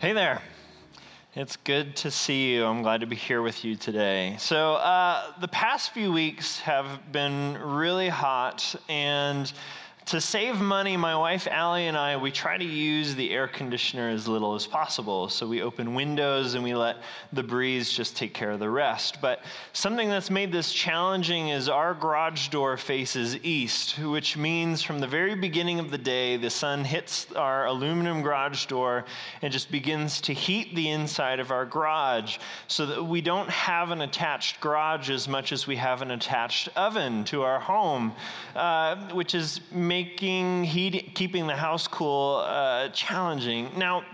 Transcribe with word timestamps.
Hey 0.00 0.12
there. 0.12 0.40
It's 1.34 1.56
good 1.56 1.96
to 1.96 2.12
see 2.12 2.54
you. 2.54 2.64
I'm 2.64 2.82
glad 2.82 3.00
to 3.00 3.08
be 3.08 3.16
here 3.16 3.42
with 3.42 3.64
you 3.64 3.74
today. 3.74 4.36
So, 4.38 4.74
uh, 4.74 5.32
the 5.40 5.48
past 5.48 5.90
few 5.90 6.12
weeks 6.12 6.60
have 6.60 7.10
been 7.10 7.58
really 7.60 8.08
hot, 8.08 8.76
and 8.88 9.52
to 10.08 10.22
save 10.22 10.58
money, 10.58 10.96
my 10.96 11.14
wife 11.14 11.46
Allie 11.50 11.86
and 11.86 11.96
I, 11.96 12.16
we 12.16 12.30
try 12.30 12.56
to 12.56 12.64
use 12.64 13.14
the 13.14 13.30
air 13.30 13.46
conditioner 13.46 14.08
as 14.08 14.26
little 14.26 14.54
as 14.54 14.66
possible. 14.66 15.28
So 15.28 15.46
we 15.46 15.60
open 15.60 15.94
windows 15.94 16.54
and 16.54 16.64
we 16.64 16.74
let 16.74 16.96
the 17.34 17.42
breeze 17.42 17.92
just 17.92 18.16
take 18.16 18.32
care 18.32 18.50
of 18.50 18.58
the 18.58 18.70
rest. 18.70 19.20
But 19.20 19.42
something 19.74 20.08
that's 20.08 20.30
made 20.30 20.50
this 20.50 20.72
challenging 20.72 21.50
is 21.50 21.68
our 21.68 21.92
garage 21.92 22.48
door 22.48 22.78
faces 22.78 23.36
east, 23.44 23.98
which 23.98 24.34
means 24.34 24.82
from 24.82 24.98
the 24.98 25.06
very 25.06 25.34
beginning 25.34 25.78
of 25.78 25.90
the 25.90 25.98
day, 25.98 26.38
the 26.38 26.48
sun 26.48 26.84
hits 26.84 27.30
our 27.32 27.66
aluminum 27.66 28.22
garage 28.22 28.64
door 28.64 29.04
and 29.42 29.52
just 29.52 29.70
begins 29.70 30.22
to 30.22 30.32
heat 30.32 30.74
the 30.74 30.88
inside 30.88 31.38
of 31.38 31.50
our 31.50 31.66
garage 31.66 32.38
so 32.66 32.86
that 32.86 33.04
we 33.04 33.20
don't 33.20 33.50
have 33.50 33.90
an 33.90 34.00
attached 34.00 34.58
garage 34.62 35.10
as 35.10 35.28
much 35.28 35.52
as 35.52 35.66
we 35.66 35.76
have 35.76 36.00
an 36.00 36.12
attached 36.12 36.70
oven 36.76 37.24
to 37.24 37.42
our 37.42 37.60
home, 37.60 38.14
uh, 38.56 38.96
which 39.12 39.34
is 39.34 39.60
making 39.98 40.64
keeping 41.14 41.46
the 41.46 41.56
house 41.56 41.88
cool 41.88 42.42
uh, 42.46 42.88
challenging. 42.90 43.70
Now, 43.76 44.04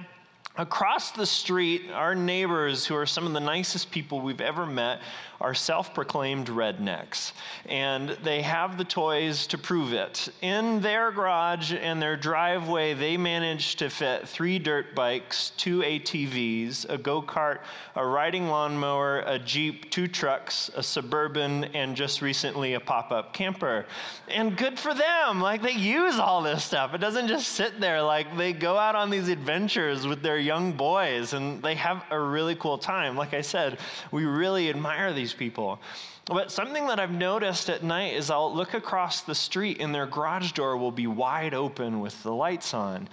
across 0.57 1.11
the 1.11 1.27
street, 1.27 1.91
our 1.93 2.15
neighbors, 2.15 2.87
who 2.87 2.95
are 2.95 3.07
some 3.07 3.27
of 3.27 3.33
the 3.33 3.41
nicest 3.41 3.91
people 3.91 4.21
we've 4.21 4.41
ever 4.41 4.67
met, 4.67 5.01
are 5.41 5.55
self 5.55 5.93
proclaimed 5.93 6.47
rednecks. 6.47 7.33
And 7.67 8.11
they 8.23 8.41
have 8.43 8.79
the 8.79 8.85
toys 8.85 9.47
to 9.49 9.59
prove 9.59 9.93
it. 9.93 10.29
In 10.43 10.81
their 10.81 11.11
garage 11.11 11.73
and 11.73 12.01
their 12.01 12.17
driveway, 12.17 12.95
they 12.95 13.17
managed 13.17 13.81
to 13.81 13.91
fit 13.91 14.29
three 14.29 14.59
dirt 14.59 14.95
bikes, 14.95 15.51
two 15.57 15.81
ATVs, 15.81 16.89
a 16.89 16.99
go 16.99 17.21
kart, 17.21 17.61
a 17.97 18.07
riding 18.07 18.49
lawnmower, 18.49 19.25
a 19.27 19.39
Jeep, 19.39 19.91
two 19.91 20.07
trucks, 20.07 20.71
a 20.77 20.83
Suburban, 20.83 21.65
and 21.75 21.97
just 21.97 22.23
recently 22.23 22.75
a 22.75 22.81
pop 22.81 23.11
up 23.11 23.33
camper. 23.33 23.87
And 24.29 24.57
good 24.57 24.79
for 24.79 24.95
them. 24.95 25.41
Like 25.41 25.63
they 25.63 25.73
use 25.73 26.19
all 26.19 26.43
this 26.43 26.65
stuff. 26.65 26.95
It 26.95 26.99
doesn't 26.99 27.27
just 27.27 27.49
sit 27.49 27.81
there. 27.81 28.01
Like 28.03 28.37
they 28.37 28.53
go 28.53 28.79
out 28.79 28.95
on 28.95 29.11
these 29.11 29.29
adventures 29.29 30.07
with 30.07 30.23
their 30.23 30.44
young 30.45 30.73
boys 30.73 31.33
and 31.33 31.63
they 31.63 31.75
have 31.75 32.05
a 32.11 32.19
really 32.19 32.55
cool 32.55 32.79
time. 32.79 33.17
Like 33.17 33.35
I 33.35 33.41
said, 33.41 33.79
we 34.11 34.25
really 34.25 34.71
admire 34.71 35.13
these 35.13 35.33
people. 35.33 35.81
But 36.27 36.51
something 36.51 36.87
that 36.87 36.99
I've 36.99 37.11
noticed 37.11 37.69
at 37.69 37.83
night 37.83 38.15
is 38.15 38.31
I'll 38.31 38.55
look 38.55 38.75
across 38.75 39.23
the 39.23 39.35
street 39.35 39.79
and 39.81 39.95
their 39.95 40.07
garage 40.07 40.53
door 40.53 40.77
will 40.77 40.93
be 40.93 41.07
wide 41.07 41.53
open 41.53 42.01
with 42.01 42.23
the 42.23 42.33
lights 42.33 42.73
on. 42.73 43.09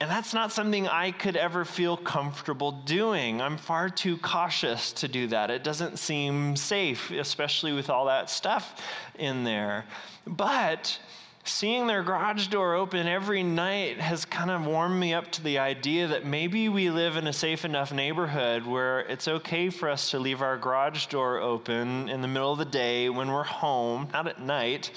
And 0.00 0.10
that's 0.10 0.34
not 0.34 0.50
something 0.50 0.88
I 0.88 1.12
could 1.12 1.36
ever 1.36 1.64
feel 1.64 1.96
comfortable 1.96 2.72
doing. 2.72 3.40
I'm 3.40 3.56
far 3.56 3.88
too 3.88 4.16
cautious 4.16 4.92
to 4.94 5.06
do 5.06 5.28
that. 5.28 5.48
It 5.48 5.62
doesn't 5.62 5.98
seem 5.98 6.56
safe, 6.56 7.12
especially 7.12 7.72
with 7.72 7.88
all 7.88 8.06
that 8.06 8.28
stuff 8.28 8.80
in 9.16 9.44
there. 9.44 9.84
But 10.26 10.98
seeing 11.44 11.88
their 11.88 12.02
garage 12.02 12.46
door 12.46 12.74
open 12.74 13.08
every 13.08 13.42
night 13.42 13.98
has 13.98 14.24
kind 14.24 14.50
of 14.50 14.64
warmed 14.64 14.98
me 14.98 15.12
up 15.12 15.30
to 15.32 15.42
the 15.42 15.58
idea 15.58 16.06
that 16.06 16.24
maybe 16.24 16.68
we 16.68 16.88
live 16.88 17.16
in 17.16 17.26
a 17.26 17.32
safe 17.32 17.64
enough 17.64 17.92
neighborhood 17.92 18.64
where 18.64 19.00
it's 19.00 19.26
okay 19.26 19.68
for 19.68 19.88
us 19.88 20.12
to 20.12 20.18
leave 20.20 20.40
our 20.40 20.56
garage 20.56 21.06
door 21.06 21.40
open 21.40 22.08
in 22.08 22.20
the 22.22 22.28
middle 22.28 22.52
of 22.52 22.58
the 22.58 22.64
day 22.64 23.08
when 23.08 23.28
we're 23.28 23.42
home, 23.42 24.08
not 24.12 24.28
at 24.28 24.40
night, 24.40 24.92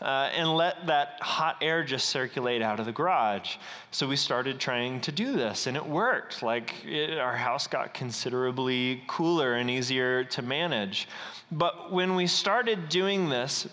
uh, 0.00 0.30
and 0.34 0.56
let 0.56 0.86
that 0.86 1.18
hot 1.20 1.58
air 1.60 1.84
just 1.84 2.08
circulate 2.08 2.62
out 2.62 2.80
of 2.80 2.86
the 2.86 2.92
garage. 2.92 3.56
So 3.90 4.08
we 4.08 4.16
started 4.16 4.58
trying 4.58 5.02
to 5.02 5.12
do 5.12 5.32
this, 5.32 5.66
and 5.66 5.76
it 5.76 5.84
worked. 5.84 6.42
Like 6.42 6.74
it, 6.86 7.18
our 7.18 7.36
house 7.36 7.66
got 7.66 7.92
considerably 7.92 9.02
cooler 9.06 9.54
and 9.54 9.68
easier 9.68 10.24
to 10.24 10.40
manage. 10.40 11.08
But 11.52 11.92
when 11.92 12.14
we 12.14 12.26
started 12.26 12.88
doing 12.88 13.28
this, 13.28 13.68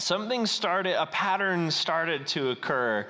something 0.00 0.46
started, 0.46 1.00
a 1.00 1.06
pattern 1.06 1.70
started 1.70 2.26
to 2.28 2.50
occur. 2.50 3.06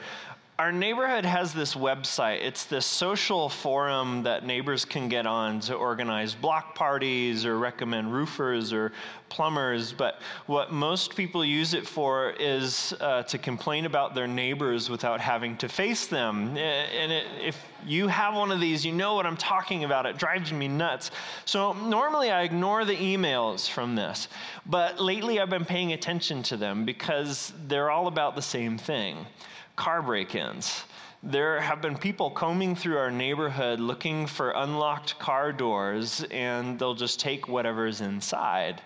Our 0.59 0.73
neighborhood 0.73 1.25
has 1.25 1.55
this 1.55 1.77
website. 1.77 2.41
It's 2.43 2.65
this 2.65 2.85
social 2.85 3.49
forum 3.49 4.25
that 4.25 4.45
neighbors 4.45 4.85
can 4.85 5.09
get 5.09 5.25
on 5.25 5.61
to 5.61 5.75
organize 5.75 6.35
block 6.35 6.75
parties 6.75 7.47
or 7.47 7.61
recommend 7.61 8.13
roofers 8.13 8.73
or 8.73 8.91
plumbers. 9.29 9.93
But 9.93 10.21
what 10.47 10.73
most 10.73 11.15
people 11.15 11.45
use 11.45 11.75
it 11.75 11.87
for 11.87 12.31
is 12.41 12.93
uh, 13.01 13.23
to 13.23 13.39
complain 13.39 13.87
about 13.87 14.17
their 14.17 14.27
neighbors 14.27 14.91
without 14.91 15.21
having 15.21 15.57
to 15.59 15.69
face 15.69 16.09
them. 16.09 16.57
And 16.57 17.13
it, 17.13 17.27
if 17.41 17.65
you 17.87 18.09
have 18.09 18.35
one 18.35 18.51
of 18.51 18.59
these, 18.59 18.85
you 18.85 18.91
know 18.91 19.15
what 19.15 19.27
I'm 19.27 19.37
talking 19.37 19.85
about. 19.85 20.07
It 20.07 20.19
drives 20.19 20.53
me 20.53 20.67
nuts. 20.67 21.13
So 21.45 21.73
normally 21.73 22.33
I 22.33 22.43
ignore 22.43 22.85
the 22.85 22.97
emails 22.97 23.71
from 23.71 23.95
this. 23.95 24.27
But 24.67 24.99
lately 24.99 25.39
I've 25.39 25.51
been 25.51 25.65
paying 25.65 25.93
attention 25.93 26.43
to 26.45 26.57
them 26.57 26.85
because 26.85 27.53
they're 27.69 27.93
all 27.93 28.09
about 28.09 28.35
the 28.35 28.43
same 28.43 28.77
thing 28.77 29.25
car 29.79 30.03
break 30.03 30.35
ins. 30.35 30.83
There 31.23 31.61
have 31.61 31.81
been 31.81 31.97
people 31.97 32.31
combing 32.31 32.75
through 32.75 32.99
our 32.99 33.11
neighborhood 33.11 33.81
looking 33.81 34.27
for 34.27 34.51
unlocked 34.51 35.19
car 35.19 35.53
doors, 35.53 36.25
and 36.31 36.79
they'll 36.79 36.95
just 36.95 37.21
take 37.21 37.49
whatever's 37.49 38.01
inside. 38.01 38.83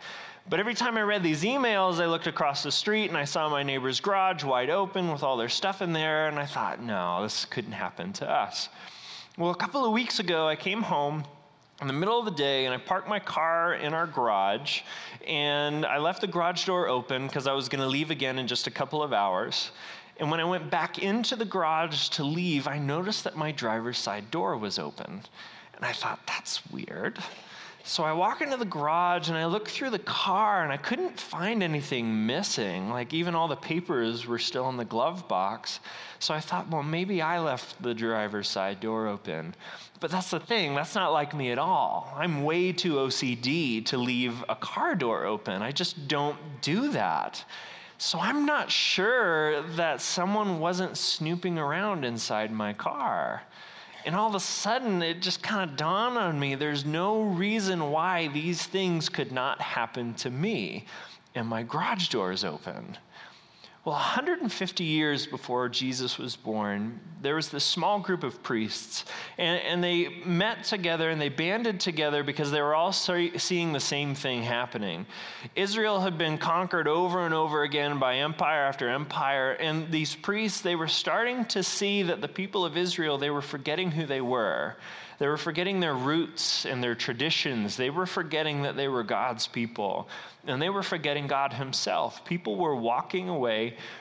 But 0.49 0.61
every 0.61 0.75
time 0.75 0.97
I 0.99 1.03
read 1.03 1.23
these 1.23 1.45
emails, 1.45 2.01
I 2.01 2.07
looked 2.07 2.27
across 2.27 2.63
the 2.63 2.73
street 2.73 3.07
and 3.07 3.17
I 3.17 3.25
saw 3.25 3.49
my 3.49 3.63
neighbor's 3.63 4.01
garage 4.01 4.45
wide 4.45 4.71
open 4.71 5.11
with 5.11 5.23
all 5.23 5.37
their 5.37 5.49
stuff 5.49 5.83
in 5.83 5.93
there, 5.93 6.29
and 6.29 6.39
I 6.39 6.47
thought, 6.47 6.83
no, 6.83 7.23
this 7.23 7.47
couldn't 7.47 7.73
happen 7.73 8.13
to 8.15 8.31
us. 8.31 8.69
Well, 9.39 9.51
a 9.51 9.57
couple 9.57 9.85
of 9.87 9.93
weeks 9.93 10.19
ago, 10.19 10.47
I 10.47 10.57
came 10.57 10.83
home 10.83 11.25
in 11.81 11.87
the 11.87 11.93
middle 11.93 12.19
of 12.19 12.27
the 12.27 12.31
day 12.31 12.67
and 12.67 12.75
I 12.75 12.79
parked 12.79 13.09
my 13.09 13.19
car 13.19 13.75
in 13.75 13.93
our 13.93 14.07
garage 14.07 14.83
and 15.27 15.85
I 15.85 15.99
left 15.99 16.21
the 16.21 16.27
garage 16.29 16.65
door 16.65 16.87
open 16.87 17.27
because 17.27 17.47
I 17.47 17.55
was 17.55 17.69
going 17.69 17.81
to 17.81 17.89
leave 17.89 18.11
again 18.11 18.39
in 18.39 18.47
just 18.47 18.67
a 18.69 18.71
couple 18.71 19.03
of 19.03 19.13
hours. 19.13 19.73
And 20.23 20.31
when 20.31 20.39
I 20.39 20.45
went 20.45 20.71
back 20.71 21.01
into 21.01 21.35
the 21.35 21.45
garage 21.45 22.11
to 22.11 22.23
leave, 22.23 22.69
I 22.69 22.79
noticed 22.79 23.25
that 23.25 23.35
my 23.35 23.51
driver's 23.51 23.99
side 23.99 24.31
door 24.31 24.57
was 24.57 24.79
open. 24.79 25.21
And 25.75 25.85
I 25.85 25.91
thought, 25.91 26.21
that's 26.29 26.65
weird. 26.71 27.19
So 27.83 28.05
I 28.05 28.13
walk 28.13 28.41
into 28.41 28.57
the 28.57 28.65
garage 28.65 29.31
and 29.31 29.37
I 29.37 29.47
look 29.47 29.69
through 29.69 29.91
the 29.91 29.99
car 29.99 30.63
and 30.63 30.73
I 30.73 30.77
couldn't 30.77 31.19
find 31.19 31.61
anything 31.61 32.25
missing. 32.25 32.89
Like 32.89 33.13
even 33.13 33.35
all 33.35 33.49
the 33.49 33.57
papers 33.57 34.25
were 34.25 34.39
still 34.39 34.69
in 34.69 34.77
the 34.77 34.85
glove 34.85 35.27
box. 35.27 35.81
So 36.21 36.33
I 36.33 36.39
thought, 36.39 36.71
well, 36.71 36.85
maybe 36.85 37.21
I 37.21 37.41
left 37.41 37.83
the 37.83 37.93
driver's 37.93 38.49
side 38.49 38.79
door 38.79 39.09
open. 39.09 39.57
But 39.99 40.13
that's 40.13 40.31
the 40.31 40.39
thing, 40.39 40.77
that's 40.77 40.95
not 40.95 41.13
like 41.13 41.35
me 41.35 41.51
at 41.51 41.59
all. 41.59 42.15
I'm 42.17 42.45
way 42.45 42.71
too 42.71 42.95
OCD 42.95 43.85
to 43.87 43.99
leave 43.99 44.45
a 44.49 44.55
car 44.55 44.95
door 44.95 45.25
open. 45.25 45.63
I 45.63 45.73
just 45.73 46.07
don't 46.07 46.39
do 46.61 46.93
that. 46.93 47.45
So 48.03 48.19
I'm 48.19 48.45
not 48.45 48.69
sure 48.69 49.63
that 49.77 50.01
someone 50.03 50.59
wasn't 50.59 50.99
snooping 50.99 51.57
around 51.57 52.05
inside 52.05 52.51
my 52.51 52.73
car. 52.73 53.45
And 54.05 54.17
all 54.17 54.29
of 54.29 54.35
a 54.35 54.41
sudden, 54.41 55.05
it 55.05 55.23
just 55.23 55.41
kind 55.41 55.71
of 55.71 55.77
dawned 55.77 56.19
on 56.19 56.37
me 56.37 56.57
there's 56.57 56.85
no 56.85 57.23
reason 57.23 57.93
why 57.93 58.27
these 58.27 58.67
things 58.67 59.09
could 59.09 59.31
not 59.31 59.61
happen 59.61 60.15
to 60.15 60.31
me. 60.31 60.87
And 61.37 61.47
my 61.47 61.63
garage 61.63 62.09
door 62.09 62.33
is 62.33 62.43
open. 62.43 62.99
Well, 63.85 63.97
150 63.97 64.85
years 64.85 65.27
before 65.27 65.69
Jesus 65.69 66.17
was 66.17 66.37
born, 66.37 67.01
there 67.21 67.35
was 67.35 67.49
this 67.49 67.65
small 67.65 67.99
group 67.99 68.23
of 68.23 68.41
priests, 68.41 69.05
and, 69.39 69.61
and 69.61 69.83
they 69.83 70.09
met 70.25 70.63
together 70.63 71.11
and 71.11 71.21
they 71.21 71.29
banded 71.29 71.81
together 71.81 72.23
because 72.23 72.53
they 72.53 72.63
were 72.63 72.77
all 72.77 72.93
seeing 72.93 73.73
the 73.73 73.81
same 73.81 74.15
thing 74.15 74.45
happening. 74.45 75.05
Israel 75.57 75.99
had 75.99 76.17
been 76.17 76.39
conquered 76.39 76.87
over 76.87 77.27
and 77.27 77.35
over 77.35 77.65
again 77.65 77.99
by 77.99 78.19
empire 78.19 78.63
after 78.63 78.89
empire, 78.89 79.51
and 79.55 79.91
these 79.91 80.15
priests, 80.15 80.61
they 80.61 80.77
were 80.77 80.87
starting 80.87 81.45
to 81.47 81.65
see 81.65 82.05
that 82.05 82.21
the 82.21 82.29
people 82.29 82.65
of 82.65 82.77
Israel, 82.77 83.19
they 83.19 83.31
were 83.31 83.43
forgetting 83.43 83.91
who 83.91 84.07
they 84.07 84.21
were. 84.21 84.77
They 85.23 85.29
were 85.29 85.37
forgetting 85.37 85.79
their 85.79 85.95
roots 85.95 86.67
and 86.67 86.83
their 86.83 86.97
traditions. 86.97 87.77
They 87.77 87.91
were 87.91 88.07
forgetting 88.07 88.63
that 88.63 88.75
they 88.75 88.89
were 88.89 89.05
God's 89.05 89.47
people. 89.47 90.09
And 90.49 90.61
they 90.61 90.69
were 90.69 90.83
forgetting 90.83 91.29
God 91.29 91.53
Himself. 91.53 92.25
People 92.25 92.57
were 92.57 92.75
walking 92.75 93.29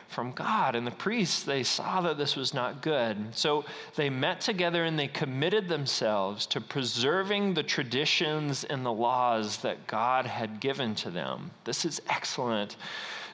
from 0.08 0.32
God. 0.32 0.76
And 0.76 0.86
the 0.86 0.92
priests, 0.92 1.44
they 1.44 1.64
saw 1.64 2.02
that 2.02 2.18
this 2.18 2.36
was 2.36 2.54
not 2.54 2.82
good. 2.82 3.18
So 3.36 3.66
they 3.96 4.10
met 4.10 4.42
together 4.42 4.84
and 4.84 4.98
they 4.98 5.08
committed 5.08 5.68
themselves 5.68 6.46
to 6.48 6.62
preserving 6.62 7.54
the 7.54 7.64
traditions 7.64 8.64
and 8.64 8.86
the 8.86 8.92
laws 8.92 9.58
that 9.58 9.88
God 9.88 10.26
had 10.26 10.60
given 10.60 10.96
to 10.96 11.10
them. 11.10 11.52
This 11.64 11.86
is 11.86 12.02
excellent. 12.10 12.78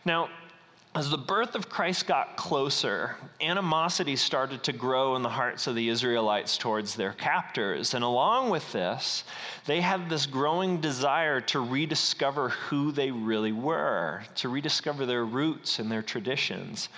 Now, 0.06 0.30
as 0.98 1.12
the 1.12 1.18
birth 1.18 1.54
of 1.54 1.70
Christ 1.70 2.08
got 2.08 2.38
closer, 2.38 3.16
animosity 3.40 4.16
started 4.16 4.64
to 4.64 4.74
grow 4.74 5.16
in 5.16 5.22
the 5.22 5.30
hearts 5.30 5.68
of 5.68 5.76
the 5.76 5.90
Israelites 5.90 6.58
towards 6.58 6.96
their 6.96 7.14
captors. 7.14 7.94
And 7.94 8.04
along 8.04 8.50
with 8.50 8.72
this, 8.72 9.24
they 9.68 9.80
had 9.80 10.10
this 10.10 10.26
growing 10.26 10.82
desire 10.82 11.40
to 11.42 11.60
rediscover 11.60 12.50
who 12.50 12.92
they 12.92 13.12
really 13.12 13.52
were, 13.52 14.24
to 14.38 14.50
rediscover 14.50 15.06
their 15.06 15.24
roots 15.24 15.78
and 15.78 15.92
their 15.92 16.02
traditions. 16.02 16.90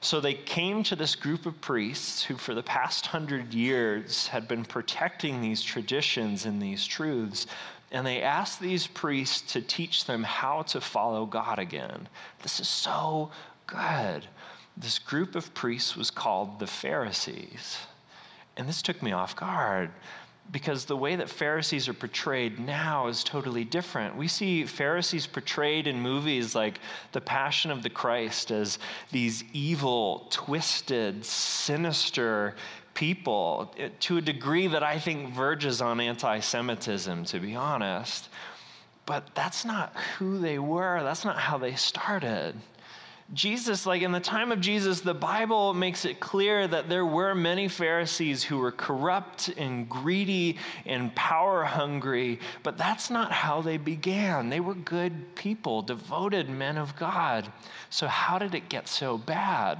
So 0.00 0.20
they 0.20 0.34
came 0.34 0.84
to 0.84 0.94
this 0.94 1.16
group 1.16 1.44
of 1.44 1.60
priests 1.60 2.22
who, 2.22 2.36
for 2.36 2.54
the 2.54 2.62
past 2.62 3.06
hundred 3.06 3.52
years, 3.52 4.28
had 4.28 4.46
been 4.46 4.64
protecting 4.64 5.40
these 5.40 5.62
traditions 5.62 6.46
and 6.46 6.62
these 6.62 6.86
truths. 6.86 7.48
And 7.90 8.06
they 8.06 8.20
asked 8.20 8.60
these 8.60 8.86
priests 8.86 9.52
to 9.52 9.62
teach 9.62 10.04
them 10.04 10.22
how 10.22 10.62
to 10.62 10.80
follow 10.80 11.24
God 11.24 11.58
again. 11.58 12.06
This 12.42 12.60
is 12.60 12.68
so 12.68 13.30
good. 13.68 14.26
This 14.76 14.98
group 14.98 15.36
of 15.36 15.54
priests 15.54 15.96
was 15.96 16.10
called 16.10 16.58
the 16.58 16.66
Pharisees. 16.66 17.78
And 18.56 18.68
this 18.68 18.82
took 18.82 19.00
me 19.02 19.12
off 19.12 19.36
guard 19.36 19.90
because 20.50 20.84
the 20.84 20.96
way 20.96 21.14
that 21.16 21.28
Pharisees 21.28 21.88
are 21.88 21.94
portrayed 21.94 22.58
now 22.58 23.06
is 23.08 23.22
totally 23.22 23.64
different. 23.64 24.16
We 24.16 24.28
see 24.28 24.64
Pharisees 24.64 25.26
portrayed 25.26 25.86
in 25.86 26.00
movies 26.00 26.54
like 26.54 26.80
The 27.12 27.20
Passion 27.20 27.70
of 27.70 27.82
the 27.82 27.90
Christ 27.90 28.50
as 28.50 28.78
these 29.12 29.44
evil, 29.52 30.26
twisted, 30.30 31.24
sinister 31.24 32.54
people 32.94 33.72
eh, 33.78 33.90
to 34.00 34.16
a 34.16 34.20
degree 34.22 34.66
that 34.68 34.82
I 34.82 34.98
think 34.98 35.34
verges 35.34 35.82
on 35.82 36.00
anti 36.00 36.40
Semitism, 36.40 37.26
to 37.26 37.38
be 37.38 37.54
honest. 37.54 38.28
But 39.06 39.34
that's 39.34 39.64
not 39.64 39.94
who 40.18 40.38
they 40.38 40.58
were, 40.58 41.02
that's 41.02 41.24
not 41.24 41.38
how 41.38 41.58
they 41.58 41.74
started. 41.74 42.54
Jesus, 43.34 43.84
like 43.84 44.00
in 44.00 44.12
the 44.12 44.20
time 44.20 44.52
of 44.52 44.60
Jesus, 44.60 45.02
the 45.02 45.12
Bible 45.12 45.74
makes 45.74 46.06
it 46.06 46.18
clear 46.18 46.66
that 46.66 46.88
there 46.88 47.04
were 47.04 47.34
many 47.34 47.68
Pharisees 47.68 48.42
who 48.42 48.56
were 48.56 48.72
corrupt 48.72 49.48
and 49.48 49.86
greedy 49.86 50.56
and 50.86 51.14
power 51.14 51.64
hungry, 51.64 52.40
but 52.62 52.78
that's 52.78 53.10
not 53.10 53.30
how 53.30 53.60
they 53.60 53.76
began. 53.76 54.48
They 54.48 54.60
were 54.60 54.74
good 54.74 55.34
people, 55.34 55.82
devoted 55.82 56.48
men 56.48 56.78
of 56.78 56.96
God. 56.96 57.52
So, 57.90 58.06
how 58.06 58.38
did 58.38 58.54
it 58.54 58.70
get 58.70 58.88
so 58.88 59.18
bad? 59.18 59.78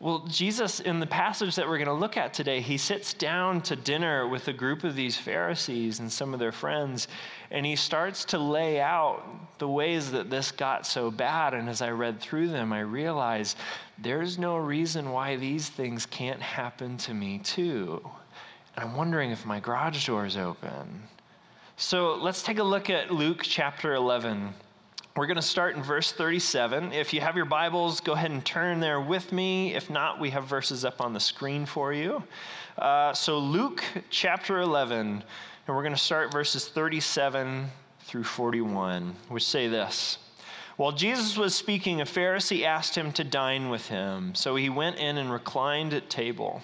Well, 0.00 0.26
Jesus, 0.28 0.80
in 0.80 0.98
the 0.98 1.06
passage 1.06 1.54
that 1.54 1.68
we're 1.68 1.78
going 1.78 1.86
to 1.86 1.94
look 1.94 2.16
at 2.16 2.34
today, 2.34 2.60
he 2.60 2.76
sits 2.76 3.14
down 3.14 3.62
to 3.62 3.76
dinner 3.76 4.26
with 4.26 4.48
a 4.48 4.52
group 4.52 4.84
of 4.84 4.96
these 4.96 5.16
Pharisees 5.16 6.00
and 6.00 6.12
some 6.12 6.34
of 6.34 6.40
their 6.40 6.52
friends, 6.52 7.08
and 7.50 7.64
he 7.64 7.76
starts 7.76 8.24
to 8.26 8.38
lay 8.38 8.80
out 8.80 9.22
the 9.58 9.68
ways 9.68 10.10
that 10.10 10.30
this 10.30 10.50
got 10.50 10.86
so 10.86 11.10
bad. 11.10 11.54
And 11.54 11.68
as 11.68 11.80
I 11.80 11.90
read 11.90 12.20
through 12.20 12.48
them, 12.48 12.72
I 12.72 12.80
realized 12.80 13.56
there's 13.98 14.36
no 14.36 14.56
reason 14.56 15.10
why 15.10 15.36
these 15.36 15.68
things 15.68 16.06
can't 16.06 16.40
happen 16.40 16.96
to 16.98 17.14
me 17.14 17.38
too. 17.38 18.02
And 18.76 18.84
I'm 18.84 18.96
wondering 18.96 19.30
if 19.30 19.46
my 19.46 19.60
garage 19.60 20.06
door 20.06 20.26
is 20.26 20.36
open. 20.36 21.04
So 21.76 22.16
let's 22.16 22.42
take 22.42 22.58
a 22.58 22.64
look 22.64 22.90
at 22.90 23.10
Luke 23.10 23.42
chapter 23.42 23.94
11. 23.94 24.52
We're 25.16 25.26
going 25.26 25.36
to 25.36 25.42
start 25.42 25.76
in 25.76 25.82
verse 25.84 26.10
37. 26.10 26.92
If 26.92 27.12
you 27.12 27.20
have 27.20 27.36
your 27.36 27.44
Bibles, 27.44 28.00
go 28.00 28.14
ahead 28.14 28.32
and 28.32 28.44
turn 28.44 28.80
there 28.80 29.00
with 29.00 29.30
me. 29.30 29.72
If 29.72 29.88
not, 29.88 30.18
we 30.18 30.30
have 30.30 30.46
verses 30.46 30.84
up 30.84 31.00
on 31.00 31.12
the 31.12 31.20
screen 31.20 31.66
for 31.66 31.92
you. 31.92 32.24
Uh, 32.76 33.14
so, 33.14 33.38
Luke 33.38 33.84
chapter 34.10 34.58
11, 34.58 34.98
and 34.98 35.22
we're 35.68 35.84
going 35.84 35.94
to 35.94 36.00
start 36.00 36.32
verses 36.32 36.66
37 36.66 37.66
through 38.00 38.24
41, 38.24 39.14
which 39.28 39.46
say 39.46 39.68
this. 39.68 40.18
While 40.78 40.90
Jesus 40.90 41.36
was 41.36 41.54
speaking, 41.54 42.00
a 42.00 42.04
Pharisee 42.04 42.64
asked 42.64 42.96
him 42.96 43.12
to 43.12 43.22
dine 43.22 43.68
with 43.68 43.86
him. 43.86 44.34
So 44.34 44.56
he 44.56 44.68
went 44.68 44.96
in 44.96 45.16
and 45.16 45.30
reclined 45.30 45.94
at 45.94 46.10
table. 46.10 46.60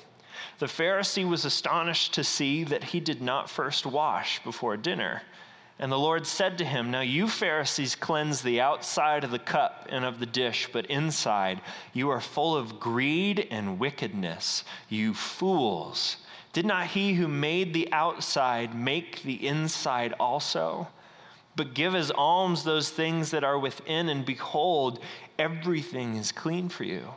The 0.58 0.66
Pharisee 0.66 1.28
was 1.28 1.44
astonished 1.44 2.14
to 2.14 2.24
see 2.24 2.64
that 2.64 2.82
he 2.82 2.98
did 2.98 3.22
not 3.22 3.48
first 3.48 3.86
wash 3.86 4.42
before 4.42 4.76
dinner. 4.76 5.22
And 5.80 5.90
the 5.90 5.98
Lord 5.98 6.26
said 6.26 6.58
to 6.58 6.64
him, 6.66 6.90
Now 6.90 7.00
you 7.00 7.26
Pharisees 7.26 7.94
cleanse 7.94 8.42
the 8.42 8.60
outside 8.60 9.24
of 9.24 9.30
the 9.30 9.38
cup 9.38 9.86
and 9.88 10.04
of 10.04 10.20
the 10.20 10.26
dish, 10.26 10.68
but 10.70 10.84
inside 10.86 11.62
you 11.94 12.10
are 12.10 12.20
full 12.20 12.54
of 12.54 12.78
greed 12.78 13.48
and 13.50 13.78
wickedness, 13.78 14.62
you 14.90 15.14
fools. 15.14 16.18
Did 16.52 16.66
not 16.66 16.88
he 16.88 17.14
who 17.14 17.26
made 17.26 17.72
the 17.72 17.90
outside 17.92 18.74
make 18.74 19.22
the 19.22 19.46
inside 19.48 20.12
also? 20.20 20.88
But 21.56 21.72
give 21.72 21.94
as 21.94 22.10
alms 22.10 22.62
those 22.62 22.90
things 22.90 23.30
that 23.30 23.42
are 23.42 23.58
within, 23.58 24.10
and 24.10 24.26
behold, 24.26 25.00
everything 25.38 26.14
is 26.16 26.30
clean 26.30 26.68
for 26.68 26.84
you. 26.84 27.14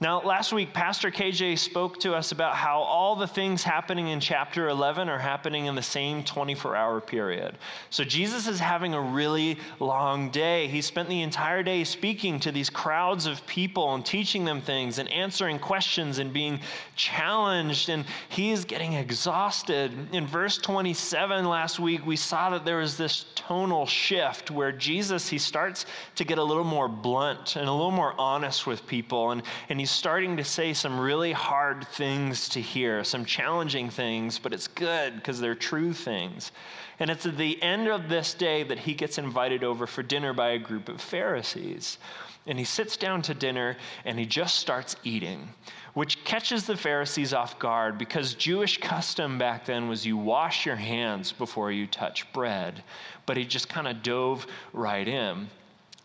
Now, 0.00 0.20
last 0.22 0.52
week, 0.52 0.74
Pastor 0.74 1.12
KJ 1.12 1.56
spoke 1.56 2.00
to 2.00 2.14
us 2.14 2.32
about 2.32 2.56
how 2.56 2.80
all 2.80 3.14
the 3.14 3.28
things 3.28 3.62
happening 3.62 4.08
in 4.08 4.18
chapter 4.18 4.68
11 4.68 5.08
are 5.08 5.20
happening 5.20 5.66
in 5.66 5.76
the 5.76 5.82
same 5.82 6.24
24 6.24 6.74
hour 6.74 7.00
period. 7.00 7.56
So, 7.90 8.02
Jesus 8.02 8.48
is 8.48 8.58
having 8.58 8.92
a 8.92 9.00
really 9.00 9.56
long 9.78 10.30
day. 10.30 10.66
He 10.66 10.82
spent 10.82 11.08
the 11.08 11.22
entire 11.22 11.62
day 11.62 11.84
speaking 11.84 12.40
to 12.40 12.50
these 12.50 12.70
crowds 12.70 13.26
of 13.26 13.46
people 13.46 13.94
and 13.94 14.04
teaching 14.04 14.44
them 14.44 14.60
things 14.60 14.98
and 14.98 15.08
answering 15.12 15.60
questions 15.60 16.18
and 16.18 16.32
being 16.32 16.58
challenged, 16.96 17.88
and 17.88 18.04
he 18.30 18.50
is 18.50 18.64
getting 18.64 18.94
exhausted. 18.94 19.92
In 20.12 20.26
verse 20.26 20.58
27 20.58 21.44
last 21.44 21.78
week, 21.78 22.04
we 22.04 22.16
saw 22.16 22.50
that 22.50 22.64
there 22.64 22.78
was 22.78 22.96
this 22.96 23.26
tonal 23.36 23.86
shift 23.86 24.50
where 24.50 24.72
Jesus, 24.72 25.28
he 25.28 25.38
starts 25.38 25.86
to 26.16 26.24
get 26.24 26.38
a 26.38 26.44
little 26.44 26.64
more 26.64 26.88
blunt 26.88 27.54
and 27.54 27.68
a 27.68 27.72
little 27.72 27.92
more 27.92 28.14
honest 28.18 28.66
with 28.66 28.84
people, 28.88 29.30
and, 29.30 29.42
and 29.68 29.83
he's 29.84 29.90
starting 29.90 30.38
to 30.38 30.44
say 30.44 30.72
some 30.72 30.98
really 30.98 31.30
hard 31.30 31.86
things 31.88 32.48
to 32.48 32.58
hear, 32.58 33.04
some 33.04 33.22
challenging 33.22 33.90
things, 33.90 34.38
but 34.38 34.54
it's 34.54 34.66
good 34.66 35.14
because 35.14 35.38
they're 35.38 35.54
true 35.54 35.92
things. 35.92 36.52
And 37.00 37.10
it's 37.10 37.26
at 37.26 37.36
the 37.36 37.62
end 37.62 37.88
of 37.88 38.08
this 38.08 38.32
day 38.32 38.62
that 38.62 38.78
he 38.78 38.94
gets 38.94 39.18
invited 39.18 39.62
over 39.62 39.86
for 39.86 40.02
dinner 40.02 40.32
by 40.32 40.52
a 40.52 40.58
group 40.58 40.88
of 40.88 41.02
Pharisees. 41.02 41.98
And 42.46 42.58
he 42.58 42.64
sits 42.64 42.96
down 42.96 43.20
to 43.22 43.34
dinner 43.34 43.76
and 44.06 44.18
he 44.18 44.24
just 44.24 44.58
starts 44.58 44.96
eating, 45.04 45.50
which 45.92 46.24
catches 46.24 46.64
the 46.64 46.78
Pharisees 46.78 47.34
off 47.34 47.58
guard 47.58 47.98
because 47.98 48.32
Jewish 48.32 48.78
custom 48.78 49.36
back 49.36 49.66
then 49.66 49.86
was 49.86 50.06
you 50.06 50.16
wash 50.16 50.64
your 50.64 50.76
hands 50.76 51.30
before 51.30 51.70
you 51.70 51.86
touch 51.86 52.32
bread. 52.32 52.82
But 53.26 53.36
he 53.36 53.44
just 53.44 53.68
kind 53.68 53.86
of 53.86 54.02
dove 54.02 54.46
right 54.72 55.06
in. 55.06 55.48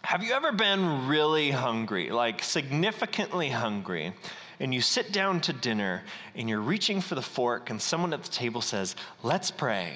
Have 0.03 0.23
you 0.23 0.33
ever 0.33 0.51
been 0.51 1.07
really 1.07 1.51
hungry, 1.51 2.09
like 2.09 2.43
significantly 2.43 3.49
hungry, 3.49 4.13
and 4.59 4.73
you 4.73 4.81
sit 4.81 5.11
down 5.11 5.41
to 5.41 5.53
dinner 5.53 6.03
and 6.35 6.49
you're 6.49 6.61
reaching 6.61 7.01
for 7.01 7.15
the 7.15 7.21
fork, 7.21 7.69
and 7.69 7.81
someone 7.81 8.13
at 8.13 8.23
the 8.23 8.31
table 8.31 8.61
says, 8.61 8.95
Let's 9.23 9.51
pray. 9.51 9.93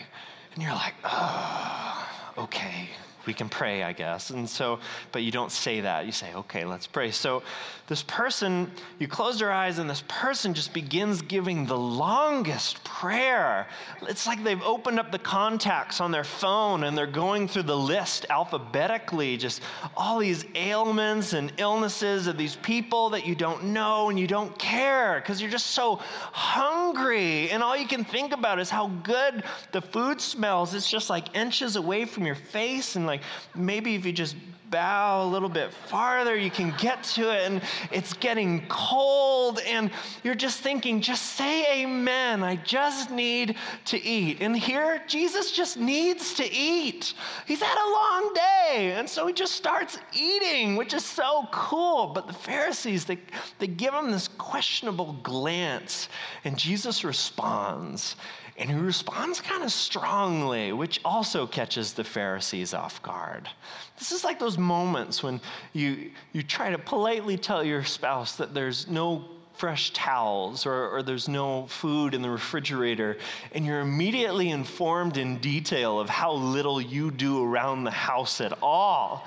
And 0.53 0.63
you're 0.63 0.73
like, 0.73 0.95
Oh, 1.03 2.09
okay 2.37 2.89
we 3.25 3.33
can 3.33 3.49
pray, 3.49 3.83
I 3.83 3.93
guess. 3.93 4.29
And 4.29 4.49
so, 4.49 4.79
but 5.11 5.23
you 5.23 5.31
don't 5.31 5.51
say 5.51 5.81
that. 5.81 6.05
You 6.05 6.11
say, 6.11 6.33
okay, 6.33 6.65
let's 6.65 6.87
pray. 6.87 7.11
So, 7.11 7.43
this 7.87 8.01
person, 8.03 8.71
you 8.97 9.09
close 9.09 9.41
your 9.41 9.51
eyes, 9.51 9.77
and 9.77 9.89
this 9.89 10.03
person 10.07 10.53
just 10.53 10.73
begins 10.73 11.21
giving 11.21 11.65
the 11.65 11.77
longest 11.77 12.81
prayer. 12.85 13.67
It's 14.03 14.25
like 14.25 14.41
they've 14.41 14.61
opened 14.63 14.99
up 14.99 15.11
the 15.11 15.19
contacts 15.19 15.99
on 15.99 16.09
their 16.09 16.23
phone 16.23 16.85
and 16.85 16.97
they're 16.97 17.05
going 17.05 17.49
through 17.49 17.63
the 17.63 17.77
list 17.77 18.25
alphabetically, 18.29 19.35
just 19.35 19.61
all 19.97 20.19
these 20.19 20.45
ailments 20.55 21.33
and 21.33 21.51
illnesses 21.57 22.27
of 22.27 22.37
these 22.37 22.55
people 22.55 23.09
that 23.09 23.27
you 23.27 23.35
don't 23.35 23.65
know 23.65 24.09
and 24.09 24.17
you 24.17 24.27
don't 24.27 24.57
care 24.57 25.19
because 25.19 25.41
you're 25.41 25.51
just 25.51 25.67
so 25.67 25.97
hungry. 26.31 27.49
And 27.49 27.61
all 27.61 27.75
you 27.75 27.87
can 27.87 28.05
think 28.05 28.31
about 28.31 28.59
is 28.59 28.69
how 28.69 28.87
good 29.03 29.43
the 29.73 29.81
food 29.81 30.21
smells. 30.21 30.73
It's 30.73 30.89
just 30.89 31.09
like 31.09 31.35
inches 31.35 31.75
away 31.75 32.05
from 32.05 32.25
your 32.25 32.35
face 32.35 32.95
and 32.95 33.05
like 33.05 33.12
like 33.13 33.21
maybe 33.55 33.93
if 33.93 34.07
you 34.07 34.11
just 34.11 34.35
bow 34.71 35.23
a 35.23 35.27
little 35.27 35.49
bit 35.49 35.71
farther, 35.71 36.35
you 36.35 36.49
can 36.49 36.73
get 36.79 37.03
to 37.03 37.31
it, 37.31 37.43
and 37.43 37.61
it's 37.91 38.13
getting 38.13 38.65
cold, 38.69 39.59
and 39.67 39.91
you're 40.23 40.33
just 40.33 40.61
thinking, 40.61 40.99
just 40.99 41.33
say 41.33 41.83
amen. 41.83 42.43
I 42.43 42.55
just 42.55 43.11
need 43.11 43.55
to 43.85 44.03
eat. 44.03 44.41
And 44.41 44.57
here, 44.57 44.99
Jesus 45.05 45.51
just 45.51 45.77
needs 45.77 46.33
to 46.33 46.51
eat. 46.51 47.13
He's 47.45 47.61
had 47.61 47.77
a 47.77 47.89
long 47.91 48.33
day, 48.33 48.93
and 48.97 49.07
so 49.07 49.27
he 49.27 49.33
just 49.33 49.53
starts 49.53 49.99
eating, 50.11 50.75
which 50.75 50.95
is 50.95 51.05
so 51.05 51.47
cool. 51.51 52.07
But 52.07 52.25
the 52.25 52.33
Pharisees, 52.33 53.05
they, 53.05 53.19
they 53.59 53.67
give 53.67 53.93
him 53.93 54.09
this 54.09 54.27
questionable 54.27 55.13
glance, 55.21 56.09
and 56.45 56.57
Jesus 56.57 57.03
responds. 57.03 58.15
And 58.57 58.69
he 58.69 58.75
responds 58.75 59.41
kind 59.41 59.63
of 59.63 59.71
strongly, 59.71 60.73
which 60.73 61.01
also 61.03 61.47
catches 61.47 61.93
the 61.93 62.03
Pharisees 62.03 62.73
off 62.73 63.01
guard. 63.01 63.49
This 63.97 64.11
is 64.11 64.23
like 64.23 64.39
those 64.39 64.57
moments 64.57 65.23
when 65.23 65.41
you, 65.73 66.11
you 66.33 66.43
try 66.43 66.69
to 66.69 66.77
politely 66.77 67.37
tell 67.37 67.63
your 67.63 67.83
spouse 67.83 68.35
that 68.35 68.53
there's 68.53 68.87
no 68.87 69.25
fresh 69.63 69.91
towels 69.91 70.65
or, 70.65 70.89
or, 70.89 71.01
there's 71.01 71.29
no 71.29 71.65
food 71.67 72.13
in 72.13 72.21
the 72.21 72.29
refrigerator, 72.29 73.15
and 73.53 73.65
you're 73.65 73.79
immediately 73.79 74.49
informed 74.49 75.15
in 75.15 75.37
detail 75.37 76.01
of 76.01 76.09
how 76.09 76.33
little 76.33 76.81
you 76.81 77.09
do 77.09 77.41
around 77.41 77.85
the 77.85 77.89
house 77.89 78.41
at 78.41 78.51
all. 78.61 79.25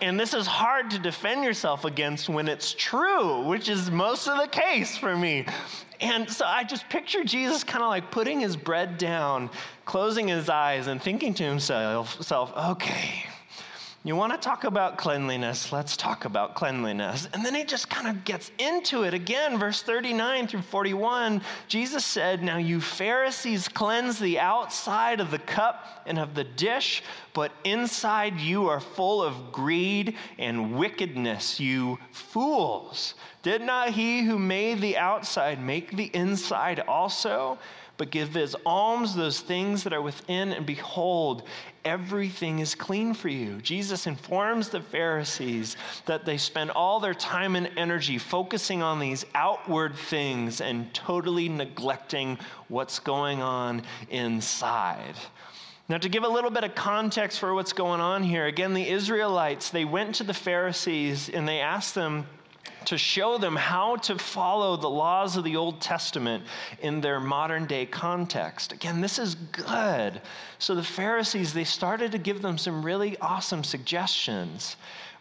And 0.00 0.18
this 0.18 0.34
is 0.34 0.48
hard 0.48 0.90
to 0.90 0.98
defend 0.98 1.44
yourself 1.44 1.84
against 1.84 2.28
when 2.28 2.48
it's 2.48 2.74
true, 2.74 3.42
which 3.42 3.68
is 3.68 3.88
most 3.88 4.26
of 4.26 4.36
the 4.36 4.48
case 4.48 4.98
for 4.98 5.16
me. 5.16 5.46
And 6.00 6.28
so 6.28 6.44
I 6.44 6.64
just 6.64 6.88
picture 6.88 7.22
Jesus 7.22 7.62
kind 7.62 7.84
of 7.84 7.88
like 7.88 8.10
putting 8.10 8.40
his 8.40 8.56
bread 8.56 8.98
down, 8.98 9.48
closing 9.84 10.26
his 10.26 10.48
eyes, 10.48 10.88
and 10.88 11.00
thinking 11.00 11.34
to 11.34 11.44
himself, 11.44 12.20
okay, 12.32 13.26
You 14.04 14.14
want 14.14 14.32
to 14.32 14.38
talk 14.38 14.62
about 14.62 14.96
cleanliness? 14.96 15.72
Let's 15.72 15.96
talk 15.96 16.24
about 16.24 16.54
cleanliness. 16.54 17.28
And 17.34 17.44
then 17.44 17.52
he 17.52 17.64
just 17.64 17.90
kind 17.90 18.06
of 18.06 18.24
gets 18.24 18.52
into 18.58 19.02
it 19.02 19.12
again. 19.12 19.58
Verse 19.58 19.82
39 19.82 20.46
through 20.46 20.62
41, 20.62 21.42
Jesus 21.66 22.04
said, 22.04 22.40
Now 22.40 22.58
you 22.58 22.80
Pharisees 22.80 23.66
cleanse 23.66 24.20
the 24.20 24.38
outside 24.38 25.18
of 25.18 25.32
the 25.32 25.40
cup 25.40 26.04
and 26.06 26.16
of 26.16 26.36
the 26.36 26.44
dish, 26.44 27.02
but 27.34 27.50
inside 27.64 28.38
you 28.38 28.68
are 28.68 28.78
full 28.78 29.20
of 29.20 29.50
greed 29.50 30.14
and 30.38 30.78
wickedness, 30.78 31.58
you 31.58 31.98
fools. 32.12 33.16
Did 33.42 33.62
not 33.62 33.90
he 33.90 34.22
who 34.22 34.38
made 34.38 34.80
the 34.80 34.96
outside 34.96 35.60
make 35.60 35.96
the 35.96 36.10
inside 36.14 36.78
also? 36.78 37.58
but 37.98 38.10
give 38.10 38.36
as 38.36 38.54
alms 38.64 39.14
those 39.14 39.40
things 39.40 39.82
that 39.82 39.92
are 39.92 40.00
within, 40.00 40.52
and 40.52 40.64
behold, 40.64 41.42
everything 41.88 42.58
is 42.58 42.74
clean 42.74 43.14
for 43.14 43.28
you. 43.28 43.60
Jesus 43.62 44.06
informs 44.06 44.68
the 44.68 44.80
Pharisees 44.80 45.76
that 46.06 46.24
they 46.24 46.36
spend 46.36 46.70
all 46.70 47.00
their 47.00 47.14
time 47.14 47.56
and 47.56 47.70
energy 47.76 48.18
focusing 48.18 48.82
on 48.82 49.00
these 49.00 49.24
outward 49.34 49.96
things 49.96 50.60
and 50.60 50.92
totally 50.94 51.48
neglecting 51.48 52.38
what's 52.68 52.98
going 52.98 53.42
on 53.42 53.82
inside. 54.10 55.14
Now, 55.88 55.96
to 55.96 56.08
give 56.10 56.24
a 56.24 56.28
little 56.28 56.50
bit 56.50 56.64
of 56.64 56.74
context 56.74 57.40
for 57.40 57.54
what's 57.54 57.72
going 57.72 58.02
on 58.02 58.22
here, 58.22 58.44
again, 58.44 58.74
the 58.74 58.86
Israelites, 58.86 59.70
they 59.70 59.86
went 59.86 60.16
to 60.16 60.24
the 60.24 60.34
Pharisees 60.34 61.30
and 61.30 61.48
they 61.48 61.60
asked 61.60 61.94
them, 61.94 62.26
to 62.86 62.98
show 62.98 63.38
them 63.38 63.56
how 63.56 63.96
to 63.96 64.18
follow 64.18 64.76
the 64.76 64.88
laws 64.88 65.36
of 65.36 65.44
the 65.44 65.56
Old 65.56 65.80
Testament 65.80 66.44
in 66.80 67.00
their 67.00 67.20
modern 67.20 67.66
day 67.66 67.86
context. 67.86 68.72
Again, 68.72 69.00
this 69.00 69.18
is 69.18 69.34
good. 69.34 70.20
So 70.58 70.74
the 70.74 70.82
Pharisees, 70.82 71.52
they 71.52 71.64
started 71.64 72.12
to 72.12 72.18
give 72.18 72.42
them 72.42 72.58
some 72.58 72.84
really 72.84 73.18
awesome 73.18 73.64
suggestions. 73.64 74.76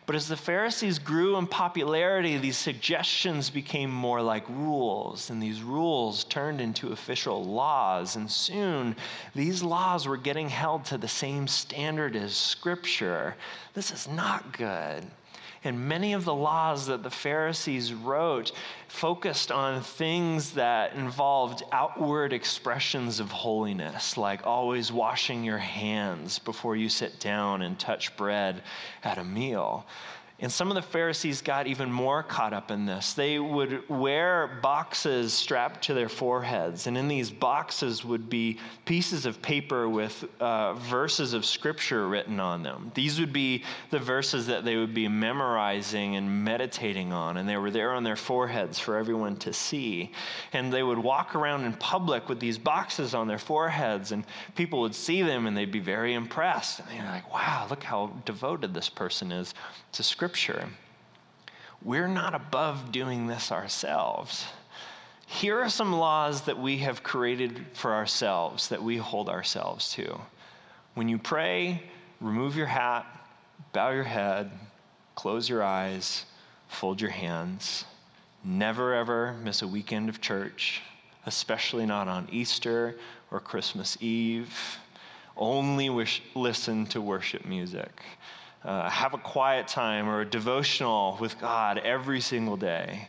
But 0.08 0.16
as 0.16 0.30
the 0.30 0.38
Pharisees 0.38 1.00
grew 1.00 1.36
in 1.36 1.48
popularity, 1.48 2.38
these 2.38 2.56
suggestions 2.56 3.50
became 3.50 3.92
more 3.92 4.22
like 4.22 4.48
rules, 4.48 5.30
and 5.30 5.44
these 5.44 5.62
rules 5.62 6.24
turned 6.24 6.62
into 6.62 6.94
official 6.94 7.44
laws. 7.44 8.16
And 8.16 8.32
soon, 8.32 8.96
these 9.36 9.62
laws 9.62 10.08
were 10.08 10.16
getting 10.16 10.48
held 10.48 10.86
to 10.86 10.98
the 10.98 11.10
same 11.10 11.46
standard 11.46 12.16
as 12.16 12.34
Scripture. 12.38 13.36
This 13.74 13.92
is 13.92 14.08
not 14.08 14.58
good. 14.58 15.06
And 15.64 15.88
many 15.88 16.14
of 16.14 16.24
the 16.24 16.34
laws 16.34 16.88
that 16.88 17.04
the 17.04 17.10
Pharisees 17.10 17.94
wrote 17.94 18.52
focused 18.88 19.52
on 19.52 19.82
things 19.82 20.52
that 20.52 20.94
involved 20.94 21.64
outward 21.72 22.34
expressions 22.34 23.20
of 23.20 23.32
holiness, 23.32 24.18
like 24.18 24.46
always 24.46 24.92
washing 24.92 25.44
your 25.44 25.58
hands 25.58 26.40
before 26.40 26.76
you 26.76 26.90
sit 26.90 27.20
down 27.20 27.62
and 27.62 27.78
touch 27.80 28.16
bread 28.18 28.62
at 29.04 29.18
a 29.18 29.24
meal. 29.24 29.86
And 30.40 30.52
some 30.52 30.70
of 30.70 30.76
the 30.76 30.84
Pharisees 30.84 31.42
got 31.42 31.66
even 31.66 31.92
more 31.92 32.22
caught 32.22 32.54
up 32.54 32.70
in 32.70 32.86
this. 32.86 33.14
They 33.14 33.40
would 33.40 33.90
wear 33.90 34.60
boxes 34.62 35.34
strapped 35.34 35.86
to 35.86 35.96
their 35.96 36.10
foreheads, 36.10 36.86
and 36.86 36.96
in 36.96 37.08
these 37.08 37.32
boxes 37.32 38.06
would 38.06 38.30
be 38.30 38.60
pieces 38.86 39.26
of 39.26 39.42
paper 39.42 39.90
with 39.90 40.26
uh, 40.40 40.76
verses 40.76 41.34
of 41.34 41.44
scripture 41.44 42.08
written 42.08 42.40
on 42.40 42.62
them. 42.62 42.92
These 42.94 43.20
would 43.20 43.34
be 43.34 43.64
the 43.90 43.98
verses 43.98 44.46
that 44.46 44.64
they 44.64 44.76
would 44.76 44.94
be 44.94 45.08
memorizing 45.08 46.18
and 46.18 46.46
meditating 46.46 47.12
on, 47.12 47.38
and 47.38 47.50
they 47.50 47.58
were 47.58 47.72
there 47.72 47.94
on 47.94 48.04
their 48.04 48.16
foreheads 48.16 48.78
for 48.78 48.96
everyone 48.96 49.38
to 49.38 49.52
see. 49.52 50.12
And 50.54 50.72
they 50.72 50.84
would 50.84 51.00
walk 51.00 51.34
around 51.34 51.66
in 51.66 51.74
public 51.74 52.30
with 52.30 52.40
these 52.40 52.60
boxes 52.60 53.16
on 53.16 53.28
their 53.28 53.40
foreheads, 53.40 54.12
and 54.12 54.24
people 54.54 54.82
would 54.82 54.94
see 54.94 55.24
them 55.24 55.48
and 55.48 55.58
they'd 55.58 55.72
be 55.72 55.80
very 55.80 56.14
impressed. 56.14 56.80
And 56.80 56.90
they're 56.90 57.12
like, 57.12 57.34
wow, 57.34 57.66
look 57.72 57.82
how 57.82 58.14
devoted 58.26 58.76
this 58.76 58.88
person 58.88 59.32
is 59.32 59.56
to 59.94 60.04
scripture 60.04 60.27
Scripture. 60.28 60.68
We're 61.82 62.10
not 62.10 62.36
above 62.36 62.92
doing 62.92 63.28
this 63.28 63.50
ourselves. 63.50 64.46
Here 65.26 65.58
are 65.62 65.70
some 65.70 65.94
laws 65.94 66.42
that 66.42 66.60
we 66.60 66.80
have 66.80 67.02
created 67.02 67.66
for 67.72 67.94
ourselves 67.94 68.68
that 68.68 68.84
we 68.84 68.98
hold 68.98 69.30
ourselves 69.30 69.94
to. 69.94 70.20
When 70.96 71.08
you 71.08 71.18
pray, 71.18 71.82
remove 72.20 72.58
your 72.58 72.68
hat, 72.68 73.06
bow 73.72 73.92
your 73.92 74.04
head, 74.04 74.52
close 75.16 75.48
your 75.48 75.64
eyes, 75.64 76.26
fold 76.68 77.00
your 77.00 77.12
hands. 77.12 77.86
Never 78.44 78.96
ever 78.96 79.32
miss 79.42 79.62
a 79.62 79.68
weekend 79.68 80.10
of 80.10 80.20
church, 80.20 80.82
especially 81.26 81.86
not 81.86 82.10
on 82.10 82.28
Easter 82.34 82.98
or 83.32 83.40
Christmas 83.40 83.98
Eve. 84.02 84.78
Only 85.38 85.90
wish, 85.90 86.22
listen 86.36 86.86
to 86.88 87.00
worship 87.00 87.46
music 87.46 88.04
uh, 88.64 88.90
have 88.90 89.14
a 89.14 89.18
quiet 89.18 89.68
time 89.68 90.10
or 90.10 90.22
a 90.22 90.26
devotional 90.26 91.18
with 91.20 91.40
God 91.40 91.78
every 91.78 92.22
single 92.22 92.58
day. 92.58 93.08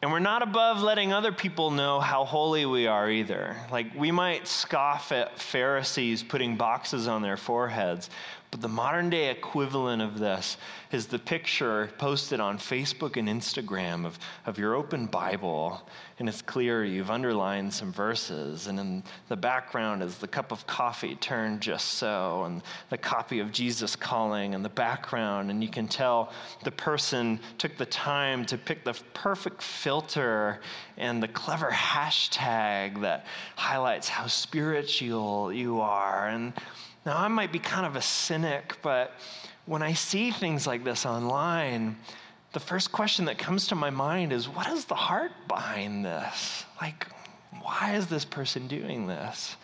And 0.00 0.12
we're 0.12 0.20
not 0.20 0.42
above 0.42 0.80
letting 0.80 1.12
other 1.12 1.32
people 1.32 1.72
know 1.72 1.98
how 1.98 2.24
holy 2.24 2.64
we 2.66 2.86
are 2.86 3.10
either. 3.10 3.56
Like, 3.72 3.92
we 3.96 4.12
might 4.12 4.46
scoff 4.46 5.10
at 5.10 5.40
Pharisees 5.40 6.22
putting 6.22 6.56
boxes 6.56 7.08
on 7.08 7.20
their 7.20 7.36
foreheads, 7.36 8.08
but 8.50 8.62
the 8.62 8.68
modern 8.68 9.10
day 9.10 9.30
equivalent 9.30 10.00
of 10.00 10.18
this 10.18 10.56
is 10.90 11.06
the 11.06 11.18
picture 11.18 11.90
posted 11.98 12.40
on 12.40 12.56
Facebook 12.56 13.18
and 13.18 13.28
Instagram 13.28 14.06
of, 14.06 14.18
of 14.46 14.58
your 14.58 14.74
open 14.74 15.04
Bible. 15.04 15.86
And 16.18 16.30
it's 16.30 16.40
clear 16.40 16.82
you've 16.82 17.10
underlined 17.10 17.74
some 17.74 17.92
verses. 17.92 18.66
And 18.66 18.80
in 18.80 19.02
the 19.28 19.36
background 19.36 20.02
is 20.02 20.16
the 20.16 20.26
cup 20.26 20.50
of 20.50 20.66
coffee 20.66 21.14
turned 21.16 21.60
just 21.60 21.94
so, 21.94 22.44
and 22.44 22.62
the 22.88 22.96
copy 22.96 23.40
of 23.40 23.52
Jesus 23.52 23.94
calling 23.94 24.54
in 24.54 24.62
the 24.62 24.70
background. 24.70 25.50
And 25.50 25.62
you 25.62 25.68
can 25.68 25.86
tell 25.86 26.32
the 26.64 26.70
person 26.70 27.38
took 27.58 27.76
the 27.76 27.86
time 27.86 28.46
to 28.46 28.56
pick 28.56 28.82
the 28.82 28.94
perfect 29.12 29.62
filter 29.62 30.60
and 30.96 31.22
the 31.22 31.28
clever 31.28 31.70
hashtag 31.70 33.02
that 33.02 33.26
highlights 33.56 34.08
how 34.08 34.26
spiritual 34.26 35.52
you 35.52 35.80
are. 35.80 36.28
And 36.28 36.54
now, 37.06 37.16
I 37.16 37.28
might 37.28 37.52
be 37.52 37.58
kind 37.58 37.86
of 37.86 37.96
a 37.96 38.02
cynic, 38.02 38.76
but 38.82 39.12
when 39.66 39.82
I 39.82 39.92
see 39.92 40.30
things 40.30 40.66
like 40.66 40.84
this 40.84 41.06
online, 41.06 41.96
the 42.52 42.60
first 42.60 42.92
question 42.92 43.26
that 43.26 43.38
comes 43.38 43.68
to 43.68 43.74
my 43.74 43.90
mind 43.90 44.32
is 44.32 44.48
what 44.48 44.66
is 44.68 44.84
the 44.84 44.94
heart 44.94 45.32
behind 45.46 46.04
this? 46.04 46.64
Like, 46.80 47.06
why 47.60 47.94
is 47.94 48.06
this 48.06 48.24
person 48.24 48.66
doing 48.66 49.06
this? 49.06 49.56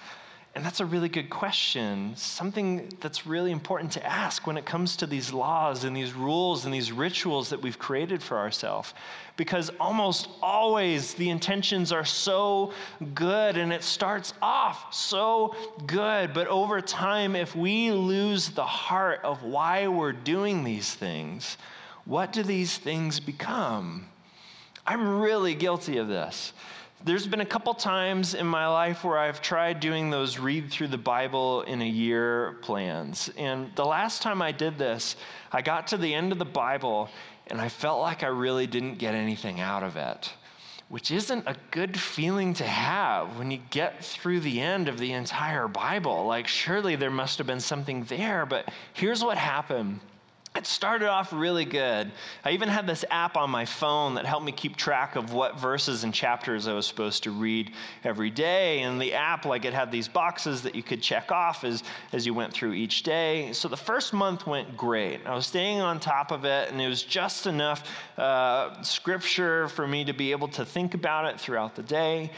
And 0.54 0.64
that's 0.64 0.78
a 0.78 0.86
really 0.86 1.08
good 1.08 1.30
question, 1.30 2.14
something 2.14 2.88
that's 3.00 3.26
really 3.26 3.50
important 3.50 3.90
to 3.92 4.06
ask 4.06 4.46
when 4.46 4.56
it 4.56 4.64
comes 4.64 4.96
to 4.98 5.06
these 5.06 5.32
laws 5.32 5.82
and 5.82 5.96
these 5.96 6.12
rules 6.12 6.64
and 6.64 6.72
these 6.72 6.92
rituals 6.92 7.48
that 7.48 7.60
we've 7.60 7.78
created 7.78 8.22
for 8.22 8.38
ourselves. 8.38 8.94
Because 9.36 9.70
almost 9.80 10.28
always 10.40 11.14
the 11.14 11.28
intentions 11.28 11.90
are 11.90 12.04
so 12.04 12.72
good 13.14 13.56
and 13.56 13.72
it 13.72 13.82
starts 13.82 14.32
off 14.40 14.94
so 14.94 15.56
good. 15.86 16.32
But 16.32 16.46
over 16.46 16.80
time, 16.80 17.34
if 17.34 17.56
we 17.56 17.90
lose 17.90 18.50
the 18.50 18.64
heart 18.64 19.22
of 19.24 19.42
why 19.42 19.88
we're 19.88 20.12
doing 20.12 20.62
these 20.62 20.94
things, 20.94 21.56
what 22.04 22.32
do 22.32 22.44
these 22.44 22.78
things 22.78 23.18
become? 23.18 24.06
I'm 24.86 25.18
really 25.18 25.56
guilty 25.56 25.96
of 25.96 26.06
this 26.06 26.52
there's 27.04 27.26
been 27.26 27.42
a 27.42 27.46
couple 27.46 27.74
times 27.74 28.32
in 28.32 28.46
my 28.46 28.66
life 28.66 29.04
where 29.04 29.18
I've 29.18 29.42
tried 29.42 29.78
doing 29.78 30.08
those 30.08 30.38
read 30.38 30.70
through 30.70 30.88
the 30.88 30.98
Bible 30.98 31.60
in 31.62 31.82
a 31.82 31.88
year 31.88 32.56
plans. 32.62 33.30
And 33.36 33.70
the 33.74 33.84
last 33.84 34.22
time 34.22 34.40
I 34.40 34.52
did 34.52 34.78
this, 34.78 35.16
I 35.52 35.60
got 35.60 35.88
to 35.88 35.98
the 35.98 36.14
end 36.14 36.32
of 36.32 36.38
the 36.38 36.46
Bible 36.46 37.10
and 37.48 37.60
I 37.60 37.68
felt 37.68 38.00
like 38.00 38.22
I 38.22 38.28
really 38.28 38.66
didn't 38.66 38.94
get 38.94 39.14
anything 39.14 39.60
out 39.60 39.82
of 39.82 39.98
it, 39.98 40.32
which 40.88 41.10
isn't 41.10 41.46
a 41.46 41.56
good 41.70 42.00
feeling 42.00 42.54
to 42.54 42.64
have 42.64 43.38
when 43.38 43.50
you 43.50 43.60
get 43.68 44.02
through 44.02 44.40
the 44.40 44.62
end 44.62 44.88
of 44.88 44.98
the 44.98 45.12
entire 45.12 45.68
Bible. 45.68 46.24
Like, 46.24 46.48
surely 46.48 46.96
there 46.96 47.10
must 47.10 47.36
have 47.36 47.46
been 47.46 47.60
something 47.60 48.04
there, 48.04 48.46
but 48.46 48.70
here's 48.94 49.22
what 49.22 49.36
happened 49.36 50.00
it 50.56 50.68
started 50.68 51.08
off 51.08 51.32
really 51.32 51.64
good. 51.64 52.12
I 52.44 52.52
even 52.52 52.68
had 52.68 52.86
this 52.86 53.04
app 53.10 53.36
on 53.36 53.50
my 53.50 53.64
phone 53.64 54.14
that 54.14 54.24
helped 54.24 54.46
me 54.46 54.52
keep 54.52 54.76
track 54.76 55.16
of 55.16 55.32
what 55.32 55.58
verses 55.58 56.04
and 56.04 56.14
chapters 56.14 56.68
I 56.68 56.74
was 56.74 56.86
supposed 56.86 57.24
to 57.24 57.32
read 57.32 57.72
every 58.04 58.30
day. 58.30 58.82
And 58.82 59.00
the 59.00 59.14
app, 59.14 59.46
like, 59.46 59.64
it 59.64 59.74
had 59.74 59.90
these 59.90 60.06
boxes 60.06 60.62
that 60.62 60.76
you 60.76 60.84
could 60.84 61.02
check 61.02 61.32
off 61.32 61.64
as, 61.64 61.82
as 62.12 62.24
you 62.24 62.34
went 62.34 62.52
through 62.52 62.74
each 62.74 63.02
day. 63.02 63.52
So 63.52 63.66
the 63.66 63.76
first 63.76 64.12
month 64.12 64.46
went 64.46 64.76
great. 64.76 65.26
I 65.26 65.34
was 65.34 65.46
staying 65.46 65.80
on 65.80 65.98
top 65.98 66.30
of 66.30 66.44
it, 66.44 66.70
and 66.70 66.80
it 66.80 66.88
was 66.88 67.02
just 67.02 67.48
enough 67.48 67.90
uh, 68.16 68.80
scripture 68.82 69.66
for 69.66 69.88
me 69.88 70.04
to 70.04 70.12
be 70.12 70.30
able 70.30 70.48
to 70.48 70.64
think 70.64 70.94
about 70.94 71.24
it 71.24 71.40
throughout 71.40 71.74
the 71.74 71.82
day. 71.82 72.30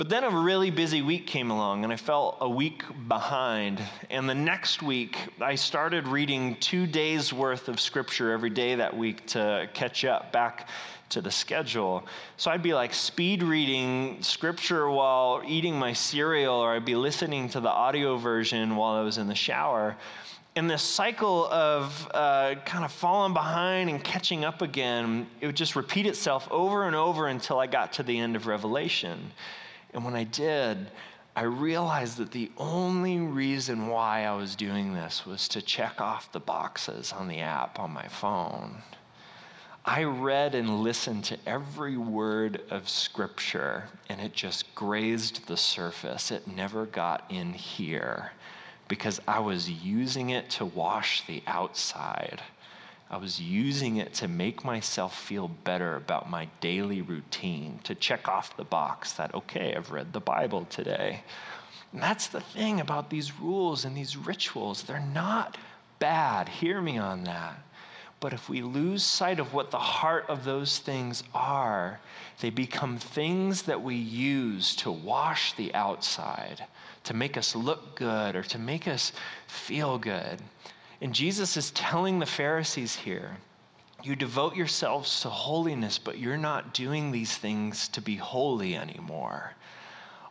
But 0.00 0.08
then 0.08 0.24
a 0.24 0.30
really 0.30 0.70
busy 0.70 1.02
week 1.02 1.26
came 1.26 1.50
along, 1.50 1.84
and 1.84 1.92
I 1.92 1.96
felt 1.96 2.38
a 2.40 2.48
week 2.48 2.84
behind. 3.06 3.82
And 4.08 4.26
the 4.26 4.34
next 4.34 4.82
week, 4.82 5.18
I 5.42 5.56
started 5.56 6.08
reading 6.08 6.56
two 6.56 6.86
days 6.86 7.34
worth 7.34 7.68
of 7.68 7.78
scripture 7.78 8.32
every 8.32 8.48
day 8.48 8.76
that 8.76 8.96
week 8.96 9.26
to 9.26 9.68
catch 9.74 10.06
up 10.06 10.32
back 10.32 10.70
to 11.10 11.20
the 11.20 11.30
schedule. 11.30 12.06
So 12.38 12.50
I'd 12.50 12.62
be 12.62 12.72
like 12.72 12.94
speed 12.94 13.42
reading 13.42 14.22
scripture 14.22 14.88
while 14.88 15.42
eating 15.46 15.78
my 15.78 15.92
cereal, 15.92 16.54
or 16.54 16.72
I'd 16.72 16.86
be 16.86 16.94
listening 16.94 17.50
to 17.50 17.60
the 17.60 17.68
audio 17.68 18.16
version 18.16 18.76
while 18.76 18.94
I 18.94 19.02
was 19.02 19.18
in 19.18 19.26
the 19.26 19.34
shower. 19.34 19.98
and 20.56 20.70
this 20.70 20.82
cycle 20.82 21.44
of 21.48 22.10
uh, 22.14 22.54
kind 22.64 22.86
of 22.86 22.90
falling 22.90 23.34
behind 23.34 23.90
and 23.90 24.02
catching 24.02 24.46
up 24.46 24.62
again, 24.62 25.26
it 25.42 25.46
would 25.46 25.56
just 25.56 25.76
repeat 25.76 26.06
itself 26.06 26.48
over 26.50 26.84
and 26.84 26.96
over 26.96 27.26
until 27.26 27.58
I 27.58 27.66
got 27.66 27.92
to 27.94 28.02
the 28.02 28.18
end 28.18 28.34
of 28.34 28.46
Revelation. 28.46 29.30
And 29.92 30.04
when 30.04 30.14
I 30.14 30.24
did, 30.24 30.90
I 31.36 31.42
realized 31.42 32.18
that 32.18 32.32
the 32.32 32.50
only 32.58 33.18
reason 33.18 33.86
why 33.86 34.24
I 34.24 34.34
was 34.34 34.56
doing 34.56 34.94
this 34.94 35.24
was 35.24 35.48
to 35.48 35.62
check 35.62 36.00
off 36.00 36.32
the 36.32 36.40
boxes 36.40 37.12
on 37.12 37.28
the 37.28 37.40
app 37.40 37.78
on 37.78 37.90
my 37.92 38.08
phone. 38.08 38.82
I 39.84 40.04
read 40.04 40.54
and 40.54 40.82
listened 40.82 41.24
to 41.24 41.38
every 41.46 41.96
word 41.96 42.60
of 42.70 42.88
Scripture, 42.88 43.84
and 44.08 44.20
it 44.20 44.34
just 44.34 44.74
grazed 44.74 45.46
the 45.46 45.56
surface. 45.56 46.30
It 46.30 46.46
never 46.46 46.86
got 46.86 47.24
in 47.30 47.54
here 47.54 48.32
because 48.88 49.20
I 49.26 49.38
was 49.38 49.70
using 49.70 50.30
it 50.30 50.50
to 50.50 50.64
wash 50.66 51.26
the 51.26 51.42
outside. 51.46 52.42
I 53.10 53.16
was 53.16 53.40
using 53.40 53.96
it 53.96 54.14
to 54.14 54.28
make 54.28 54.64
myself 54.64 55.18
feel 55.18 55.48
better 55.48 55.96
about 55.96 56.30
my 56.30 56.48
daily 56.60 57.02
routine, 57.02 57.80
to 57.82 57.96
check 57.96 58.28
off 58.28 58.56
the 58.56 58.64
box 58.64 59.14
that, 59.14 59.34
okay, 59.34 59.74
I've 59.74 59.90
read 59.90 60.12
the 60.12 60.20
Bible 60.20 60.64
today. 60.70 61.24
And 61.92 62.00
that's 62.00 62.28
the 62.28 62.40
thing 62.40 62.78
about 62.78 63.10
these 63.10 63.38
rules 63.40 63.84
and 63.84 63.96
these 63.96 64.16
rituals. 64.16 64.84
They're 64.84 65.00
not 65.12 65.58
bad. 65.98 66.48
Hear 66.48 66.80
me 66.80 66.98
on 66.98 67.24
that. 67.24 67.60
But 68.20 68.32
if 68.32 68.48
we 68.48 68.62
lose 68.62 69.02
sight 69.02 69.40
of 69.40 69.54
what 69.54 69.72
the 69.72 69.78
heart 69.78 70.26
of 70.28 70.44
those 70.44 70.78
things 70.78 71.24
are, 71.34 71.98
they 72.40 72.50
become 72.50 72.98
things 72.98 73.62
that 73.62 73.82
we 73.82 73.96
use 73.96 74.76
to 74.76 74.92
wash 74.92 75.54
the 75.54 75.74
outside, 75.74 76.64
to 77.04 77.14
make 77.14 77.36
us 77.36 77.56
look 77.56 77.96
good 77.96 78.36
or 78.36 78.42
to 78.44 78.58
make 78.58 78.86
us 78.86 79.12
feel 79.48 79.98
good. 79.98 80.38
And 81.00 81.14
Jesus 81.14 81.56
is 81.56 81.70
telling 81.70 82.18
the 82.18 82.26
Pharisees 82.26 82.94
here 82.94 83.36
you 84.02 84.16
devote 84.16 84.56
yourselves 84.56 85.20
to 85.20 85.28
holiness, 85.28 85.98
but 85.98 86.18
you're 86.18 86.38
not 86.38 86.72
doing 86.72 87.10
these 87.10 87.36
things 87.36 87.88
to 87.88 88.00
be 88.00 88.16
holy 88.16 88.74
anymore. 88.74 89.54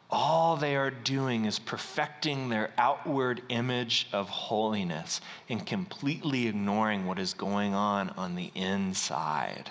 All 0.09 0.57
they 0.57 0.75
are 0.75 0.89
doing 0.89 1.45
is 1.45 1.59
perfecting 1.59 2.49
their 2.49 2.71
outward 2.79 3.43
image 3.49 4.07
of 4.11 4.27
holiness 4.27 5.21
and 5.49 5.65
completely 5.65 6.47
ignoring 6.47 7.05
what 7.05 7.19
is 7.19 7.35
going 7.35 7.75
on 7.75 8.09
on 8.11 8.33
the 8.33 8.51
inside, 8.55 9.69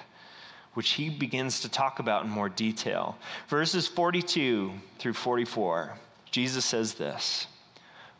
which 0.74 0.90
he 0.90 1.10
begins 1.10 1.60
to 1.60 1.68
talk 1.68 1.98
about 1.98 2.22
in 2.22 2.30
more 2.30 2.48
detail. 2.48 3.18
Verses 3.48 3.88
42 3.88 4.72
through 5.00 5.14
44. 5.14 5.94
Jesus 6.30 6.64
says 6.64 6.94
this 6.94 7.48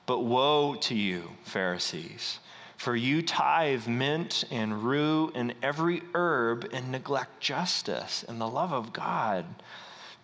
But 0.07 0.25
woe 0.25 0.75
to 0.75 0.97
you, 0.97 1.31
Pharisees, 1.45 2.41
for 2.79 2.95
you 2.95 3.21
tithe 3.21 3.89
mint 3.89 4.45
and 4.53 4.85
rue 4.85 5.33
and 5.35 5.53
every 5.63 6.01
herb 6.15 6.67
and 6.73 6.93
neglect 6.93 7.41
justice 7.41 8.25
and 8.27 8.41
the 8.41 8.49
love 8.49 8.73
of 8.73 8.93
God. 8.93 9.45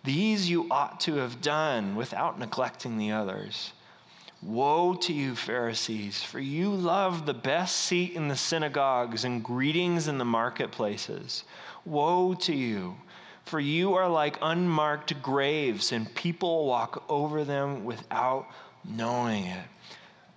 These 0.05 0.49
you 0.49 0.67
ought 0.71 1.01
to 1.01 1.15
have 1.15 1.41
done 1.41 1.97
without 1.97 2.39
neglecting 2.39 2.97
the 2.97 3.11
others. 3.11 3.73
Woe 4.41 4.93
to 4.93 5.11
you, 5.11 5.35
Pharisees, 5.35 6.23
for 6.23 6.39
you 6.39 6.69
love 6.69 7.25
the 7.25 7.33
best 7.33 7.75
seat 7.75 8.13
in 8.13 8.29
the 8.29 8.37
synagogues 8.37 9.25
and 9.25 9.43
greetings 9.43 10.07
in 10.07 10.17
the 10.17 10.25
marketplaces. 10.25 11.43
Woe 11.83 12.35
to 12.35 12.55
you! 12.55 12.95
For 13.43 13.59
you 13.59 13.95
are 13.95 14.09
like 14.09 14.37
unmarked 14.41 15.21
graves, 15.21 15.91
and 15.91 16.13
people 16.15 16.65
walk 16.65 17.03
over 17.09 17.43
them 17.43 17.83
without 17.85 18.47
knowing 18.83 19.45
it. 19.45 19.67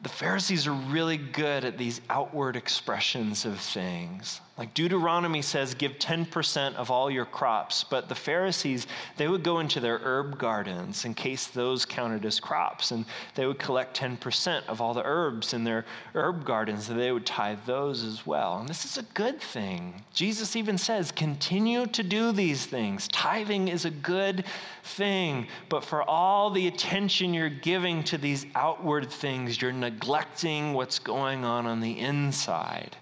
The 0.03 0.09
Pharisees 0.09 0.67
are 0.67 0.73
really 0.73 1.17
good 1.17 1.65
at 1.65 1.77
these 1.77 2.01
outward 2.09 2.57
expressions 2.57 3.45
of 3.45 3.59
things. 3.59 4.41
Like 4.59 4.75
Deuteronomy 4.75 5.41
says, 5.41 5.75
give 5.75 6.01
10% 6.01 6.75
of 6.75 6.91
all 6.91 7.09
your 7.09 7.25
crops. 7.25 7.85
But 7.85 8.09
the 8.09 8.17
Pharisees, 8.17 8.89
they 9.17 9.29
would 9.29 9.45
go 9.45 9.61
into 9.61 9.79
their 9.79 9.99
herb 9.99 10.37
gardens 10.37 11.05
in 11.05 11.15
case 11.15 11.47
those 11.47 11.85
counted 11.85 12.25
as 12.25 12.41
crops. 12.41 12.91
And 12.91 13.05
they 13.37 13.47
would 13.47 13.61
collect 13.61 13.97
10% 13.97 14.67
of 14.67 14.81
all 14.81 14.95
the 14.95 15.05
herbs 15.05 15.55
in 15.55 15.63
their 15.63 15.85
herb 16.15 16.45
gardens 16.45 16.91
and 16.91 16.99
they 16.99 17.13
would 17.13 17.25
tithe 17.25 17.61
those 17.67 18.03
as 18.03 18.27
well. 18.27 18.59
And 18.59 18.69
this 18.69 18.85
is 18.85 18.99
a 18.99 19.05
good 19.15 19.41
thing. 19.41 20.03
Jesus 20.13 20.57
even 20.57 20.77
says, 20.77 21.13
continue 21.13 21.87
to 21.87 22.03
do 22.03 22.33
these 22.33 22.67
things. 22.67 23.07
Tithing 23.09 23.69
is 23.69 23.85
a 23.85 23.91
good 23.91 24.45
thing. 24.83 25.47
But 25.69 25.85
for 25.85 26.03
all 26.03 26.51
the 26.51 26.67
attention 26.67 27.33
you're 27.33 27.49
giving 27.49 28.03
to 28.05 28.19
these 28.19 28.45
outward 28.57 29.09
things, 29.09 29.63
you're 29.63 29.73
neglecting 29.73 30.73
what's 30.73 30.99
going 30.99 31.45
on 31.45 31.67
on 31.67 31.81
the 31.81 31.97
inside. 32.01 32.97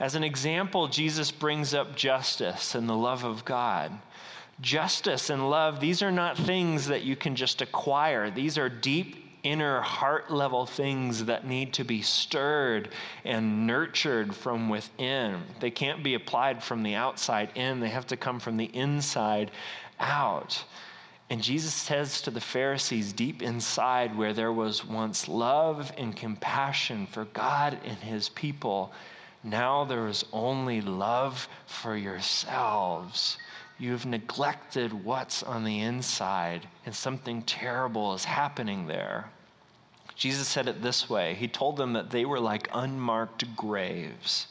As 0.00 0.14
an 0.14 0.24
example, 0.24 0.88
Jesus 0.88 1.30
brings 1.30 1.72
up 1.72 1.94
justice 1.94 2.74
and 2.74 2.88
the 2.88 2.96
love 2.96 3.24
of 3.24 3.44
God. 3.44 3.92
Justice 4.60 5.30
and 5.30 5.50
love, 5.50 5.80
these 5.80 6.02
are 6.02 6.12
not 6.12 6.36
things 6.36 6.88
that 6.88 7.02
you 7.02 7.16
can 7.16 7.36
just 7.36 7.62
acquire. 7.62 8.30
These 8.30 8.58
are 8.58 8.68
deep 8.68 9.24
inner 9.44 9.80
heart 9.82 10.30
level 10.30 10.64
things 10.64 11.26
that 11.26 11.46
need 11.46 11.74
to 11.74 11.84
be 11.84 12.00
stirred 12.02 12.88
and 13.24 13.66
nurtured 13.66 14.34
from 14.34 14.68
within. 14.68 15.42
They 15.60 15.70
can't 15.70 16.02
be 16.02 16.14
applied 16.14 16.62
from 16.62 16.82
the 16.82 16.94
outside 16.94 17.50
in, 17.54 17.78
they 17.80 17.90
have 17.90 18.06
to 18.08 18.16
come 18.16 18.40
from 18.40 18.56
the 18.56 18.64
inside 18.64 19.50
out. 20.00 20.64
And 21.30 21.42
Jesus 21.42 21.74
says 21.74 22.22
to 22.22 22.30
the 22.30 22.40
Pharisees, 22.40 23.12
deep 23.12 23.42
inside 23.42 24.16
where 24.16 24.32
there 24.32 24.52
was 24.52 24.84
once 24.84 25.28
love 25.28 25.92
and 25.96 26.16
compassion 26.16 27.06
for 27.06 27.24
God 27.26 27.78
and 27.84 27.96
his 27.98 28.28
people, 28.30 28.92
now 29.44 29.84
there 29.84 30.08
is 30.08 30.24
only 30.32 30.80
love 30.80 31.48
for 31.66 31.94
yourselves. 31.94 33.36
You've 33.78 34.06
neglected 34.06 35.04
what's 35.04 35.42
on 35.42 35.64
the 35.64 35.80
inside, 35.80 36.66
and 36.86 36.94
something 36.94 37.42
terrible 37.42 38.14
is 38.14 38.24
happening 38.24 38.86
there. 38.86 39.30
Jesus 40.16 40.48
said 40.48 40.66
it 40.66 40.80
this 40.80 41.10
way 41.10 41.34
He 41.34 41.48
told 41.48 41.76
them 41.76 41.92
that 41.92 42.10
they 42.10 42.24
were 42.24 42.40
like 42.40 42.68
unmarked 42.72 43.54
graves. 43.54 44.46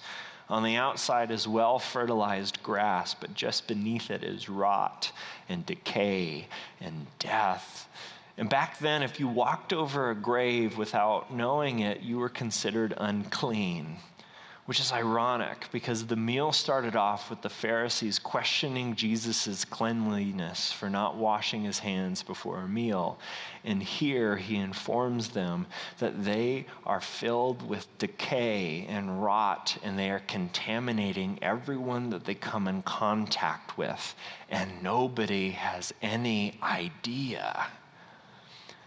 On 0.50 0.62
the 0.62 0.76
outside 0.76 1.32
is 1.32 1.48
well 1.48 1.80
fertilized 1.80 2.62
grass, 2.62 3.16
but 3.16 3.34
just 3.34 3.68
beneath 3.68 4.12
it 4.12 4.24
is 4.24 4.50
rot 4.50 5.12
and 5.50 5.66
decay 5.66 6.48
and 6.80 7.08
death. 7.18 7.90
And 8.38 8.50
back 8.50 8.78
then, 8.78 9.02
if 9.02 9.20
you 9.20 9.28
walked 9.28 9.74
over 9.74 10.12
a 10.12 10.16
grave 10.16 10.78
without 10.78 11.34
knowing 11.34 11.80
it, 11.80 12.02
you 12.02 12.20
were 12.20 12.30
considered 12.30 12.94
unclean 12.98 13.98
which 14.66 14.80
is 14.80 14.94
ironic 14.94 15.68
because 15.74 16.06
the 16.06 16.16
meal 16.16 16.54
started 16.54 16.96
off 16.96 17.30
with 17.30 17.42
the 17.42 17.50
Pharisees 17.50 18.18
questioning 18.18 18.96
Jesus' 18.96 19.66
cleanliness 19.66 20.72
for 20.72 20.90
not 20.90 21.18
washing 21.18 21.64
his 21.64 21.80
hands 21.80 22.24
before 22.24 22.60
a 22.60 22.68
meal. 22.68 23.20
And 23.66 23.84
here 23.84 24.38
he 24.38 24.56
informs 24.56 25.30
them 25.30 25.66
that 26.00 26.24
they 26.24 26.66
are 26.86 27.02
filled 27.02 27.68
with 27.68 27.98
decay 27.98 28.86
and 28.88 29.22
rot, 29.22 29.78
and 29.84 30.00
they 30.00 30.10
are 30.10 30.20
contaminating 30.20 31.40
everyone 31.42 32.10
that 32.12 32.24
they 32.24 32.36
come 32.36 32.68
in 32.70 32.84
contact 32.84 33.78
with, 33.78 34.16
and 34.50 34.82
nobody 34.82 35.52
has 35.52 35.94
any 36.02 36.58
idea. 36.64 37.68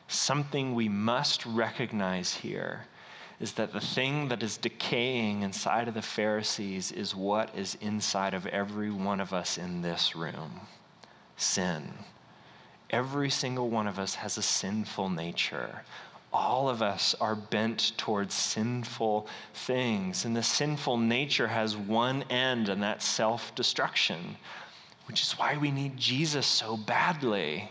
Something 0.09 0.75
we 0.75 0.89
must 0.89 1.45
recognize 1.45 2.33
here 2.33 2.87
is 3.39 3.53
that 3.53 3.73
the 3.73 3.81
thing 3.81 4.29
that 4.29 4.43
is 4.43 4.57
decaying 4.57 5.43
inside 5.43 5.89
of 5.89 5.95
the 5.95 6.03
Pharisees 6.03 6.91
is 6.93 7.15
what 7.15 7.55
is 7.55 7.77
inside 7.81 8.33
of 8.35 8.47
every 8.47 8.91
one 8.91 9.21
of 9.21 9.33
us 9.33 9.59
in 9.59 9.83
this 9.83 10.17
room 10.17 10.61
sin. 11.37 11.93
Every 12.91 13.31
single 13.31 13.69
one 13.69 13.87
of 13.87 13.99
us 13.99 14.15
has 14.15 14.39
a 14.39 14.43
sinful 14.43 15.11
nature. 15.11 15.83
All 16.33 16.69
of 16.69 16.83
us 16.83 17.15
are 17.21 17.35
bent 17.35 17.93
towards 17.97 18.35
sinful 18.35 19.27
things. 19.55 20.25
And 20.25 20.37
the 20.37 20.43
sinful 20.43 20.97
nature 20.99 21.49
has 21.49 21.77
one 21.77 22.23
end, 22.31 22.69
and 22.69 22.83
that's 22.83 23.07
self 23.07 23.55
destruction, 23.55 24.37
which 25.07 25.23
is 25.23 25.33
why 25.33 25.57
we 25.57 25.71
need 25.71 25.97
Jesus 25.97 26.47
so 26.47 26.77
badly. 26.77 27.71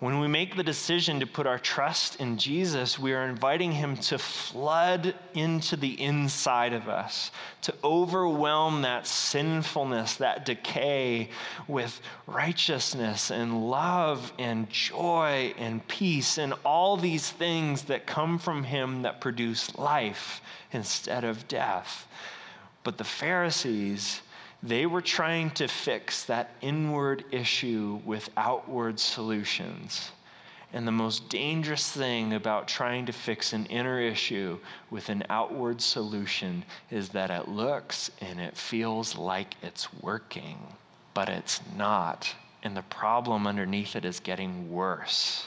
When 0.00 0.18
we 0.18 0.26
make 0.26 0.56
the 0.56 0.64
decision 0.64 1.20
to 1.20 1.26
put 1.26 1.46
our 1.46 1.58
trust 1.58 2.20
in 2.20 2.36
Jesus, 2.36 2.98
we 2.98 3.12
are 3.12 3.24
inviting 3.24 3.70
Him 3.70 3.96
to 3.98 4.18
flood 4.18 5.14
into 5.34 5.76
the 5.76 6.00
inside 6.02 6.72
of 6.72 6.88
us, 6.88 7.30
to 7.62 7.74
overwhelm 7.84 8.82
that 8.82 9.06
sinfulness, 9.06 10.16
that 10.16 10.44
decay 10.44 11.30
with 11.68 12.00
righteousness 12.26 13.30
and 13.30 13.70
love 13.70 14.32
and 14.38 14.68
joy 14.68 15.54
and 15.58 15.86
peace 15.86 16.38
and 16.38 16.54
all 16.64 16.96
these 16.96 17.30
things 17.30 17.82
that 17.84 18.04
come 18.04 18.38
from 18.38 18.64
Him 18.64 19.02
that 19.02 19.20
produce 19.20 19.78
life 19.78 20.42
instead 20.72 21.22
of 21.22 21.46
death. 21.46 22.08
But 22.82 22.98
the 22.98 23.04
Pharisees, 23.04 24.20
they 24.64 24.86
were 24.86 25.02
trying 25.02 25.50
to 25.50 25.68
fix 25.68 26.24
that 26.24 26.50
inward 26.62 27.22
issue 27.30 28.00
with 28.06 28.30
outward 28.34 28.98
solutions. 28.98 30.10
And 30.72 30.88
the 30.88 30.92
most 30.92 31.28
dangerous 31.28 31.92
thing 31.92 32.32
about 32.32 32.66
trying 32.66 33.04
to 33.06 33.12
fix 33.12 33.52
an 33.52 33.66
inner 33.66 34.00
issue 34.00 34.58
with 34.90 35.10
an 35.10 35.22
outward 35.28 35.82
solution 35.82 36.64
is 36.90 37.10
that 37.10 37.30
it 37.30 37.46
looks 37.46 38.10
and 38.22 38.40
it 38.40 38.56
feels 38.56 39.16
like 39.16 39.54
it's 39.62 39.92
working, 40.02 40.58
but 41.12 41.28
it's 41.28 41.60
not. 41.76 42.34
And 42.62 42.74
the 42.74 42.82
problem 42.82 43.46
underneath 43.46 43.94
it 43.94 44.06
is 44.06 44.18
getting 44.18 44.72
worse. 44.72 45.46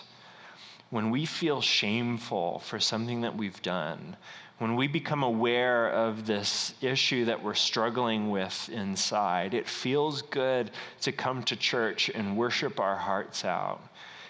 When 0.89 1.09
we 1.09 1.25
feel 1.25 1.61
shameful 1.61 2.59
for 2.59 2.79
something 2.79 3.21
that 3.21 3.35
we've 3.35 3.61
done, 3.61 4.15
when 4.57 4.75
we 4.75 4.87
become 4.87 5.21
aware 5.21 5.89
of 5.89 6.25
this 6.25 6.73
issue 6.81 7.25
that 7.25 7.43
we're 7.43 7.53
struggling 7.53 8.29
with 8.29 8.69
inside, 8.69 9.53
it 9.53 9.67
feels 9.67 10.21
good 10.23 10.71
to 11.01 11.11
come 11.11 11.43
to 11.43 11.55
church 11.55 12.09
and 12.09 12.37
worship 12.37 12.79
our 12.79 12.95
hearts 12.95 13.45
out. 13.45 13.81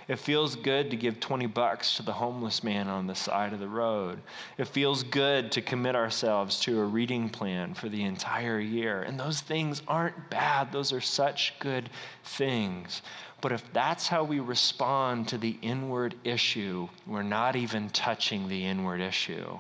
It 0.08 0.20
feels 0.20 0.56
good 0.56 0.91
to 0.91 0.96
give 0.96 1.20
20 1.20 1.48
bucks 1.48 1.98
to 1.98 2.04
the 2.04 2.13
homeless 2.13 2.63
man 2.63 2.88
on 2.88 3.08
the 3.08 3.15
side 3.15 3.52
of 3.52 3.60
the 3.60 3.67
road. 3.67 4.22
It 4.58 4.70
feels 4.70 5.04
good 5.04 5.52
to 5.52 5.62
commit 5.62 5.98
ourselves 5.98 6.62
to 6.62 6.80
a 6.80 6.86
reading 6.86 7.30
plan 7.30 7.74
for 7.74 7.89
the 7.89 8.04
entire 8.04 8.60
year. 8.60 9.02
And 9.02 9.20
those 9.20 9.41
things 9.41 9.82
aren't 9.86 10.30
bad, 10.30 10.72
those 10.72 10.93
are 10.93 11.02
such 11.02 11.56
good 11.60 11.89
things. 12.24 13.02
But 13.41 13.52
if 13.52 13.72
that's 13.74 14.08
how 14.08 14.24
we 14.24 14.39
respond 14.39 15.28
to 15.28 15.38
the 15.38 15.58
inward 15.62 16.15
issue, 16.24 16.88
we're 17.06 17.22
not 17.22 17.58
even 17.58 17.89
touching 17.89 18.48
the 18.48 18.65
inward 18.65 19.02
issue. 19.02 19.60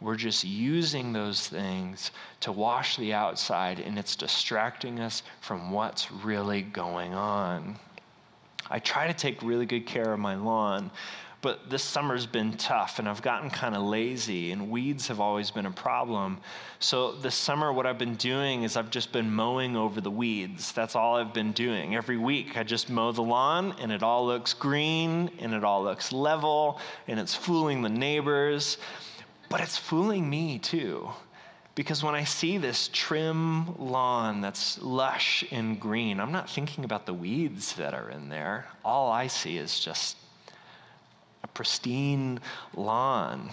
We're 0.00 0.16
just 0.16 0.44
using 0.44 1.12
those 1.12 1.46
things 1.46 2.10
to 2.40 2.52
wash 2.52 2.96
the 2.96 3.14
outside, 3.14 3.80
and 3.80 3.98
it's 3.98 4.16
distracting 4.16 5.00
us 5.00 5.22
from 5.40 5.70
what's 5.70 6.10
really 6.10 6.62
going 6.62 7.14
on. 7.14 7.78
I 8.70 8.78
try 8.78 9.06
to 9.06 9.14
take 9.14 9.42
really 9.42 9.66
good 9.66 9.86
care 9.86 10.12
of 10.12 10.18
my 10.18 10.36
lawn, 10.36 10.90
but 11.42 11.70
this 11.70 11.82
summer's 11.82 12.26
been 12.26 12.54
tough 12.54 12.98
and 12.98 13.08
I've 13.08 13.22
gotten 13.22 13.50
kind 13.50 13.76
of 13.76 13.82
lazy 13.82 14.50
and 14.50 14.70
weeds 14.70 15.08
have 15.08 15.20
always 15.20 15.50
been 15.50 15.66
a 15.66 15.70
problem. 15.70 16.38
So 16.80 17.12
this 17.12 17.34
summer 17.34 17.72
what 17.72 17.86
I've 17.86 17.98
been 17.98 18.16
doing 18.16 18.64
is 18.64 18.76
I've 18.76 18.90
just 18.90 19.12
been 19.12 19.32
mowing 19.32 19.76
over 19.76 20.00
the 20.00 20.10
weeds. 20.10 20.72
That's 20.72 20.96
all 20.96 21.16
I've 21.16 21.34
been 21.34 21.52
doing. 21.52 21.94
Every 21.94 22.16
week 22.16 22.56
I 22.56 22.64
just 22.64 22.90
mow 22.90 23.12
the 23.12 23.22
lawn 23.22 23.76
and 23.80 23.92
it 23.92 24.02
all 24.02 24.26
looks 24.26 24.54
green 24.54 25.30
and 25.38 25.54
it 25.54 25.62
all 25.62 25.84
looks 25.84 26.10
level 26.10 26.80
and 27.06 27.20
it's 27.20 27.34
fooling 27.34 27.82
the 27.82 27.90
neighbors. 27.90 28.78
But 29.48 29.60
it's 29.60 29.76
fooling 29.76 30.28
me 30.28 30.58
too. 30.58 31.10
Because 31.76 32.02
when 32.02 32.14
I 32.14 32.24
see 32.24 32.56
this 32.56 32.88
trim 32.90 33.76
lawn 33.78 34.40
that's 34.40 34.80
lush 34.82 35.44
and 35.52 35.78
green, 35.78 36.18
I'm 36.18 36.32
not 36.32 36.48
thinking 36.48 36.84
about 36.84 37.04
the 37.04 37.12
weeds 37.12 37.74
that 37.74 37.92
are 37.92 38.08
in 38.08 38.30
there. 38.30 38.66
All 38.82 39.12
I 39.12 39.26
see 39.26 39.58
is 39.58 39.78
just 39.78 40.16
a 41.44 41.46
pristine 41.48 42.40
lawn. 42.74 43.50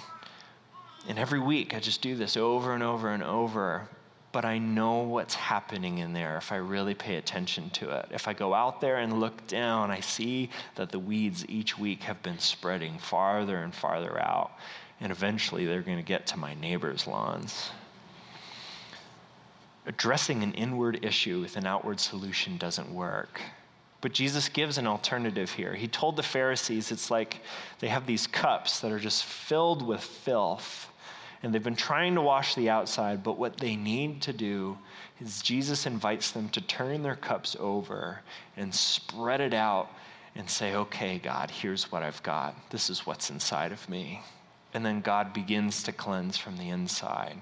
And 1.09 1.19
every 1.19 1.41
week 1.41 1.75
I 1.75 1.81
just 1.81 2.01
do 2.01 2.15
this 2.15 2.37
over 2.37 2.73
and 2.73 2.81
over 2.81 3.09
and 3.09 3.21
over. 3.21 3.89
But 4.31 4.45
I 4.45 4.57
know 4.57 5.01
what's 5.01 5.35
happening 5.35 5.97
in 5.97 6.13
there 6.13 6.37
if 6.37 6.53
I 6.53 6.55
really 6.55 6.95
pay 6.95 7.17
attention 7.17 7.69
to 7.71 7.91
it. 7.91 8.07
If 8.09 8.29
I 8.29 8.33
go 8.33 8.53
out 8.53 8.79
there 8.79 8.95
and 8.97 9.19
look 9.19 9.45
down, 9.47 9.91
I 9.91 9.99
see 9.99 10.49
that 10.75 10.91
the 10.91 10.97
weeds 10.97 11.45
each 11.49 11.77
week 11.77 12.03
have 12.03 12.23
been 12.23 12.39
spreading 12.39 12.97
farther 12.99 13.57
and 13.57 13.75
farther 13.75 14.17
out 14.17 14.51
and 15.01 15.11
eventually 15.11 15.65
they're 15.65 15.81
going 15.81 15.97
to 15.97 16.03
get 16.03 16.27
to 16.27 16.37
my 16.37 16.53
neighbor's 16.55 17.05
lawns. 17.05 17.69
Addressing 19.85 20.43
an 20.43 20.53
inward 20.53 21.03
issue 21.03 21.41
with 21.41 21.57
an 21.57 21.65
outward 21.65 21.99
solution 21.99 22.57
doesn't 22.57 22.93
work. 22.93 23.41
But 24.01 24.13
Jesus 24.13 24.49
gives 24.49 24.77
an 24.77 24.87
alternative 24.87 25.51
here. 25.51 25.73
He 25.73 25.87
told 25.87 26.15
the 26.15 26.23
Pharisees 26.23 26.91
it's 26.91 27.11
like 27.11 27.41
they 27.79 27.87
have 27.87 28.05
these 28.05 28.27
cups 28.27 28.79
that 28.79 28.91
are 28.91 28.99
just 28.99 29.23
filled 29.23 29.85
with 29.85 30.01
filth, 30.01 30.89
and 31.41 31.53
they've 31.53 31.63
been 31.63 31.75
trying 31.75 32.15
to 32.15 32.21
wash 32.21 32.55
the 32.55 32.69
outside, 32.69 33.23
but 33.23 33.37
what 33.37 33.57
they 33.57 33.75
need 33.75 34.21
to 34.23 34.33
do 34.33 34.77
is 35.19 35.41
Jesus 35.41 35.85
invites 35.85 36.31
them 36.31 36.49
to 36.49 36.61
turn 36.61 37.03
their 37.03 37.15
cups 37.15 37.55
over 37.59 38.21
and 38.57 38.73
spread 38.73 39.41
it 39.41 39.53
out 39.53 39.89
and 40.35 40.49
say, 40.49 40.75
Okay, 40.75 41.19
God, 41.19 41.51
here's 41.51 41.91
what 41.91 42.03
I've 42.03 42.23
got. 42.23 42.55
This 42.69 42.89
is 42.89 43.05
what's 43.05 43.29
inside 43.29 43.71
of 43.71 43.87
me 43.89 44.21
and 44.73 44.85
then 44.85 45.01
God 45.01 45.33
begins 45.33 45.83
to 45.83 45.91
cleanse 45.91 46.37
from 46.37 46.57
the 46.57 46.69
inside. 46.69 47.37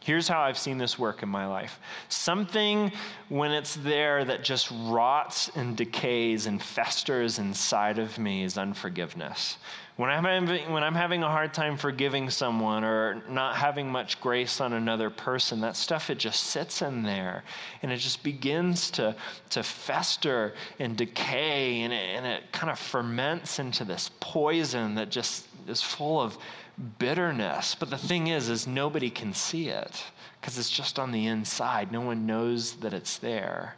Here's 0.00 0.28
how 0.28 0.40
I've 0.40 0.58
seen 0.58 0.78
this 0.78 0.98
work 0.98 1.22
in 1.22 1.28
my 1.28 1.46
life. 1.46 1.80
Something, 2.08 2.92
when 3.28 3.50
it's 3.50 3.74
there, 3.76 4.24
that 4.24 4.42
just 4.42 4.70
rots 4.84 5.50
and 5.54 5.76
decays 5.76 6.46
and 6.46 6.62
festers 6.62 7.38
inside 7.38 7.98
of 7.98 8.18
me 8.18 8.42
is 8.42 8.56
unforgiveness. 8.56 9.58
When 9.98 10.10
I'm, 10.10 10.22
having, 10.22 10.72
when 10.72 10.84
I'm 10.84 10.94
having 10.94 11.24
a 11.24 11.28
hard 11.28 11.52
time 11.52 11.76
forgiving 11.76 12.30
someone 12.30 12.84
or 12.84 13.20
not 13.28 13.56
having 13.56 13.90
much 13.90 14.20
grace 14.20 14.60
on 14.60 14.72
another 14.72 15.10
person, 15.10 15.62
that 15.62 15.74
stuff, 15.74 16.08
it 16.08 16.18
just 16.18 16.44
sits 16.44 16.82
in 16.82 17.02
there 17.02 17.42
and 17.82 17.90
it 17.90 17.96
just 17.96 18.22
begins 18.22 18.92
to, 18.92 19.16
to 19.50 19.64
fester 19.64 20.54
and 20.78 20.96
decay 20.96 21.80
and 21.80 21.92
it, 21.92 22.10
and 22.10 22.24
it 22.24 22.44
kind 22.52 22.70
of 22.70 22.78
ferments 22.78 23.58
into 23.58 23.84
this 23.84 24.12
poison 24.20 24.94
that 24.94 25.10
just 25.10 25.48
is 25.66 25.82
full 25.82 26.20
of 26.20 26.38
bitterness. 27.00 27.74
But 27.74 27.90
the 27.90 27.98
thing 27.98 28.28
is, 28.28 28.48
is 28.48 28.68
nobody 28.68 29.10
can 29.10 29.34
see 29.34 29.66
it 29.66 30.04
because 30.40 30.58
it's 30.58 30.70
just 30.70 31.00
on 31.00 31.10
the 31.10 31.26
inside. 31.26 31.90
No 31.90 32.02
one 32.02 32.24
knows 32.24 32.74
that 32.74 32.94
it's 32.94 33.18
there. 33.18 33.74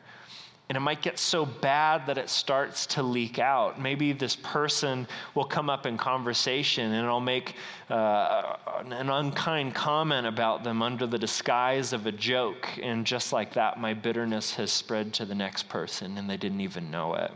And 0.70 0.76
it 0.76 0.80
might 0.82 1.02
get 1.02 1.18
so 1.18 1.44
bad 1.44 2.06
that 2.06 2.16
it 2.16 2.30
starts 2.30 2.86
to 2.86 3.02
leak 3.02 3.40
out. 3.40 3.80
Maybe 3.80 4.12
this 4.12 4.36
person 4.36 5.08
will 5.34 5.44
come 5.44 5.68
up 5.68 5.84
in 5.84 5.96
conversation 5.96 6.92
and 6.92 7.08
I'll 7.08 7.18
make 7.18 7.56
uh, 7.88 8.54
an 8.84 9.10
unkind 9.10 9.74
comment 9.74 10.28
about 10.28 10.62
them 10.62 10.80
under 10.80 11.08
the 11.08 11.18
disguise 11.18 11.92
of 11.92 12.06
a 12.06 12.12
joke. 12.12 12.68
And 12.80 13.04
just 13.04 13.32
like 13.32 13.54
that, 13.54 13.80
my 13.80 13.94
bitterness 13.94 14.54
has 14.54 14.70
spread 14.70 15.12
to 15.14 15.24
the 15.24 15.34
next 15.34 15.68
person 15.68 16.16
and 16.16 16.30
they 16.30 16.36
didn't 16.36 16.60
even 16.60 16.88
know 16.88 17.14
it. 17.14 17.32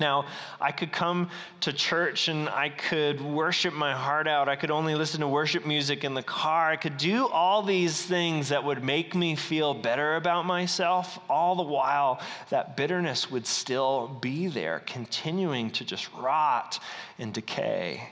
Now, 0.00 0.26
I 0.60 0.72
could 0.72 0.92
come 0.92 1.30
to 1.60 1.72
church 1.72 2.28
and 2.28 2.48
I 2.48 2.70
could 2.70 3.20
worship 3.20 3.74
my 3.74 3.92
heart 3.92 4.26
out. 4.26 4.48
I 4.48 4.56
could 4.56 4.70
only 4.70 4.94
listen 4.94 5.20
to 5.20 5.28
worship 5.28 5.66
music 5.66 6.04
in 6.04 6.14
the 6.14 6.22
car. 6.22 6.70
I 6.70 6.76
could 6.76 6.96
do 6.96 7.26
all 7.28 7.62
these 7.62 8.00
things 8.02 8.48
that 8.48 8.64
would 8.64 8.82
make 8.82 9.14
me 9.14 9.36
feel 9.36 9.74
better 9.74 10.16
about 10.16 10.46
myself. 10.46 11.18
All 11.28 11.54
the 11.54 11.62
while, 11.62 12.20
that 12.50 12.76
bitterness 12.76 13.30
would 13.30 13.46
still 13.46 14.08
be 14.20 14.48
there, 14.48 14.80
continuing 14.86 15.70
to 15.72 15.84
just 15.84 16.12
rot 16.14 16.78
and 17.18 17.32
decay. 17.32 18.10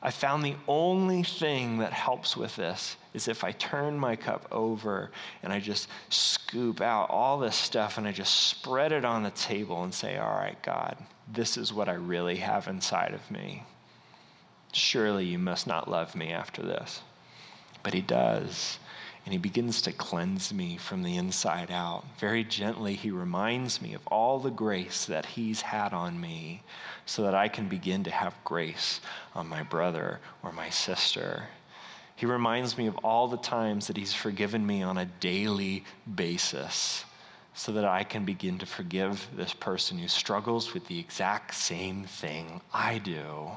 I 0.00 0.10
found 0.12 0.44
the 0.44 0.56
only 0.68 1.24
thing 1.24 1.78
that 1.78 1.92
helps 1.92 2.36
with 2.36 2.54
this 2.54 2.96
is 3.14 3.26
if 3.26 3.42
I 3.42 3.50
turn 3.52 3.98
my 3.98 4.14
cup 4.14 4.46
over 4.52 5.10
and 5.42 5.52
I 5.52 5.58
just 5.58 5.88
scoop 6.08 6.80
out 6.80 7.10
all 7.10 7.38
this 7.38 7.56
stuff 7.56 7.98
and 7.98 8.06
I 8.06 8.12
just 8.12 8.48
spread 8.48 8.92
it 8.92 9.04
on 9.04 9.24
the 9.24 9.30
table 9.32 9.82
and 9.82 9.92
say, 9.92 10.16
All 10.16 10.30
right, 10.30 10.60
God, 10.62 10.96
this 11.32 11.56
is 11.56 11.72
what 11.72 11.88
I 11.88 11.94
really 11.94 12.36
have 12.36 12.68
inside 12.68 13.12
of 13.12 13.28
me. 13.30 13.64
Surely 14.72 15.24
you 15.24 15.38
must 15.38 15.66
not 15.66 15.90
love 15.90 16.14
me 16.14 16.30
after 16.30 16.62
this. 16.62 17.02
But 17.82 17.94
He 17.94 18.00
does. 18.00 18.78
And 19.28 19.32
he 19.34 19.38
begins 19.38 19.82
to 19.82 19.92
cleanse 19.92 20.54
me 20.54 20.78
from 20.78 21.02
the 21.02 21.18
inside 21.18 21.70
out. 21.70 22.02
Very 22.18 22.44
gently, 22.44 22.94
he 22.94 23.10
reminds 23.10 23.82
me 23.82 23.92
of 23.92 24.06
all 24.06 24.38
the 24.38 24.50
grace 24.50 25.04
that 25.04 25.26
he's 25.26 25.60
had 25.60 25.92
on 25.92 26.18
me 26.18 26.62
so 27.04 27.24
that 27.24 27.34
I 27.34 27.48
can 27.48 27.68
begin 27.68 28.04
to 28.04 28.10
have 28.10 28.42
grace 28.42 29.02
on 29.34 29.46
my 29.46 29.62
brother 29.62 30.20
or 30.42 30.52
my 30.52 30.70
sister. 30.70 31.42
He 32.16 32.24
reminds 32.24 32.78
me 32.78 32.86
of 32.86 32.96
all 33.04 33.28
the 33.28 33.36
times 33.36 33.88
that 33.88 33.98
he's 33.98 34.14
forgiven 34.14 34.66
me 34.66 34.82
on 34.82 34.96
a 34.96 35.04
daily 35.04 35.84
basis 36.14 37.04
so 37.52 37.72
that 37.72 37.84
I 37.84 38.04
can 38.04 38.24
begin 38.24 38.56
to 38.60 38.66
forgive 38.66 39.28
this 39.36 39.52
person 39.52 39.98
who 39.98 40.08
struggles 40.08 40.72
with 40.72 40.86
the 40.86 40.98
exact 40.98 41.54
same 41.54 42.04
thing 42.04 42.62
I 42.72 42.96
do. 42.96 43.50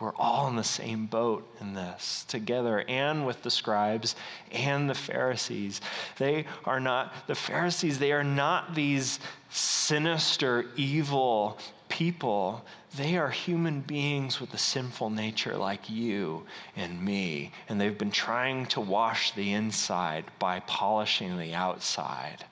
We're 0.00 0.14
all 0.16 0.48
in 0.48 0.56
the 0.56 0.64
same 0.64 1.04
boat 1.04 1.46
in 1.60 1.74
this 1.74 2.24
together, 2.26 2.82
and 2.88 3.26
with 3.26 3.42
the 3.42 3.50
scribes 3.50 4.16
and 4.50 4.88
the 4.88 4.94
Pharisees. 4.94 5.82
They 6.16 6.46
are 6.64 6.80
not, 6.80 7.12
the 7.26 7.34
Pharisees, 7.34 7.98
they 7.98 8.12
are 8.12 8.24
not 8.24 8.74
these 8.74 9.20
sinister, 9.50 10.64
evil 10.74 11.58
people. 11.90 12.64
They 12.96 13.18
are 13.18 13.28
human 13.28 13.82
beings 13.82 14.40
with 14.40 14.54
a 14.54 14.58
sinful 14.58 15.10
nature 15.10 15.56
like 15.56 15.90
you 15.90 16.46
and 16.76 17.04
me. 17.04 17.52
And 17.68 17.78
they've 17.78 17.96
been 17.96 18.10
trying 18.10 18.66
to 18.66 18.80
wash 18.80 19.32
the 19.32 19.52
inside 19.52 20.24
by 20.38 20.60
polishing 20.60 21.38
the 21.38 21.54
outside. 21.54 22.46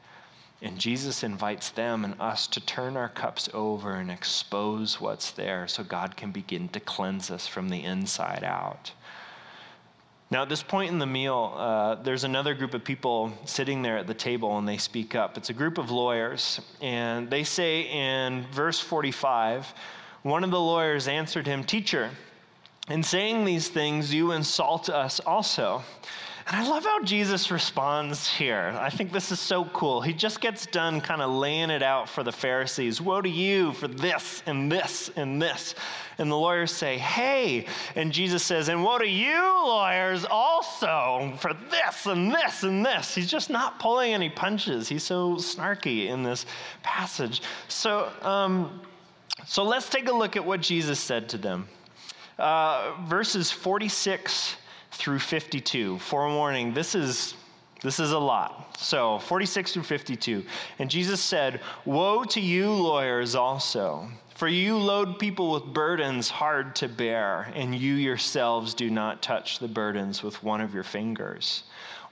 And 0.61 0.79
Jesus 0.79 1.23
invites 1.23 1.71
them 1.71 2.05
and 2.05 2.21
us 2.21 2.49
to 2.49 2.61
turn 2.61 2.97
our 2.97 3.09
cups 3.09 3.49
over 3.55 3.95
and 3.95 4.11
expose 4.11 5.01
what's 5.01 5.31
there 5.31 5.69
so 5.69 5.85
God 5.85 6.17
can 6.17 6.33
begin 6.33 6.69
to 6.71 6.81
cleanse 6.81 7.31
us 7.31 7.47
from 7.47 7.69
the 7.69 7.85
inside 7.85 8.43
out. 8.43 8.93
Now, 10.31 10.43
at 10.43 10.51
this 10.51 10.63
point 10.63 10.91
in 10.91 10.99
the 10.99 11.07
meal, 11.07 11.55
uh, 11.57 11.95
there's 11.95 12.25
another 12.25 12.55
group 12.55 12.75
of 12.75 12.85
people 12.85 13.33
sitting 13.47 13.81
there 13.81 13.97
at 13.97 14.07
the 14.07 14.15
table 14.15 14.59
and 14.59 14.69
they 14.69 14.77
speak 14.77 15.15
up. 15.15 15.39
It's 15.39 15.49
a 15.49 15.55
group 15.55 15.79
of 15.79 15.91
lawyers, 15.91 16.61
and 16.83 17.31
they 17.31 17.45
say 17.45 17.83
in 17.83 18.45
verse 18.53 18.79
45, 18.79 19.73
One 20.25 20.45
of 20.45 20.51
the 20.51 20.61
lawyers 20.61 21.09
answered 21.09 21.47
him, 21.47 21.65
Teacher, 21.65 22.11
in 22.91 23.03
saying 23.03 23.47
these 23.47 23.69
things, 23.69 24.13
you 24.13 24.33
insult 24.33 24.91
us 24.91 25.19
also. 25.21 25.83
And 26.51 26.57
I 26.57 26.67
love 26.67 26.83
how 26.83 27.03
Jesus 27.03 27.51
responds 27.51 28.27
here. 28.27 28.75
I 28.81 28.89
think 28.89 29.13
this 29.13 29.31
is 29.31 29.39
so 29.39 29.67
cool. 29.67 30.01
He 30.01 30.15
just 30.15 30.41
gets 30.41 30.65
done 30.65 31.03
kind 31.03 31.21
of 31.21 31.31
laying 31.31 31.69
it 31.69 31.83
out 31.83 32.09
for 32.09 32.23
the 32.23 32.33
Pharisees. 32.33 33.03
Woe 33.03 33.21
to 33.21 33.29
you 33.29 33.75
for 33.75 33.87
this 33.87 34.43
and 34.47 34.73
this 34.73 35.11
and 35.15 35.43
this. 35.43 35.75
And 36.17 36.31
the 36.31 36.37
lawyers 36.37 36.73
say, 36.73 36.97
Hey. 36.97 37.67
And 37.97 38.11
Jesus 38.13 38.43
says, 38.43 38.71
And 38.71 38.83
woe 38.83 38.97
to 38.97 39.07
you, 39.07 39.39
lawyers, 39.39 40.25
also 40.25 41.35
for 41.39 41.53
this 41.71 42.07
and 42.07 42.33
this 42.33 42.63
and 42.63 42.85
this. 42.85 43.15
He's 43.15 43.31
just 43.31 43.51
not 43.51 43.79
pulling 43.79 44.15
any 44.15 44.31
punches. 44.31 44.89
He's 44.89 45.05
so 45.05 45.35
snarky 45.35 46.07
in 46.07 46.23
this 46.23 46.47
passage. 46.83 47.43
So, 47.69 48.11
um, 48.23 48.81
so 49.45 49.65
let's 49.65 49.91
take 49.91 50.09
a 50.09 50.15
look 50.15 50.35
at 50.35 50.45
what 50.47 50.63
Jesus 50.63 50.99
said 50.99 51.29
to 51.29 51.37
them. 51.37 51.69
Uh, 52.39 52.95
verses 53.07 53.51
46 53.51 54.57
through 54.99 55.21
52. 55.21 55.99
Forewarning, 55.99 56.75
this 56.75 56.95
is 56.95 57.35
this 57.81 58.01
is 58.01 58.11
a 58.11 58.19
lot. 58.19 58.77
So, 58.77 59.21
46 59.21 59.73
through 59.73 59.85
52. 59.85 60.45
And 60.81 60.91
Jesus 60.91 61.21
said, 61.21 61.61
Woe 61.85 62.25
to 62.25 62.41
you, 62.41 62.73
lawyers, 62.73 63.37
also, 63.37 64.09
for 64.35 64.49
you 64.49 64.77
load 64.77 65.21
people 65.21 65.53
with 65.53 65.73
burdens 65.73 66.29
hard 66.29 66.75
to 66.77 66.89
bear, 66.89 67.53
and 67.55 67.73
you 67.73 67.95
yourselves 67.95 68.75
do 68.75 68.91
not 68.91 69.23
touch 69.23 69.61
the 69.61 69.69
burdens 69.69 70.25
with 70.25 70.43
one 70.43 70.61
of 70.61 70.75
your 70.75 70.83
fingers. 70.83 71.63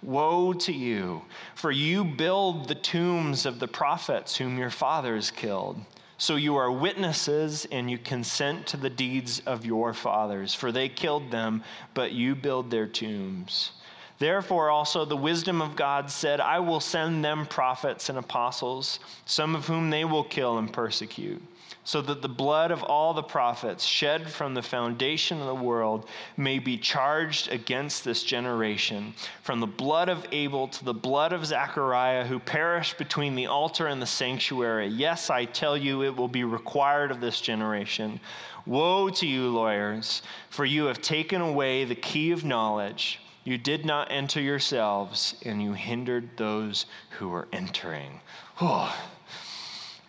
Woe 0.02 0.52
to 0.52 0.72
you, 0.72 1.22
for 1.56 1.72
you 1.72 2.04
build 2.04 2.68
the 2.68 2.74
tombs 2.76 3.44
of 3.44 3.58
the 3.58 3.68
prophets 3.68 4.36
whom 4.36 4.58
your 4.58 4.70
fathers 4.70 5.32
killed. 5.32 5.80
So 6.18 6.36
you 6.36 6.56
are 6.56 6.70
witnesses 6.70 7.66
and 7.70 7.90
you 7.90 7.98
consent 7.98 8.66
to 8.68 8.76
the 8.78 8.88
deeds 8.88 9.40
of 9.40 9.66
your 9.66 9.92
fathers, 9.92 10.54
for 10.54 10.72
they 10.72 10.88
killed 10.88 11.30
them, 11.30 11.62
but 11.92 12.12
you 12.12 12.34
build 12.34 12.70
their 12.70 12.86
tombs. 12.86 13.72
Therefore, 14.18 14.70
also 14.70 15.04
the 15.04 15.16
wisdom 15.16 15.60
of 15.60 15.76
God 15.76 16.10
said, 16.10 16.40
I 16.40 16.58
will 16.58 16.80
send 16.80 17.24
them 17.24 17.46
prophets 17.46 18.08
and 18.08 18.18
apostles, 18.18 18.98
some 19.26 19.54
of 19.54 19.66
whom 19.66 19.90
they 19.90 20.04
will 20.04 20.24
kill 20.24 20.58
and 20.58 20.72
persecute 20.72 21.42
so 21.86 22.02
that 22.02 22.20
the 22.20 22.28
blood 22.28 22.72
of 22.72 22.82
all 22.82 23.14
the 23.14 23.22
prophets 23.22 23.84
shed 23.84 24.28
from 24.28 24.54
the 24.54 24.62
foundation 24.62 25.40
of 25.40 25.46
the 25.46 25.54
world 25.54 26.08
may 26.36 26.58
be 26.58 26.76
charged 26.76 27.50
against 27.52 28.04
this 28.04 28.24
generation, 28.24 29.14
from 29.42 29.60
the 29.60 29.66
blood 29.68 30.08
of 30.08 30.26
Abel 30.32 30.66
to 30.66 30.84
the 30.84 30.92
blood 30.92 31.32
of 31.32 31.46
Zechariah, 31.46 32.26
who 32.26 32.40
perished 32.40 32.98
between 32.98 33.36
the 33.36 33.46
altar 33.46 33.86
and 33.86 34.02
the 34.02 34.06
sanctuary. 34.06 34.88
Yes, 34.88 35.30
I 35.30 35.44
tell 35.44 35.76
you, 35.76 36.02
it 36.02 36.16
will 36.16 36.26
be 36.26 36.42
required 36.42 37.12
of 37.12 37.20
this 37.20 37.40
generation. 37.40 38.18
Woe 38.66 39.08
to 39.10 39.26
you, 39.26 39.48
lawyers, 39.48 40.22
for 40.50 40.64
you 40.64 40.86
have 40.86 41.00
taken 41.00 41.40
away 41.40 41.84
the 41.84 41.94
key 41.94 42.32
of 42.32 42.44
knowledge. 42.44 43.20
You 43.46 43.58
did 43.58 43.86
not 43.86 44.10
enter 44.10 44.40
yourselves, 44.40 45.36
and 45.44 45.62
you 45.62 45.72
hindered 45.72 46.36
those 46.36 46.86
who 47.10 47.28
were 47.28 47.46
entering. 47.52 48.20
Oh, 48.60 48.92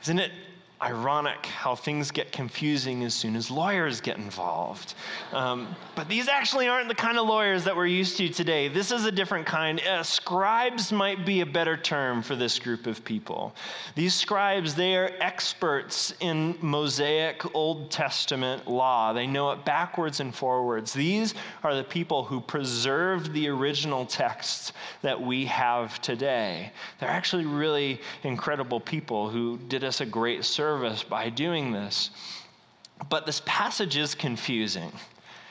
isn't 0.02 0.17
it 0.17 0.32
ironic 0.79 1.43
how 1.47 1.73
things 1.73 2.11
get 2.11 2.31
confusing 2.31 3.03
as 3.03 3.13
soon 3.13 3.35
as 3.35 3.49
lawyers 3.49 3.99
get 3.99 4.17
involved. 4.17 4.93
Um, 5.33 5.75
but 5.95 6.07
these 6.07 6.27
actually 6.27 6.67
aren't 6.67 6.87
the 6.87 6.95
kind 6.95 7.17
of 7.17 7.27
lawyers 7.27 7.63
that 7.63 7.75
we're 7.75 7.87
used 7.87 8.17
to 8.17 8.29
today. 8.29 8.67
This 8.67 8.91
is 8.91 9.05
a 9.05 9.11
different 9.11 9.47
kind. 9.47 9.81
Uh, 9.81 10.03
scribes 10.03 10.91
might 10.91 11.25
be 11.25 11.41
a 11.41 11.47
better 11.47 11.75
term 11.75 12.21
for 12.21 12.35
this 12.35 12.59
group 12.59 12.85
of 12.85 13.03
people. 13.03 13.55
These 13.95 14.13
scribes, 14.13 14.75
they 14.75 14.95
are 14.95 15.11
experts 15.19 16.13
in 16.19 16.55
Mosaic 16.61 17.55
Old 17.55 17.89
Testament 17.89 18.67
law. 18.67 19.13
They 19.13 19.25
know 19.25 19.49
it 19.51 19.65
backwards 19.65 20.19
and 20.19 20.33
forwards. 20.33 20.93
These 20.93 21.33
are 21.63 21.73
the 21.73 21.83
people 21.83 22.23
who 22.23 22.39
preserved 22.39 23.33
the 23.33 23.49
original 23.49 24.05
texts 24.05 24.73
that 25.01 25.19
we 25.19 25.45
have 25.45 25.99
today. 26.01 26.71
They're 26.99 27.09
actually 27.09 27.45
really 27.45 27.99
incredible 28.21 28.79
people 28.79 29.27
who 29.27 29.57
did 29.67 29.83
us 29.83 30.01
a 30.01 30.05
great 30.05 30.45
service 30.45 30.66
by 31.10 31.30
doing 31.30 31.71
this. 31.71 32.10
But 33.10 33.25
this 33.25 33.41
passage 33.45 33.95
is 33.95 34.15
confusing. 34.15 34.91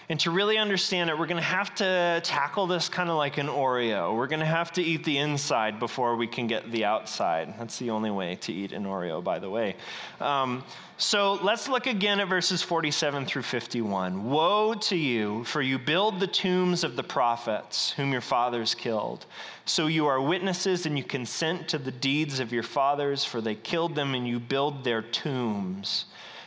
And 0.09 0.21
to 0.21 0.31
really 0.31 0.57
understand 0.57 1.11
it, 1.11 1.19
we're 1.19 1.27
going 1.27 1.37
to 1.37 1.43
have 1.43 1.75
to 1.77 2.21
tackle 2.23 2.69
this 2.69 2.89
kind 2.89 3.11
of 3.11 3.17
like 3.17 3.39
an 3.39 3.49
Oreo. 3.49 4.17
We're 4.17 4.29
going 4.29 4.41
to 4.41 4.47
have 4.47 4.71
to 4.75 4.83
eat 4.83 5.05
the 5.05 5.19
inside 5.19 5.81
before 5.81 6.15
we 6.15 6.29
can 6.29 6.47
get 6.47 6.71
the 6.71 6.85
outside. 6.85 7.55
That's 7.59 7.81
the 7.81 7.91
only 7.91 8.13
way 8.13 8.37
to 8.37 8.53
eat 8.53 8.71
an 8.71 8.85
Oreo, 8.85 9.23
by 9.23 9.41
the 9.41 9.51
way. 9.51 9.75
Um, 10.21 10.63
so 10.97 11.35
let's 11.43 11.69
look 11.69 11.89
again 11.89 12.21
at 12.21 12.29
verses 12.29 12.63
47 12.63 13.27
through 13.27 13.43
51. 13.43 14.31
Woe 14.31 14.75
to 14.75 14.97
you, 14.97 15.43
for 15.43 15.61
you 15.61 15.77
build 15.77 16.21
the 16.21 16.29
tombs 16.29 16.85
of 16.85 16.95
the 16.95 17.03
prophets 17.03 17.91
whom 17.91 18.13
your 18.13 18.21
fathers 18.21 18.77
killed. 18.77 19.27
So 19.65 19.89
you 19.89 20.07
are 20.07 20.21
witnesses 20.21 20.87
and 20.87 20.97
you 20.97 21.03
consent 21.03 21.67
to 21.69 21.79
the 21.79 21.91
deeds 21.91 22.39
of 22.39 22.53
your 22.53 22.63
fathers, 22.63 23.25
for 23.25 23.41
they 23.41 23.57
killed 23.57 23.97
them 23.97 24.15
and 24.15 24.27
you 24.27 24.39
build 24.39 24.85
their 24.85 25.03
tombs. 25.03 26.05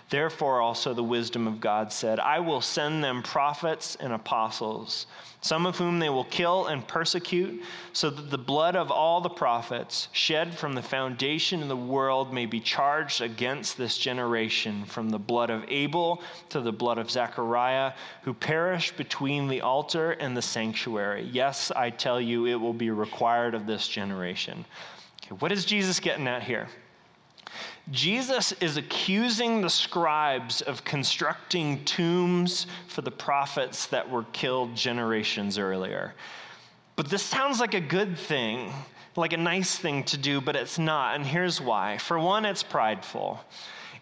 Therefore, 0.09 0.59
also 0.59 0.95
the 0.95 1.03
wisdom 1.03 1.45
of 1.45 1.61
God 1.61 1.93
said, 1.93 2.19
I 2.19 2.39
will 2.39 2.61
send 2.61 3.03
them 3.03 3.21
prophets 3.21 3.95
and 3.99 4.11
apostles, 4.11 5.05
some 5.41 5.67
of 5.67 5.77
whom 5.77 5.99
they 5.99 6.09
will 6.09 6.23
kill 6.23 6.65
and 6.65 6.87
persecute, 6.87 7.61
so 7.93 8.09
that 8.09 8.31
the 8.31 8.37
blood 8.37 8.75
of 8.75 8.89
all 8.89 9.21
the 9.21 9.29
prophets 9.29 10.07
shed 10.11 10.57
from 10.57 10.73
the 10.73 10.81
foundation 10.81 11.61
of 11.61 11.67
the 11.67 11.77
world 11.77 12.33
may 12.33 12.47
be 12.47 12.59
charged 12.59 13.21
against 13.21 13.77
this 13.77 13.99
generation, 13.99 14.83
from 14.85 15.11
the 15.11 15.19
blood 15.19 15.51
of 15.51 15.63
Abel 15.67 16.23
to 16.49 16.59
the 16.59 16.71
blood 16.71 16.97
of 16.97 17.11
Zechariah, 17.11 17.93
who 18.23 18.33
perished 18.33 18.97
between 18.97 19.47
the 19.47 19.61
altar 19.61 20.13
and 20.13 20.35
the 20.35 20.41
sanctuary. 20.41 21.29
Yes, 21.31 21.71
I 21.75 21.91
tell 21.91 22.19
you, 22.19 22.47
it 22.47 22.55
will 22.55 22.73
be 22.73 22.89
required 22.89 23.53
of 23.53 23.67
this 23.67 23.87
generation. 23.87 24.65
Okay, 25.23 25.35
what 25.35 25.51
is 25.51 25.65
Jesus 25.65 25.99
getting 25.99 26.27
at 26.27 26.41
here? 26.41 26.67
Jesus 27.91 28.51
is 28.53 28.77
accusing 28.77 29.61
the 29.61 29.69
scribes 29.69 30.61
of 30.61 30.83
constructing 30.83 31.83
tombs 31.85 32.67
for 32.87 33.01
the 33.01 33.11
prophets 33.11 33.87
that 33.87 34.09
were 34.09 34.25
killed 34.31 34.75
generations 34.75 35.57
earlier. 35.57 36.13
But 36.95 37.09
this 37.09 37.23
sounds 37.23 37.59
like 37.59 37.73
a 37.73 37.79
good 37.79 38.17
thing, 38.17 38.71
like 39.15 39.33
a 39.33 39.37
nice 39.37 39.77
thing 39.77 40.03
to 40.05 40.17
do, 40.17 40.39
but 40.39 40.55
it's 40.55 40.77
not. 40.77 41.15
And 41.15 41.25
here's 41.25 41.59
why. 41.59 41.97
For 41.97 42.19
one, 42.19 42.45
it's 42.45 42.61
prideful. 42.61 43.39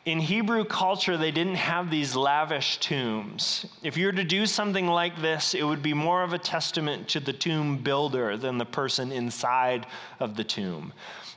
In 0.03 0.19
Hebrew 0.19 0.65
culture, 0.65 1.17
they 1.17 1.31
didn't 1.31 1.55
have 1.55 1.89
these 1.89 2.15
lavish 2.15 2.77
tombs. 2.77 3.65
If 3.83 3.97
you 3.97 4.05
were 4.05 4.13
to 4.13 4.23
do 4.23 4.45
something 4.45 4.87
like 4.87 5.21
this, 5.21 5.53
it 5.53 5.63
would 5.63 5.83
be 5.83 5.93
more 5.93 6.23
of 6.23 6.33
a 6.33 6.39
testament 6.39 7.09
to 7.09 7.19
the 7.19 7.33
tomb 7.33 7.77
builder 7.77 8.37
than 8.37 8.57
the 8.57 8.65
person 8.65 9.11
inside 9.11 9.85
of 10.19 10.35
the 10.35 10.43
tomb. 10.43 10.93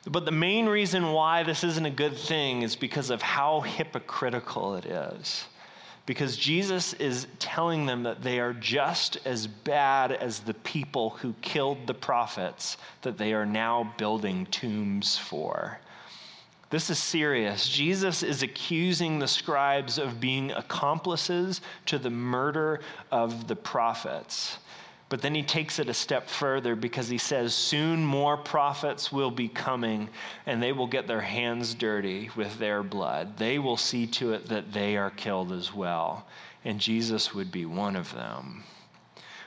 But 0.06 0.24
the 0.24 0.32
main 0.32 0.66
reason 0.66 1.12
why 1.12 1.42
this 1.42 1.62
isn't 1.62 1.84
a 1.84 1.90
good 1.90 2.16
thing 2.16 2.62
is 2.62 2.74
because 2.74 3.10
of 3.10 3.20
how 3.20 3.60
hypocritical 3.60 4.76
it 4.76 4.86
is. 4.86 5.44
Because 6.06 6.36
Jesus 6.36 6.94
is 6.94 7.26
telling 7.38 7.86
them 7.86 8.04
that 8.04 8.22
they 8.22 8.40
are 8.40 8.54
just 8.54 9.18
as 9.26 9.46
bad 9.46 10.10
as 10.10 10.40
the 10.40 10.54
people 10.54 11.10
who 11.10 11.34
killed 11.42 11.86
the 11.86 11.94
prophets 11.94 12.78
that 13.02 13.18
they 13.18 13.34
are 13.34 13.46
now 13.46 13.94
building 13.98 14.46
tombs 14.46 15.18
for. 15.18 15.78
This 16.70 16.88
is 16.88 16.98
serious. 16.98 17.68
Jesus 17.68 18.22
is 18.22 18.42
accusing 18.42 19.18
the 19.18 19.28
scribes 19.28 19.98
of 19.98 20.20
being 20.20 20.52
accomplices 20.52 21.60
to 21.86 21.98
the 21.98 22.10
murder 22.10 22.80
of 23.10 23.48
the 23.48 23.56
prophets. 23.56 24.58
But 25.10 25.22
then 25.22 25.34
he 25.34 25.42
takes 25.42 25.80
it 25.80 25.88
a 25.88 25.94
step 25.94 26.28
further 26.28 26.76
because 26.76 27.08
he 27.08 27.18
says, 27.18 27.52
Soon 27.52 28.04
more 28.04 28.36
prophets 28.36 29.10
will 29.10 29.32
be 29.32 29.48
coming, 29.48 30.08
and 30.46 30.62
they 30.62 30.72
will 30.72 30.86
get 30.86 31.08
their 31.08 31.20
hands 31.20 31.74
dirty 31.74 32.30
with 32.36 32.58
their 32.60 32.84
blood. 32.84 33.36
They 33.36 33.58
will 33.58 33.76
see 33.76 34.06
to 34.06 34.32
it 34.32 34.48
that 34.48 34.72
they 34.72 34.96
are 34.96 35.10
killed 35.10 35.50
as 35.50 35.74
well. 35.74 36.26
And 36.64 36.78
Jesus 36.78 37.34
would 37.34 37.50
be 37.50 37.66
one 37.66 37.96
of 37.96 38.14
them. 38.14 38.62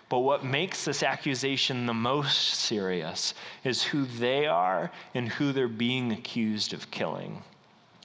But 0.10 0.20
what 0.20 0.44
makes 0.44 0.84
this 0.84 1.02
accusation 1.02 1.86
the 1.86 1.94
most 1.94 2.56
serious 2.56 3.34
is 3.64 3.82
who 3.82 4.04
they 4.04 4.46
are 4.46 4.92
and 5.16 5.30
who 5.30 5.54
they're 5.54 5.70
being 5.70 6.12
accused 6.12 6.74
of 6.74 6.92
killing. 6.92 7.42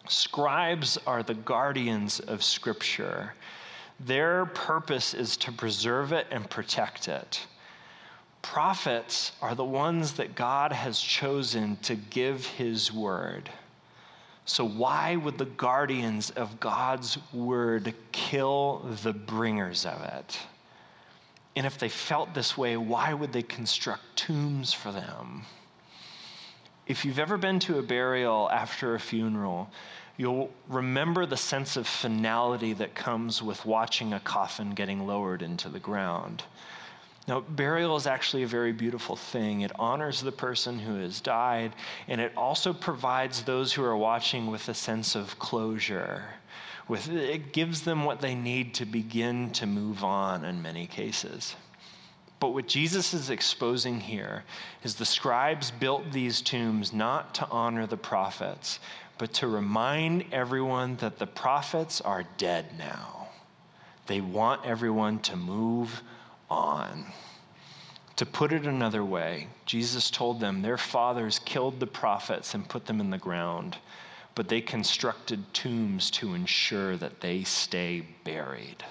Scribes 0.08 0.96
are 1.08 1.24
the 1.24 1.34
guardians 1.34 2.20
of 2.20 2.44
Scripture. 2.44 3.34
Their 4.00 4.46
purpose 4.46 5.14
is 5.14 5.36
to 5.38 5.52
preserve 5.52 6.12
it 6.12 6.26
and 6.30 6.48
protect 6.48 7.08
it. 7.08 7.46
Prophets 8.42 9.32
are 9.42 9.54
the 9.54 9.64
ones 9.64 10.14
that 10.14 10.34
God 10.34 10.72
has 10.72 11.00
chosen 11.00 11.76
to 11.82 11.96
give 11.96 12.46
his 12.46 12.92
word. 12.92 13.50
So, 14.44 14.64
why 14.64 15.16
would 15.16 15.36
the 15.36 15.44
guardians 15.44 16.30
of 16.30 16.58
God's 16.58 17.18
word 17.34 17.92
kill 18.12 18.78
the 19.02 19.12
bringers 19.12 19.84
of 19.84 20.02
it? 20.02 20.38
And 21.54 21.66
if 21.66 21.76
they 21.76 21.88
felt 21.88 22.34
this 22.34 22.56
way, 22.56 22.76
why 22.76 23.12
would 23.12 23.32
they 23.32 23.42
construct 23.42 24.16
tombs 24.16 24.72
for 24.72 24.92
them? 24.92 25.42
If 26.86 27.04
you've 27.04 27.18
ever 27.18 27.36
been 27.36 27.58
to 27.60 27.78
a 27.78 27.82
burial 27.82 28.48
after 28.50 28.94
a 28.94 29.00
funeral, 29.00 29.68
you'll 30.18 30.50
remember 30.68 31.24
the 31.24 31.36
sense 31.36 31.78
of 31.78 31.86
finality 31.86 32.74
that 32.74 32.94
comes 32.94 33.40
with 33.40 33.64
watching 33.64 34.12
a 34.12 34.20
coffin 34.20 34.72
getting 34.72 35.06
lowered 35.06 35.40
into 35.40 35.70
the 35.70 35.78
ground. 35.78 36.42
Now, 37.26 37.40
burial 37.40 37.96
is 37.96 38.06
actually 38.06 38.42
a 38.42 38.48
very 38.48 38.72
beautiful 38.72 39.14
thing. 39.14 39.60
It 39.60 39.70
honors 39.78 40.20
the 40.20 40.32
person 40.32 40.78
who 40.78 40.96
has 40.96 41.20
died, 41.20 41.72
and 42.08 42.20
it 42.20 42.32
also 42.36 42.72
provides 42.72 43.42
those 43.42 43.72
who 43.72 43.84
are 43.84 43.96
watching 43.96 44.48
with 44.48 44.68
a 44.68 44.74
sense 44.74 45.14
of 45.14 45.38
closure. 45.38 46.24
With, 46.88 47.08
it 47.10 47.52
gives 47.52 47.82
them 47.82 48.04
what 48.04 48.20
they 48.20 48.34
need 48.34 48.74
to 48.74 48.86
begin 48.86 49.50
to 49.52 49.66
move 49.66 50.02
on 50.02 50.44
in 50.44 50.62
many 50.62 50.86
cases. 50.86 51.54
But 52.40 52.54
what 52.54 52.66
Jesus 52.66 53.14
is 53.14 53.30
exposing 53.30 54.00
here 54.00 54.44
is 54.82 54.94
the 54.94 55.04
scribes 55.04 55.70
built 55.70 56.10
these 56.12 56.40
tombs 56.40 56.92
not 56.92 57.34
to 57.34 57.48
honor 57.50 57.86
the 57.86 57.96
prophets, 57.96 58.78
but 59.18 59.34
to 59.34 59.48
remind 59.48 60.24
everyone 60.32 60.96
that 60.96 61.18
the 61.18 61.26
prophets 61.26 62.00
are 62.00 62.24
dead 62.38 62.66
now. 62.78 63.28
They 64.06 64.20
want 64.20 64.64
everyone 64.64 65.18
to 65.20 65.36
move 65.36 66.02
on. 66.48 67.06
To 68.16 68.26
put 68.26 68.52
it 68.52 68.64
another 68.64 69.04
way, 69.04 69.48
Jesus 69.66 70.10
told 70.10 70.40
them 70.40 70.62
their 70.62 70.78
fathers 70.78 71.38
killed 71.40 71.78
the 71.78 71.86
prophets 71.86 72.54
and 72.54 72.68
put 72.68 72.86
them 72.86 73.00
in 73.00 73.10
the 73.10 73.18
ground, 73.18 73.76
but 74.34 74.48
they 74.48 74.60
constructed 74.60 75.52
tombs 75.52 76.10
to 76.12 76.34
ensure 76.34 76.96
that 76.96 77.20
they 77.20 77.44
stay 77.44 78.04
buried. 78.24 78.84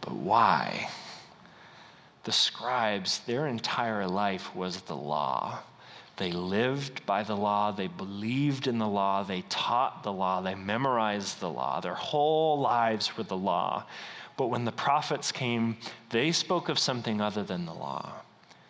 But 0.00 0.14
why? 0.14 0.88
The 2.24 2.32
scribes, 2.32 3.20
their 3.20 3.46
entire 3.46 4.06
life 4.06 4.54
was 4.54 4.82
the 4.82 4.96
law. 4.96 5.60
They 6.20 6.32
lived 6.32 7.06
by 7.06 7.22
the 7.22 7.34
law, 7.34 7.72
they 7.72 7.86
believed 7.86 8.66
in 8.66 8.76
the 8.76 8.86
law, 8.86 9.22
they 9.22 9.40
taught 9.48 10.02
the 10.02 10.12
law, 10.12 10.42
they 10.42 10.54
memorized 10.54 11.40
the 11.40 11.48
law. 11.48 11.80
Their 11.80 11.94
whole 11.94 12.60
lives 12.60 13.16
were 13.16 13.22
the 13.22 13.38
law. 13.38 13.86
But 14.36 14.48
when 14.48 14.66
the 14.66 14.70
prophets 14.70 15.32
came, 15.32 15.78
they 16.10 16.30
spoke 16.32 16.68
of 16.68 16.78
something 16.78 17.22
other 17.22 17.42
than 17.42 17.64
the 17.64 17.72
law. 17.72 18.12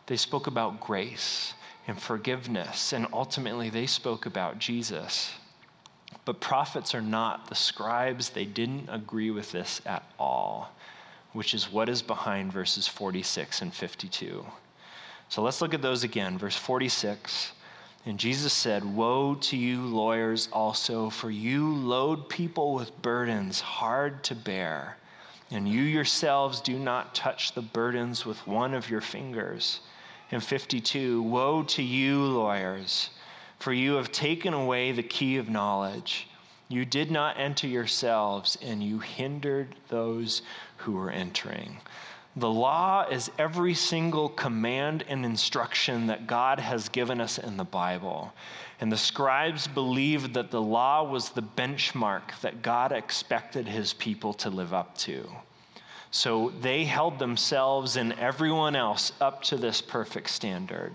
They 0.07 0.17
spoke 0.17 0.47
about 0.47 0.79
grace 0.79 1.55
and 1.89 2.01
forgiveness, 2.01 2.93
and 2.93 3.09
ultimately 3.13 3.69
they 3.69 3.87
spoke 3.87 4.27
about 4.27 4.61
Jesus. 4.61 5.33
But 6.25 6.39
prophets 6.39 6.95
are 6.95 7.03
not 7.03 7.49
the 7.49 7.57
scribes, 7.57 8.31
they 8.31 8.45
didn't 8.45 8.89
agree 8.89 9.33
with 9.33 9.51
this 9.51 9.81
at 9.85 10.05
all, 10.21 10.71
which 11.33 11.53
is 11.53 11.73
what 11.73 11.89
is 11.89 12.01
behind 12.01 12.53
verses 12.53 12.87
46 12.87 13.61
and 13.61 13.75
52. 13.75 14.47
So 15.31 15.43
let's 15.43 15.61
look 15.61 15.75
at 15.75 15.81
those 15.81 16.03
again. 16.03 16.39
Verse 16.39 16.57
46. 16.57 17.53
And 18.05 18.19
Jesus 18.19 18.53
said, 18.53 18.85
Woe 18.85 19.37
to 19.37 19.57
you, 19.57 19.83
lawyers, 19.83 20.49
also, 20.53 21.09
for 21.09 21.31
you 21.31 21.73
load 21.73 22.29
people 22.29 22.75
with 22.75 23.01
burdens 23.01 23.61
hard 23.61 24.25
to 24.25 24.35
bear, 24.35 24.97
and 25.53 25.69
you 25.69 25.83
yourselves 25.83 26.61
do 26.61 26.79
not 26.81 27.15
touch 27.15 27.53
the 27.53 27.63
burdens 27.63 28.27
with 28.27 28.45
one 28.47 28.75
of 28.75 28.91
your 28.91 29.01
fingers. 29.01 29.81
And 30.33 30.43
52, 30.43 31.23
Woe 31.23 31.63
to 31.63 31.83
you, 31.83 32.25
lawyers, 32.25 33.11
for 33.61 33.73
you 33.73 33.93
have 33.95 34.11
taken 34.11 34.53
away 34.53 34.91
the 34.91 35.03
key 35.03 35.37
of 35.37 35.49
knowledge. 35.49 36.27
You 36.69 36.85
did 36.85 37.11
not 37.13 37.39
enter 37.39 37.69
yourselves, 37.69 38.59
and 38.63 38.83
you 38.83 38.99
hindered 38.99 39.77
those 39.89 40.43
who 40.79 40.93
were 40.93 41.11
entering. 41.11 41.77
The 42.37 42.51
law 42.51 43.07
is 43.11 43.31
every 43.39 43.75
single 43.75 44.29
command 44.29 45.05
and 45.09 45.25
instruction 45.25 46.07
that 46.07 46.29
God 46.29 46.61
has 46.61 46.89
given 46.89 47.21
us 47.21 47.39
in 47.39 47.57
the 47.57 47.65
Bible. 47.65 48.33
And 48.81 48.91
the 48.91 48.97
scribes 48.97 49.67
believed 49.67 50.35
that 50.35 50.51
the 50.51 50.63
law 50.63 51.03
was 51.03 51.31
the 51.31 51.43
benchmark 51.43 52.41
that 52.41 52.63
God 52.63 52.93
expected 52.93 53.67
his 53.67 53.93
people 53.93 54.33
to 54.35 54.49
live 54.49 54.73
up 54.73 54.97
to. 54.99 55.29
So 56.13 56.53
they 56.61 56.85
held 56.85 57.19
themselves 57.19 57.97
and 57.97 58.13
everyone 58.15 58.77
else 58.77 59.13
up 59.21 59.43
to 59.45 59.57
this 59.57 59.81
perfect 59.81 60.31
standard. 60.31 60.93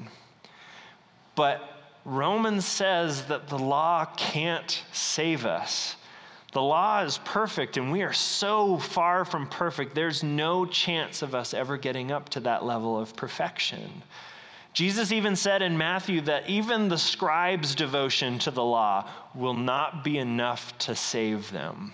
But 1.36 1.62
Romans 2.06 2.65
says 2.65 3.26
that 3.26 3.48
the 3.50 3.60
law 3.60 4.06
can't 4.17 4.84
save 4.93 5.45
us. 5.45 5.95
The 6.56 6.62
law 6.62 7.02
is 7.02 7.18
perfect, 7.26 7.76
and 7.76 7.91
we 7.91 8.04
are 8.04 8.13
so 8.13 8.78
far 8.78 9.26
from 9.26 9.46
perfect, 9.46 9.94
there's 9.94 10.24
no 10.24 10.65
chance 10.65 11.22
of 11.22 11.36
us 11.36 11.54
ever 11.54 11.76
getting 11.76 12.13
up 12.13 12.30
to 12.30 12.39
that 12.39 12.63
level 12.63 12.98
of 12.98 13.13
perfection. 13.13 14.02
Jesus 14.72 15.12
even 15.12 15.36
said 15.36 15.62
in 15.62 15.78
Matthew 15.78 16.22
that 16.22 16.50
even 16.50 16.88
the 16.88 16.98
scribes' 16.98 17.76
devotion 17.76 18.39
to 18.39 18.52
the 18.52 18.63
law 18.63 19.10
will 19.36 19.54
not 19.54 20.06
be 20.06 20.18
enough 20.18 20.78
to 20.78 20.96
save 20.96 21.52
them. 21.52 21.91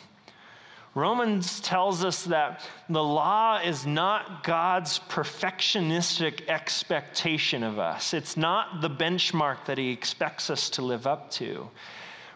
Romans 0.94 1.60
tells 1.62 2.04
us 2.04 2.26
that 2.26 2.62
the 2.88 3.04
law 3.04 3.60
is 3.62 3.88
not 3.88 4.44
God's 4.44 5.00
perfectionistic 5.10 6.48
expectation 6.50 7.64
of 7.64 7.80
us. 7.80 8.14
It's 8.14 8.38
not 8.38 8.82
the 8.82 8.92
benchmark 8.92 9.66
that 9.66 9.80
he 9.80 9.90
expects 9.90 10.52
us 10.52 10.70
to 10.70 10.84
live 10.84 11.08
up 11.08 11.32
to. 11.32 11.68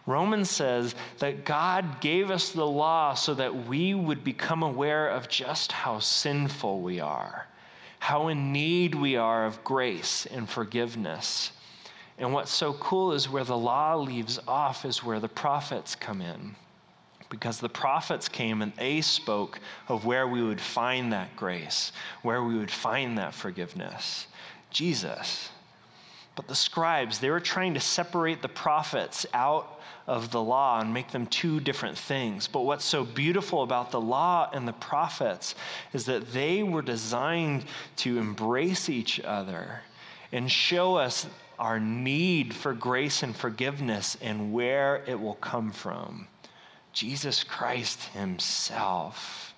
Romans 0.05 0.51
says 0.51 0.93
that 1.17 1.45
God 1.45 1.99
gave 1.99 2.29
us 2.29 2.51
the 2.51 2.65
law 2.65 3.15
so 3.15 3.33
that 3.33 3.67
we 3.67 3.93
would 3.95 4.23
become 4.23 4.61
aware 4.61 5.07
of 5.07 5.29
just 5.29 5.71
how 5.71 5.99
sinful 5.99 6.81
we 6.81 6.99
are, 6.99 7.47
how 7.99 8.27
in 8.27 8.51
need 8.51 8.93
we 8.93 9.15
are 9.15 9.45
of 9.45 9.63
grace 9.63 10.27
and 10.27 10.47
forgiveness. 10.47 11.51
And 12.17 12.33
what's 12.33 12.51
so 12.51 12.73
cool 12.73 13.13
is 13.13 13.29
where 13.29 13.43
the 13.43 13.57
law 13.57 13.95
leaves 13.95 14.39
off 14.47 14.85
is 14.85 15.03
where 15.03 15.19
the 15.19 15.27
prophets 15.27 15.95
come 15.95 16.21
in. 16.21 16.55
Because 17.29 17.59
the 17.59 17.67
prophets 17.67 18.29
came 18.29 18.61
and 18.61 18.71
they 18.75 19.01
spoke 19.01 19.59
of 19.89 20.05
where 20.05 20.27
we 20.27 20.43
would 20.43 20.61
find 20.61 21.11
that 21.13 21.35
grace, 21.35 21.91
where 22.21 22.43
we 22.43 22.57
would 22.57 22.69
find 22.69 23.17
that 23.17 23.33
forgiveness. 23.33 24.27
Jesus. 24.69 25.49
But 26.35 26.47
the 26.47 26.55
scribes, 26.55 27.19
they 27.19 27.29
were 27.29 27.39
trying 27.39 27.75
to 27.75 27.79
separate 27.79 28.41
the 28.41 28.49
prophets 28.49 29.25
out 29.33 29.79
of 30.05 30.31
the 30.31 30.41
law 30.41 30.79
and 30.79 30.93
make 30.93 31.11
them 31.11 31.25
two 31.27 31.59
different 31.59 31.97
things. 31.97 32.47
But 32.47 32.61
what's 32.61 32.85
so 32.85 33.03
beautiful 33.03 33.63
about 33.63 33.91
the 33.91 34.01
law 34.01 34.49
and 34.53 34.67
the 34.67 34.73
prophets 34.73 35.55
is 35.93 36.05
that 36.05 36.33
they 36.33 36.61
were 36.61 36.81
designed 36.81 37.65
to 37.97 38.19
embrace 38.19 38.89
each 38.89 39.19
other 39.21 39.81
and 40.31 40.51
show 40.51 40.95
us 40.95 41.25
our 41.57 41.79
need 41.79 42.53
for 42.53 42.73
grace 42.73 43.23
and 43.23 43.35
forgiveness 43.35 44.17
and 44.21 44.51
where 44.51 45.03
it 45.07 45.19
will 45.19 45.35
come 45.35 45.71
from. 45.71 46.27
Jesus 46.91 47.43
Christ 47.43 48.03
Himself. 48.09 49.53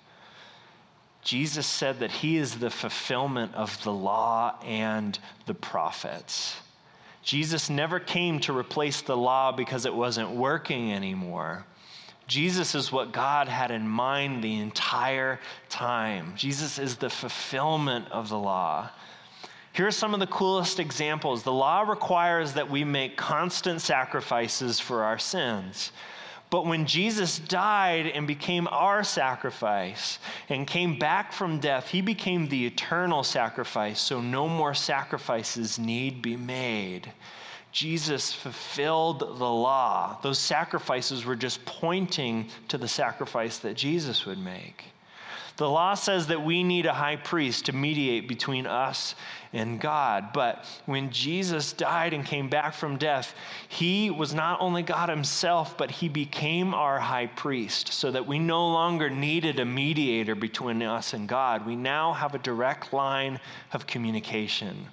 Jesus 1.22 1.66
said 1.66 2.00
that 2.00 2.10
He 2.10 2.36
is 2.36 2.58
the 2.58 2.70
fulfillment 2.70 3.54
of 3.54 3.82
the 3.82 3.92
law 3.92 4.54
and 4.64 5.18
the 5.46 5.54
prophets. 5.54 6.56
Jesus 7.28 7.68
never 7.68 8.00
came 8.00 8.40
to 8.40 8.56
replace 8.56 9.02
the 9.02 9.14
law 9.14 9.52
because 9.52 9.84
it 9.84 9.92
wasn't 9.92 10.30
working 10.30 10.94
anymore. 10.94 11.66
Jesus 12.26 12.74
is 12.74 12.90
what 12.90 13.12
God 13.12 13.48
had 13.48 13.70
in 13.70 13.86
mind 13.86 14.42
the 14.42 14.56
entire 14.56 15.38
time. 15.68 16.32
Jesus 16.36 16.78
is 16.78 16.96
the 16.96 17.10
fulfillment 17.10 18.10
of 18.10 18.30
the 18.30 18.38
law. 18.38 18.88
Here 19.74 19.86
are 19.86 19.90
some 19.90 20.14
of 20.14 20.20
the 20.20 20.26
coolest 20.26 20.80
examples. 20.80 21.42
The 21.42 21.52
law 21.52 21.82
requires 21.82 22.54
that 22.54 22.70
we 22.70 22.82
make 22.82 23.18
constant 23.18 23.82
sacrifices 23.82 24.80
for 24.80 25.04
our 25.04 25.18
sins. 25.18 25.92
But 26.50 26.64
when 26.64 26.86
Jesus 26.86 27.38
died 27.38 28.06
and 28.06 28.26
became 28.26 28.68
our 28.68 29.04
sacrifice 29.04 30.18
and 30.48 30.66
came 30.66 30.98
back 30.98 31.32
from 31.32 31.60
death, 31.60 31.88
he 31.88 32.00
became 32.00 32.48
the 32.48 32.66
eternal 32.66 33.22
sacrifice, 33.22 34.00
so 34.00 34.20
no 34.20 34.48
more 34.48 34.72
sacrifices 34.72 35.78
need 35.78 36.22
be 36.22 36.36
made. 36.36 37.12
Jesus 37.70 38.32
fulfilled 38.32 39.20
the 39.20 39.44
law. 39.44 40.18
Those 40.22 40.38
sacrifices 40.38 41.24
were 41.24 41.36
just 41.36 41.64
pointing 41.66 42.48
to 42.68 42.78
the 42.78 42.88
sacrifice 42.88 43.58
that 43.58 43.76
Jesus 43.76 44.24
would 44.24 44.38
make. 44.38 44.84
The 45.58 45.68
law 45.68 45.94
says 45.94 46.28
that 46.28 46.44
we 46.44 46.62
need 46.62 46.86
a 46.86 46.94
high 46.94 47.16
priest 47.16 47.66
to 47.66 47.72
mediate 47.72 48.28
between 48.28 48.64
us 48.64 49.16
and 49.52 49.80
God. 49.80 50.32
But 50.32 50.64
when 50.86 51.10
Jesus 51.10 51.72
died 51.72 52.14
and 52.14 52.24
came 52.24 52.48
back 52.48 52.74
from 52.74 52.96
death, 52.96 53.34
he 53.66 54.08
was 54.08 54.32
not 54.32 54.60
only 54.60 54.84
God 54.84 55.08
himself, 55.08 55.76
but 55.76 55.90
he 55.90 56.08
became 56.08 56.74
our 56.74 57.00
high 57.00 57.26
priest 57.26 57.92
so 57.92 58.12
that 58.12 58.24
we 58.24 58.38
no 58.38 58.68
longer 58.68 59.10
needed 59.10 59.58
a 59.58 59.64
mediator 59.64 60.36
between 60.36 60.80
us 60.80 61.12
and 61.12 61.28
God. 61.28 61.66
We 61.66 61.74
now 61.74 62.12
have 62.12 62.36
a 62.36 62.38
direct 62.38 62.92
line 62.92 63.40
of 63.72 63.84
communication. 63.84 64.86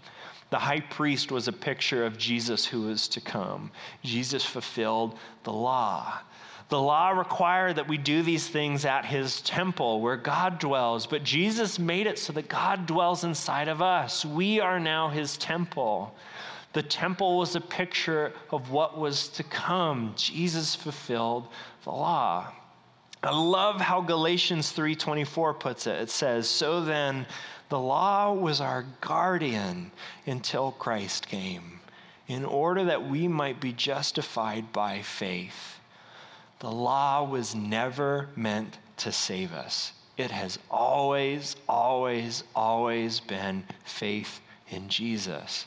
The 0.50 0.58
high 0.58 0.80
priest 0.80 1.32
was 1.32 1.48
a 1.48 1.54
picture 1.54 2.08
of 2.08 2.18
Jesus 2.18 2.66
who 2.66 2.88
was 2.88 3.08
to 3.10 3.22
come. 3.22 3.70
Jesus 4.04 4.44
fulfilled 4.44 5.20
the 5.44 5.54
law. 5.54 6.22
The 6.70 6.82
law 6.82 7.10
required 7.10 7.76
that 7.76 7.88
we 7.88 7.98
do 7.98 8.24
these 8.24 8.48
things 8.48 8.86
at 8.86 9.06
his 9.06 9.40
temple 9.42 10.02
where 10.02 10.18
God 10.18 10.58
dwells, 10.58 11.06
but 11.06 11.24
Jesus 11.24 11.78
made 11.78 12.08
it 12.08 12.18
so 12.18 12.34
that 12.34 12.50
God 12.50 12.88
dwells 12.88 13.24
inside 13.24 13.68
of 13.68 13.84
us. 13.84 14.26
We 14.26 14.60
are 14.60 14.80
now 14.80 15.10
his 15.10 15.38
temple. 15.38 16.16
The 16.74 16.82
temple 16.82 17.38
was 17.38 17.56
a 17.56 17.62
picture 17.62 18.34
of 18.52 18.72
what 18.72 18.98
was 18.98 19.28
to 19.30 19.44
come. 19.44 20.14
Jesus 20.18 20.74
fulfilled 20.74 21.48
the 21.84 21.92
law. 21.92 22.48
I 23.22 23.30
love 23.30 23.80
how 23.80 24.02
Galatians 24.02 24.72
3:24 24.72 25.54
puts 25.54 25.86
it. 25.88 26.02
It 26.02 26.10
says, 26.10 26.50
"So 26.50 26.82
then 26.82 27.28
the 27.70 27.80
law 27.80 28.34
was 28.34 28.60
our 28.60 28.86
guardian 29.02 29.92
until 30.26 30.72
Christ 30.72 31.28
came, 31.28 31.80
in 32.28 32.44
order 32.44 32.84
that 32.86 33.08
we 33.08 33.28
might 33.28 33.60
be 33.60 33.72
justified 33.72 34.74
by 34.74 35.02
faith." 35.02 35.75
The 36.60 36.72
law 36.72 37.24
was 37.24 37.54
never 37.54 38.30
meant 38.36 38.78
to 38.98 39.12
save 39.12 39.54
us. 39.54 39.94
It 40.18 40.32
has 40.32 40.58
always, 40.72 41.56
always, 41.68 42.44
always 42.56 43.20
been 43.20 43.66
faith 43.84 44.40
in 44.70 44.88
Jesus. 44.88 45.66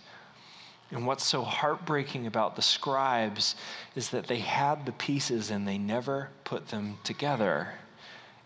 And 0.90 1.06
what's 1.06 1.24
so 1.24 1.42
heartbreaking 1.42 2.26
about 2.26 2.56
the 2.56 2.62
scribes 2.62 3.54
is 3.94 4.08
that 4.10 4.26
they 4.26 4.38
had 4.38 4.86
the 4.86 4.92
pieces 4.92 5.50
and 5.50 5.68
they 5.68 5.76
never 5.76 6.30
put 6.44 6.68
them 6.68 6.96
together. 7.04 7.74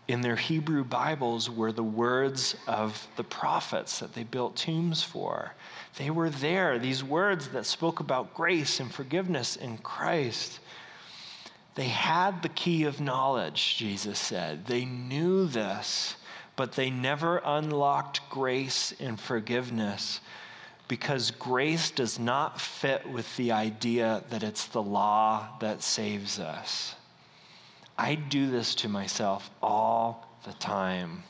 In 0.09 0.19
their 0.19 0.35
Hebrew 0.35 0.83
Bibles 0.83 1.49
were 1.49 1.71
the 1.71 1.81
words 1.81 2.57
of 2.67 3.07
the 3.15 3.23
prophets 3.23 3.99
that 3.99 4.13
they 4.13 4.23
built 4.23 4.57
tombs 4.57 5.01
for. 5.01 5.53
They 5.97 6.09
were 6.09 6.29
there, 6.29 6.77
these 6.77 7.01
words 7.01 7.47
that 7.49 7.65
spoke 7.65 8.01
about 8.01 8.33
grace 8.33 8.81
and 8.81 8.93
forgiveness 8.93 9.55
in 9.55 9.77
Christ. 9.77 10.59
They 11.75 11.85
had 11.85 12.43
the 12.43 12.49
key 12.49 12.83
of 12.83 13.01
knowledge, 13.01 13.77
Jesus 13.77 14.19
said. 14.19 14.67
They 14.67 14.85
knew 14.85 15.47
this, 15.47 16.15
but 16.55 16.73
they 16.73 16.89
never 16.89 17.41
unlocked 17.43 18.21
grace 18.29 18.93
and 18.99 19.19
forgiveness 19.19 20.19
because 20.87 21.31
grace 21.31 21.89
does 21.89 22.19
not 22.19 22.61
fit 22.61 23.09
with 23.09 23.35
the 23.37 23.51
idea 23.51 24.23
that 24.29 24.43
it's 24.43 24.67
the 24.67 24.83
law 24.83 25.47
that 25.59 25.81
saves 25.81 26.39
us. 26.39 26.95
I 27.97 28.15
do 28.15 28.49
this 28.51 28.75
to 28.75 28.89
myself 28.89 29.49
all 29.61 30.27
the 30.45 30.53
time. 30.53 31.23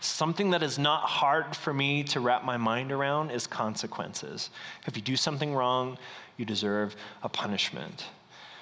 Something 0.00 0.50
that 0.50 0.62
is 0.62 0.78
not 0.78 1.02
hard 1.02 1.54
for 1.54 1.72
me 1.72 2.04
to 2.04 2.20
wrap 2.20 2.44
my 2.44 2.56
mind 2.56 2.90
around 2.90 3.30
is 3.30 3.46
consequences. 3.46 4.50
If 4.86 4.96
you 4.96 5.02
do 5.02 5.16
something 5.16 5.54
wrong, 5.54 5.98
you 6.36 6.44
deserve 6.44 6.96
a 7.22 7.28
punishment. 7.28 8.06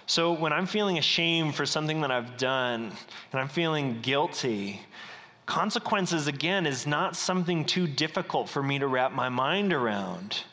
So 0.08 0.32
when 0.32 0.54
I'm 0.54 0.66
feeling 0.66 0.96
ashamed 0.96 1.54
for 1.54 1.66
something 1.66 2.00
that 2.00 2.10
I've 2.10 2.38
done 2.38 2.90
and 3.30 3.40
I'm 3.40 3.48
feeling 3.48 4.00
guilty, 4.00 4.80
consequences, 5.44 6.26
again, 6.26 6.64
is 6.66 6.86
not 6.86 7.14
something 7.14 7.66
too 7.66 7.86
difficult 7.86 8.48
for 8.48 8.62
me 8.62 8.78
to 8.78 8.86
wrap 8.86 9.12
my 9.12 9.28
mind 9.28 9.74
around. 9.74 10.44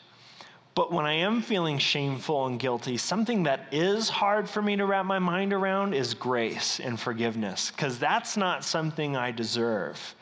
But 0.74 0.92
when 0.92 1.06
I 1.06 1.14
am 1.14 1.40
feeling 1.40 1.78
shameful 1.78 2.44
and 2.44 2.60
guilty, 2.60 2.98
something 2.98 3.44
that 3.44 3.68
is 3.72 4.10
hard 4.10 4.46
for 4.46 4.60
me 4.60 4.76
to 4.76 4.84
wrap 4.84 5.06
my 5.06 5.18
mind 5.18 5.54
around 5.54 5.94
is 5.94 6.12
grace 6.12 6.78
and 6.78 7.00
forgiveness, 7.00 7.70
because 7.70 7.98
that's 7.98 8.36
not 8.36 8.62
something 8.62 9.16
I 9.16 9.30
deserve. 9.30 10.14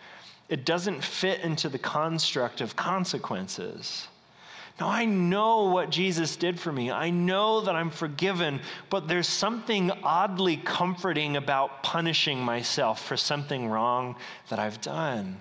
It 0.49 0.65
doesn't 0.65 1.03
fit 1.03 1.41
into 1.41 1.69
the 1.69 1.79
construct 1.81 2.61
of 2.61 2.77
consequences. 2.77 4.07
Now, 4.81 4.89
I 4.89 5.05
know 5.05 5.67
what 5.67 5.91
Jesus 5.91 6.35
did 6.35 6.59
for 6.59 6.73
me. 6.73 6.91
I 6.91 7.11
know 7.11 7.61
that 7.61 7.77
I'm 7.77 7.91
forgiven, 7.91 8.61
but 8.91 9.07
there's 9.07 9.29
something 9.29 9.93
oddly 10.03 10.57
comforting 10.57 11.37
about 11.37 11.85
punishing 11.85 12.41
myself 12.41 13.05
for 13.05 13.17
something 13.17 13.69
wrong 13.69 14.17
that 14.49 14.59
I've 14.59 14.81
done. 14.81 15.41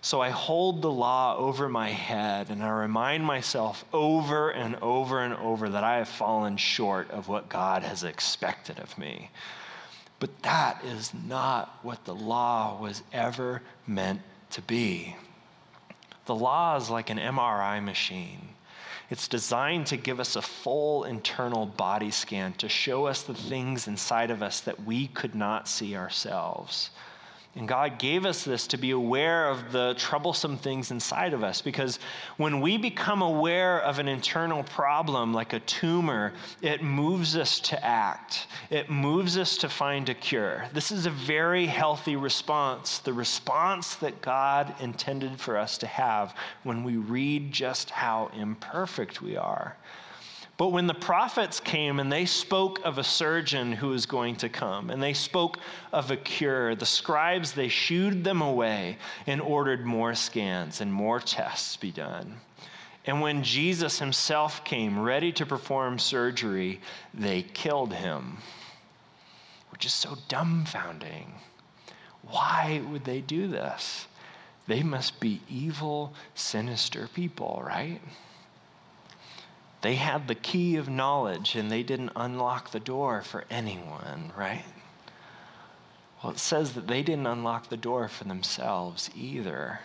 So 0.00 0.20
I 0.20 0.30
hold 0.30 0.82
the 0.82 0.90
law 0.90 1.36
over 1.36 1.68
my 1.68 1.90
head 1.90 2.50
and 2.50 2.62
I 2.62 2.68
remind 2.70 3.24
myself 3.24 3.84
over 3.92 4.50
and 4.50 4.76
over 4.76 5.20
and 5.20 5.34
over 5.34 5.68
that 5.68 5.84
I 5.84 5.98
have 5.98 6.08
fallen 6.08 6.56
short 6.56 7.10
of 7.10 7.28
what 7.28 7.48
God 7.48 7.82
has 7.84 8.02
expected 8.02 8.80
of 8.80 8.96
me. 8.98 9.30
But 10.18 10.42
that 10.42 10.84
is 10.84 11.12
not 11.12 11.78
what 11.82 12.04
the 12.04 12.14
law 12.14 12.80
was 12.80 13.02
ever 13.12 13.62
meant 13.86 14.22
to 14.50 14.62
be. 14.62 15.16
The 16.26 16.34
law 16.34 16.76
is 16.76 16.90
like 16.90 17.10
an 17.10 17.18
MRI 17.18 17.82
machine. 17.82 18.48
It's 19.08 19.28
designed 19.28 19.86
to 19.86 19.96
give 19.96 20.18
us 20.18 20.34
a 20.34 20.42
full 20.42 21.04
internal 21.04 21.66
body 21.66 22.10
scan 22.10 22.54
to 22.54 22.68
show 22.68 23.06
us 23.06 23.22
the 23.22 23.34
things 23.34 23.86
inside 23.86 24.30
of 24.30 24.42
us 24.42 24.60
that 24.62 24.82
we 24.82 25.06
could 25.06 25.34
not 25.34 25.68
see 25.68 25.96
ourselves. 25.96 26.90
And 27.56 27.66
God 27.66 27.98
gave 27.98 28.26
us 28.26 28.44
this 28.44 28.66
to 28.66 28.76
be 28.76 28.90
aware 28.90 29.48
of 29.48 29.72
the 29.72 29.94
troublesome 29.96 30.58
things 30.58 30.90
inside 30.90 31.32
of 31.32 31.42
us 31.42 31.62
because 31.62 31.98
when 32.36 32.60
we 32.60 32.76
become 32.76 33.22
aware 33.22 33.80
of 33.80 33.98
an 33.98 34.08
internal 34.08 34.62
problem 34.62 35.32
like 35.32 35.54
a 35.54 35.60
tumor, 35.60 36.34
it 36.60 36.82
moves 36.82 37.34
us 37.34 37.58
to 37.60 37.82
act. 37.82 38.46
It 38.68 38.90
moves 38.90 39.38
us 39.38 39.56
to 39.58 39.70
find 39.70 40.10
a 40.10 40.14
cure. 40.14 40.66
This 40.74 40.92
is 40.92 41.06
a 41.06 41.10
very 41.10 41.64
healthy 41.64 42.14
response, 42.14 42.98
the 42.98 43.14
response 43.14 43.96
that 43.96 44.20
God 44.20 44.74
intended 44.78 45.40
for 45.40 45.56
us 45.56 45.78
to 45.78 45.86
have 45.86 46.34
when 46.62 46.84
we 46.84 46.98
read 46.98 47.52
just 47.52 47.88
how 47.88 48.30
imperfect 48.36 49.22
we 49.22 49.34
are. 49.38 49.78
But 50.56 50.68
when 50.68 50.86
the 50.86 50.94
prophets 50.94 51.60
came 51.60 52.00
and 52.00 52.10
they 52.10 52.24
spoke 52.24 52.80
of 52.82 52.96
a 52.96 53.04
surgeon 53.04 53.72
who 53.72 53.88
was 53.88 54.06
going 54.06 54.36
to 54.36 54.48
come, 54.48 54.88
and 54.88 55.02
they 55.02 55.12
spoke 55.12 55.58
of 55.92 56.10
a 56.10 56.16
cure, 56.16 56.74
the 56.74 56.86
scribes, 56.86 57.52
they 57.52 57.68
shooed 57.68 58.24
them 58.24 58.40
away 58.40 58.96
and 59.26 59.40
ordered 59.42 59.84
more 59.84 60.14
scans 60.14 60.80
and 60.80 60.90
more 60.90 61.20
tests 61.20 61.76
be 61.76 61.90
done. 61.90 62.36
And 63.04 63.20
when 63.20 63.42
Jesus 63.44 63.98
himself 63.98 64.64
came 64.64 64.98
ready 64.98 65.30
to 65.32 65.46
perform 65.46 65.98
surgery, 65.98 66.80
they 67.12 67.42
killed 67.42 67.92
him, 67.92 68.38
which 69.70 69.84
is 69.84 69.92
so 69.92 70.16
dumbfounding. 70.28 71.26
Why 72.22 72.82
would 72.90 73.04
they 73.04 73.20
do 73.20 73.46
this? 73.46 74.06
They 74.66 74.82
must 74.82 75.20
be 75.20 75.42
evil, 75.48 76.14
sinister 76.34 77.08
people, 77.14 77.62
right? 77.64 78.00
They 79.86 79.94
had 79.94 80.26
the 80.26 80.34
key 80.34 80.74
of 80.74 80.88
knowledge 80.88 81.54
and 81.54 81.70
they 81.70 81.84
didn't 81.84 82.10
unlock 82.16 82.72
the 82.72 82.80
door 82.80 83.22
for 83.22 83.44
anyone, 83.48 84.32
right? 84.36 84.64
Well, 86.20 86.32
it 86.32 86.40
says 86.40 86.72
that 86.72 86.88
they 86.88 87.04
didn't 87.04 87.28
unlock 87.28 87.68
the 87.68 87.76
door 87.76 88.08
for 88.08 88.24
themselves 88.24 89.10
either. 89.14 89.78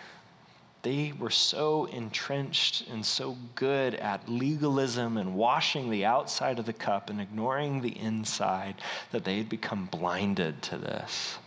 They 0.82 1.14
were 1.16 1.30
so 1.30 1.86
entrenched 1.86 2.88
and 2.90 3.06
so 3.06 3.38
good 3.54 3.94
at 3.94 4.28
legalism 4.28 5.18
and 5.18 5.36
washing 5.36 5.92
the 5.92 6.04
outside 6.04 6.58
of 6.58 6.66
the 6.66 6.74
cup 6.74 7.12
and 7.12 7.22
ignoring 7.22 7.82
the 7.82 7.96
inside 7.96 8.82
that 9.12 9.24
they 9.24 9.38
had 9.38 9.50
become 9.50 9.86
blinded 9.86 10.64
to 10.64 10.80
this 10.80 11.38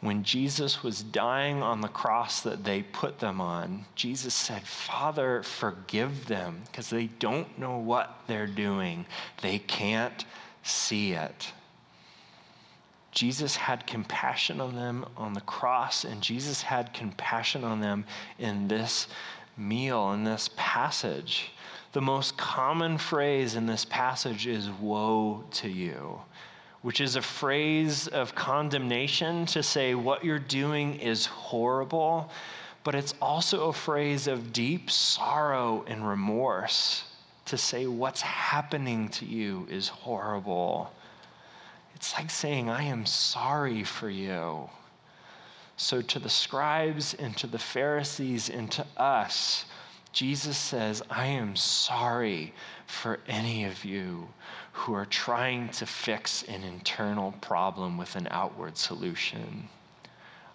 when 0.00 0.24
Jesus 0.24 0.82
was 0.82 1.02
dying 1.02 1.62
on 1.62 1.80
the 1.80 1.88
cross 1.88 2.42
that 2.42 2.64
they 2.64 2.82
put 2.82 3.18
them 3.18 3.40
on, 3.40 3.86
Jesus 3.94 4.34
said, 4.34 4.62
Father, 4.62 5.42
forgive 5.42 6.26
them 6.26 6.62
because 6.66 6.90
they 6.90 7.06
don't 7.06 7.58
know 7.58 7.78
what 7.78 8.20
they're 8.26 8.46
doing. 8.46 9.06
They 9.40 9.58
can't 9.58 10.24
see 10.62 11.12
it. 11.12 11.52
Jesus 13.10 13.56
had 13.56 13.86
compassion 13.86 14.60
on 14.60 14.74
them 14.74 15.06
on 15.16 15.32
the 15.32 15.40
cross, 15.40 16.04
and 16.04 16.20
Jesus 16.20 16.60
had 16.60 16.92
compassion 16.92 17.64
on 17.64 17.80
them 17.80 18.04
in 18.38 18.68
this 18.68 19.06
meal, 19.56 20.12
in 20.12 20.24
this 20.24 20.50
passage. 20.54 21.52
The 21.92 22.02
most 22.02 22.36
common 22.36 22.98
phrase 22.98 23.54
in 23.54 23.64
this 23.64 23.86
passage 23.86 24.46
is, 24.46 24.68
Woe 24.68 25.44
to 25.52 25.70
you 25.70 26.20
which 26.82 27.00
is 27.00 27.16
a 27.16 27.22
phrase 27.22 28.08
of 28.08 28.34
condemnation 28.34 29.46
to 29.46 29.62
say 29.62 29.94
what 29.94 30.24
you're 30.24 30.38
doing 30.38 31.00
is 31.00 31.26
horrible, 31.26 32.30
but 32.84 32.94
it's 32.94 33.14
also 33.20 33.68
a 33.68 33.72
phrase 33.72 34.26
of 34.26 34.52
deep 34.52 34.90
sorrow 34.90 35.84
and 35.86 36.06
remorse 36.06 37.04
to 37.46 37.56
say 37.56 37.86
what's 37.86 38.20
happening 38.20 39.08
to 39.08 39.24
you 39.24 39.66
is 39.70 39.88
horrible. 39.88 40.92
It's 41.94 42.14
like 42.14 42.30
saying, 42.30 42.68
I 42.68 42.82
am 42.84 43.06
sorry 43.06 43.82
for 43.82 44.10
you. 44.10 44.68
So, 45.78 46.00
to 46.02 46.18
the 46.18 46.28
scribes 46.28 47.14
and 47.14 47.36
to 47.36 47.46
the 47.46 47.58
Pharisees 47.58 48.48
and 48.48 48.70
to 48.72 48.86
us, 48.96 49.66
Jesus 50.16 50.56
says, 50.56 51.02
I 51.10 51.26
am 51.26 51.54
sorry 51.56 52.54
for 52.86 53.20
any 53.28 53.66
of 53.66 53.84
you 53.84 54.26
who 54.72 54.94
are 54.94 55.04
trying 55.04 55.68
to 55.72 55.84
fix 55.84 56.42
an 56.44 56.64
internal 56.64 57.32
problem 57.42 57.98
with 57.98 58.16
an 58.16 58.26
outward 58.30 58.78
solution. 58.78 59.68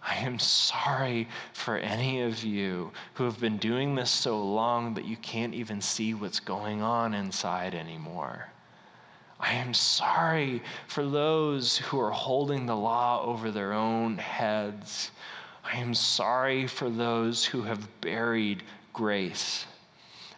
I 0.01 0.15
am 0.15 0.39
sorry 0.39 1.27
for 1.53 1.77
any 1.77 2.21
of 2.21 2.43
you 2.43 2.91
who 3.13 3.23
have 3.25 3.39
been 3.39 3.57
doing 3.57 3.93
this 3.93 4.09
so 4.09 4.43
long 4.43 4.95
that 4.95 5.05
you 5.05 5.15
can't 5.17 5.53
even 5.53 5.79
see 5.79 6.15
what's 6.15 6.39
going 6.39 6.81
on 6.81 7.13
inside 7.13 7.75
anymore. 7.75 8.47
I 9.39 9.53
am 9.53 9.75
sorry 9.75 10.63
for 10.87 11.05
those 11.05 11.77
who 11.77 11.99
are 11.99 12.09
holding 12.09 12.65
the 12.65 12.75
law 12.75 13.23
over 13.23 13.51
their 13.51 13.73
own 13.73 14.17
heads. 14.17 15.11
I 15.63 15.77
am 15.77 15.93
sorry 15.93 16.65
for 16.65 16.89
those 16.89 17.45
who 17.45 17.61
have 17.61 18.01
buried 18.01 18.63
grace. 18.93 19.65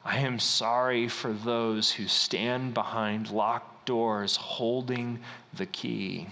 I 0.05 0.17
am 0.17 0.39
sorry 0.39 1.07
for 1.07 1.31
those 1.31 1.91
who 1.91 2.07
stand 2.07 2.73
behind 2.73 3.29
locked 3.29 3.85
doors 3.85 4.35
holding 4.35 5.19
the 5.53 5.65
key. 5.65 6.27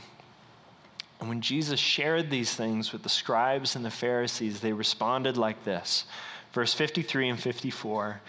And 1.19 1.29
when 1.29 1.41
Jesus 1.41 1.79
shared 1.79 2.29
these 2.29 2.55
things 2.55 2.91
with 2.91 3.03
the 3.03 3.09
scribes 3.09 3.75
and 3.75 3.85
the 3.85 3.91
Pharisees, 3.91 4.59
they 4.59 4.73
responded 4.73 5.37
like 5.37 5.63
this. 5.63 6.05
Verse 6.51 6.73
53 6.73 7.29
and 7.29 7.39
54. 7.39 8.21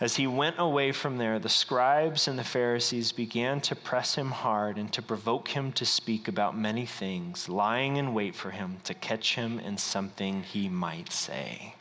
As 0.00 0.16
he 0.16 0.26
went 0.26 0.56
away 0.58 0.92
from 0.92 1.18
there, 1.18 1.38
the 1.38 1.48
scribes 1.48 2.28
and 2.28 2.38
the 2.38 2.44
Pharisees 2.44 3.10
began 3.10 3.60
to 3.62 3.74
press 3.74 4.14
him 4.14 4.30
hard 4.30 4.78
and 4.78 4.92
to 4.92 5.02
provoke 5.02 5.48
him 5.48 5.72
to 5.72 5.84
speak 5.84 6.28
about 6.28 6.56
many 6.56 6.86
things, 6.86 7.48
lying 7.48 7.96
in 7.96 8.14
wait 8.14 8.34
for 8.36 8.50
him 8.50 8.78
to 8.84 8.94
catch 8.94 9.34
him 9.34 9.58
in 9.58 9.76
something 9.76 10.42
he 10.42 10.68
might 10.68 11.10
say. 11.10 11.74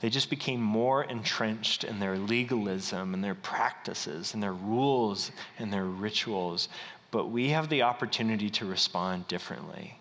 They 0.00 0.10
just 0.10 0.30
became 0.30 0.62
more 0.62 1.04
entrenched 1.04 1.84
in 1.84 1.98
their 1.98 2.16
legalism 2.16 3.14
and 3.14 3.22
their 3.22 3.34
practices 3.34 4.34
and 4.34 4.42
their 4.42 4.52
rules 4.52 5.32
and 5.58 5.72
their 5.72 5.84
rituals. 5.84 6.68
But 7.10 7.30
we 7.30 7.48
have 7.50 7.68
the 7.68 7.82
opportunity 7.82 8.50
to 8.50 8.66
respond 8.66 9.26
differently. 9.28 9.98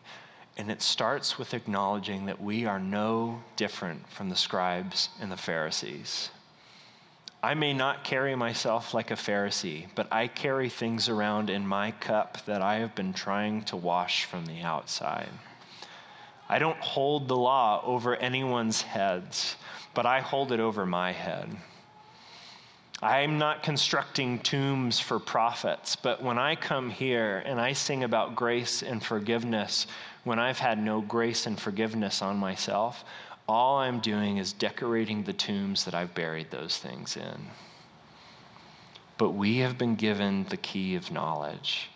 And 0.57 0.69
it 0.71 0.81
starts 0.81 1.37
with 1.37 1.53
acknowledging 1.53 2.25
that 2.25 2.41
we 2.41 2.65
are 2.65 2.79
no 2.79 3.41
different 3.55 4.07
from 4.09 4.29
the 4.29 4.35
scribes 4.35 5.09
and 5.19 5.31
the 5.31 5.37
Pharisees. 5.37 6.29
I 7.41 7.53
may 7.53 7.73
not 7.73 8.03
carry 8.03 8.35
myself 8.35 8.95
like 8.95 9.11
a 9.11 9.15
Pharisee, 9.15 9.85
but 9.93 10.11
I 10.11 10.27
carry 10.27 10.69
things 10.69 11.07
around 11.07 11.51
in 11.51 11.67
my 11.67 11.91
cup 11.91 12.43
that 12.45 12.63
I 12.63 12.77
have 12.77 12.95
been 12.95 13.13
trying 13.13 13.61
to 13.65 13.75
wash 13.75 14.25
from 14.25 14.47
the 14.47 14.61
outside. 14.61 15.29
I 16.49 16.59
don't 16.59 16.79
hold 16.79 17.27
the 17.27 17.37
law 17.37 17.81
over 17.85 18.15
anyone's 18.15 18.81
heads, 18.81 19.55
but 19.97 20.05
I 20.05 20.19
hold 20.19 20.51
it 20.51 20.59
over 20.59 20.85
my 20.85 21.11
head. 21.11 21.49
I'm 23.01 23.39
not 23.39 23.63
constructing 23.63 24.37
tombs 24.37 24.99
for 24.99 25.17
prophets, 25.17 25.95
but 25.95 26.21
when 26.21 26.37
I 26.37 26.53
come 26.53 26.91
here 26.91 27.41
and 27.43 27.59
I 27.59 27.73
sing 27.73 28.03
about 28.03 28.35
grace 28.35 28.83
and 28.83 29.03
forgiveness, 29.03 29.87
when 30.23 30.37
I've 30.37 30.59
had 30.59 30.77
no 30.77 31.01
grace 31.01 31.47
and 31.47 31.59
forgiveness 31.59 32.21
on 32.21 32.37
myself, 32.37 33.05
all 33.49 33.77
I'm 33.77 33.99
doing 33.99 34.37
is 34.37 34.53
decorating 34.53 35.23
the 35.23 35.33
tombs 35.33 35.85
that 35.85 35.95
I've 35.95 36.13
buried 36.13 36.51
those 36.51 36.77
things 36.77 37.17
in. 37.17 37.47
But 39.17 39.31
we 39.31 39.57
have 39.57 39.79
been 39.79 39.95
given 39.95 40.45
the 40.49 40.57
key 40.57 40.93
of 40.93 41.09
knowledge. 41.09 41.89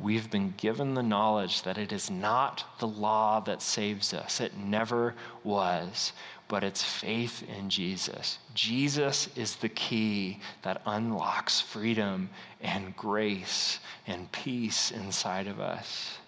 We've 0.00 0.28
been 0.28 0.52
given 0.56 0.94
the 0.94 1.02
knowledge 1.02 1.62
that 1.62 1.78
it 1.78 1.92
is 1.92 2.10
not 2.10 2.64
the 2.80 2.88
law 2.88 3.38
that 3.40 3.62
saves 3.62 4.12
us. 4.12 4.40
It 4.40 4.56
never 4.56 5.14
was, 5.44 6.12
but 6.48 6.62
it's 6.62 6.82
faith 6.82 7.42
in 7.58 7.68
Jesus. 7.68 8.38
Jesus 8.54 9.28
is 9.36 9.56
the 9.56 9.68
key 9.68 10.38
that 10.62 10.82
unlocks 10.86 11.60
freedom 11.60 12.30
and 12.60 12.96
grace 12.96 13.80
and 14.06 14.30
peace 14.32 14.90
inside 14.90 15.48
of 15.48 15.60
us. 15.60 16.18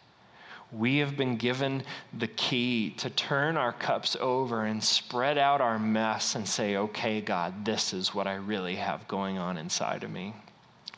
We 0.71 0.99
have 0.99 1.16
been 1.16 1.37
given 1.37 1.83
the 2.12 2.27
key 2.27 2.91
to 2.99 3.09
turn 3.09 3.57
our 3.57 3.73
cups 3.73 4.16
over 4.21 4.64
and 4.64 4.85
spread 4.85 5.39
out 5.39 5.61
our 5.61 5.79
mess 5.79 6.35
and 6.35 6.47
say, 6.47 6.77
okay, 6.77 7.21
God, 7.23 7.64
this 7.64 7.95
is 7.95 8.14
what 8.14 8.27
I 8.27 8.35
really 8.35 8.77
have 8.77 9.09
going 9.09 9.39
on 9.39 9.57
inside 9.57 10.05
of 10.05 10.11
me. 10.11 10.35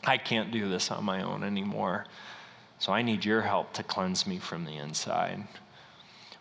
I 0.03 0.17
can't 0.17 0.51
do 0.51 0.67
this 0.67 0.91
on 0.91 1.05
my 1.05 1.21
own 1.21 1.43
anymore. 1.43 2.05
So 2.79 2.91
I 2.91 3.01
need 3.01 3.23
your 3.23 3.41
help 3.41 3.73
to 3.73 3.83
cleanse 3.83 4.25
me 4.25 4.39
from 4.39 4.65
the 4.65 4.75
inside. 4.75 5.47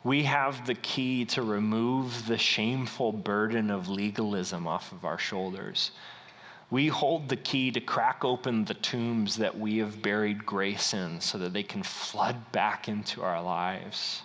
We 0.02 0.22
have 0.22 0.66
the 0.66 0.74
key 0.74 1.26
to 1.26 1.42
remove 1.42 2.26
the 2.26 2.38
shameful 2.38 3.12
burden 3.12 3.70
of 3.70 3.88
legalism 3.88 4.66
off 4.66 4.92
of 4.92 5.04
our 5.04 5.18
shoulders. 5.18 5.90
We 6.70 6.86
hold 6.86 7.28
the 7.28 7.36
key 7.36 7.70
to 7.72 7.80
crack 7.80 8.24
open 8.24 8.64
the 8.64 8.74
tombs 8.74 9.36
that 9.36 9.58
we 9.58 9.78
have 9.78 10.00
buried 10.00 10.46
grace 10.46 10.94
in 10.94 11.20
so 11.20 11.36
that 11.38 11.52
they 11.52 11.64
can 11.64 11.82
flood 11.82 12.52
back 12.52 12.88
into 12.88 13.22
our 13.22 13.42
lives. 13.42 14.22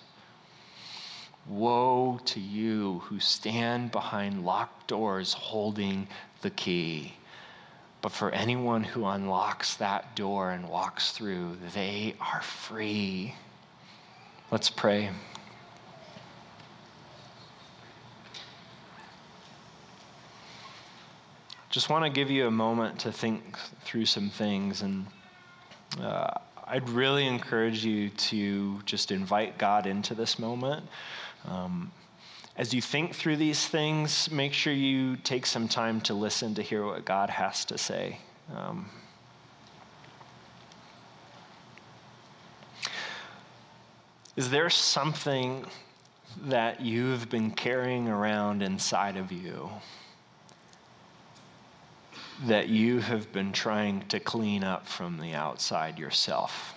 Woe 1.47 2.21
to 2.25 2.39
you 2.39 2.99
who 3.05 3.19
stand 3.19 3.91
behind 3.91 4.45
locked 4.45 4.87
doors 4.87 5.33
holding 5.33 6.07
the 6.41 6.51
key. 6.51 7.15
But 8.01 8.11
for 8.11 8.31
anyone 8.31 8.83
who 8.83 9.05
unlocks 9.05 9.75
that 9.75 10.15
door 10.15 10.51
and 10.51 10.69
walks 10.69 11.11
through, 11.11 11.57
they 11.73 12.15
are 12.21 12.41
free. 12.41 13.35
Let's 14.51 14.69
pray. 14.69 15.09
Just 21.75 21.89
want 21.89 22.05
to 22.05 22.09
give 22.09 22.31
you 22.31 22.47
a 22.47 22.51
moment 22.51 22.99
to 22.99 23.11
think 23.11 23.57
through 23.81 24.05
some 24.05 24.29
things. 24.29 24.81
And 24.81 25.05
uh, 25.99 26.31
I'd 26.65 26.87
really 26.87 27.27
encourage 27.27 27.83
you 27.83 28.11
to 28.11 28.81
just 28.83 29.11
invite 29.11 29.57
God 29.57 29.85
into 29.85 30.15
this 30.15 30.39
moment. 30.39 30.85
Um, 31.45 31.91
as 32.55 32.73
you 32.73 32.81
think 32.81 33.13
through 33.13 33.35
these 33.35 33.67
things, 33.67 34.31
make 34.31 34.53
sure 34.53 34.71
you 34.71 35.17
take 35.17 35.45
some 35.45 35.67
time 35.67 35.99
to 36.01 36.13
listen 36.13 36.55
to 36.55 36.61
hear 36.61 36.85
what 36.85 37.03
God 37.03 37.29
has 37.29 37.65
to 37.65 37.77
say. 37.77 38.19
Um, 38.55 38.89
is 44.37 44.49
there 44.49 44.69
something 44.69 45.65
that 46.45 46.79
you've 46.79 47.29
been 47.29 47.51
carrying 47.51 48.07
around 48.07 48.63
inside 48.63 49.17
of 49.17 49.33
you? 49.33 49.69
That 52.43 52.67
you 52.67 52.99
have 52.99 53.31
been 53.31 53.51
trying 53.51 54.01
to 54.07 54.19
clean 54.19 54.63
up 54.63 54.87
from 54.87 55.17
the 55.17 55.33
outside 55.33 55.97
yourself. 55.97 56.73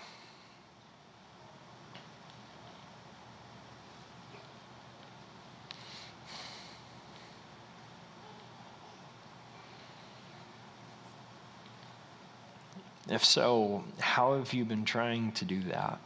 If 13.11 13.25
so, 13.25 13.85
how 13.99 14.35
have 14.35 14.53
you 14.53 14.65
been 14.65 14.85
trying 14.85 15.33
to 15.33 15.45
do 15.45 15.63
that? 15.63 15.99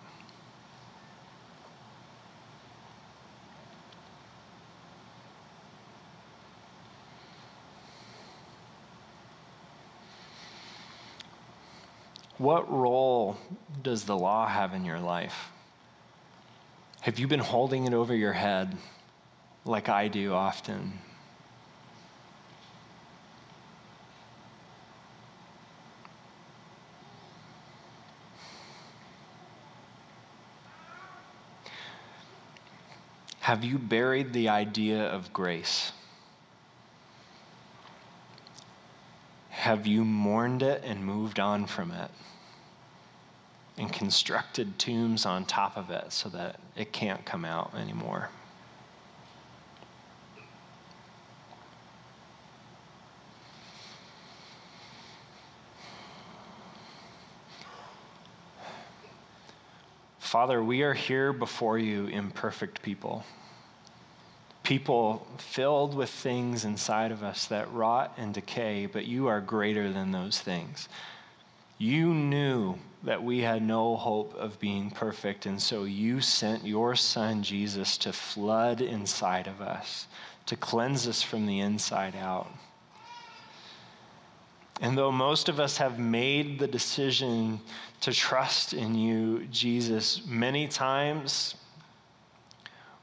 What 12.42 12.68
role 12.72 13.36
does 13.84 14.02
the 14.02 14.16
law 14.16 14.48
have 14.48 14.74
in 14.74 14.84
your 14.84 14.98
life? 14.98 15.52
Have 17.02 17.20
you 17.20 17.28
been 17.28 17.38
holding 17.38 17.86
it 17.86 17.94
over 17.94 18.16
your 18.16 18.32
head 18.32 18.76
like 19.64 19.88
I 19.88 20.08
do 20.08 20.32
often? 20.32 20.98
Have 33.38 33.62
you 33.62 33.78
buried 33.78 34.32
the 34.32 34.48
idea 34.48 35.04
of 35.06 35.32
grace? 35.32 35.92
Have 39.50 39.86
you 39.86 40.04
mourned 40.04 40.64
it 40.64 40.82
and 40.84 41.06
moved 41.06 41.38
on 41.38 41.66
from 41.66 41.92
it? 41.92 42.10
And 43.82 43.92
constructed 43.92 44.78
tombs 44.78 45.26
on 45.26 45.44
top 45.44 45.76
of 45.76 45.90
it 45.90 46.12
so 46.12 46.28
that 46.28 46.54
it 46.76 46.92
can't 46.92 47.24
come 47.24 47.44
out 47.44 47.72
anymore. 47.74 48.28
Father, 60.20 60.62
we 60.62 60.82
are 60.82 60.94
here 60.94 61.32
before 61.32 61.76
you, 61.76 62.06
imperfect 62.06 62.82
people. 62.82 63.24
People 64.62 65.26
filled 65.38 65.94
with 65.94 66.08
things 66.08 66.64
inside 66.64 67.10
of 67.10 67.24
us 67.24 67.46
that 67.46 67.70
rot 67.72 68.14
and 68.16 68.32
decay, 68.32 68.86
but 68.86 69.06
you 69.06 69.26
are 69.26 69.40
greater 69.40 69.92
than 69.92 70.12
those 70.12 70.38
things. 70.38 70.88
You 71.78 72.14
knew 72.14 72.78
that 73.04 73.22
we 73.22 73.40
had 73.40 73.62
no 73.62 73.96
hope 73.96 74.34
of 74.36 74.58
being 74.60 74.90
perfect, 74.90 75.46
and 75.46 75.60
so 75.60 75.84
you 75.84 76.20
sent 76.20 76.64
your 76.64 76.94
son 76.94 77.42
Jesus 77.42 77.98
to 77.98 78.12
flood 78.12 78.80
inside 78.80 79.48
of 79.48 79.60
us, 79.60 80.06
to 80.46 80.56
cleanse 80.56 81.08
us 81.08 81.22
from 81.22 81.46
the 81.46 81.60
inside 81.60 82.14
out. 82.14 82.48
And 84.80 84.96
though 84.96 85.12
most 85.12 85.48
of 85.48 85.60
us 85.60 85.76
have 85.76 85.98
made 85.98 86.58
the 86.58 86.66
decision 86.66 87.60
to 88.00 88.12
trust 88.12 88.72
in 88.72 88.94
you, 88.94 89.46
Jesus, 89.50 90.22
many 90.26 90.66
times 90.66 91.54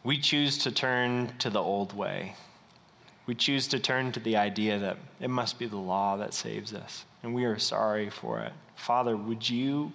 we 0.03 0.17
choose 0.17 0.57
to 0.59 0.71
turn 0.71 1.33
to 1.39 1.49
the 1.49 1.61
old 1.61 1.93
way. 1.93 2.35
We 3.25 3.35
choose 3.35 3.67
to 3.67 3.79
turn 3.79 4.11
to 4.13 4.19
the 4.19 4.37
idea 4.37 4.79
that 4.79 4.97
it 5.19 5.29
must 5.29 5.59
be 5.59 5.67
the 5.67 5.77
law 5.77 6.17
that 6.17 6.33
saves 6.33 6.73
us, 6.73 7.05
and 7.23 7.33
we 7.33 7.45
are 7.45 7.59
sorry 7.59 8.09
for 8.09 8.39
it. 8.39 8.53
Father, 8.75 9.15
would 9.15 9.49
you 9.49 9.91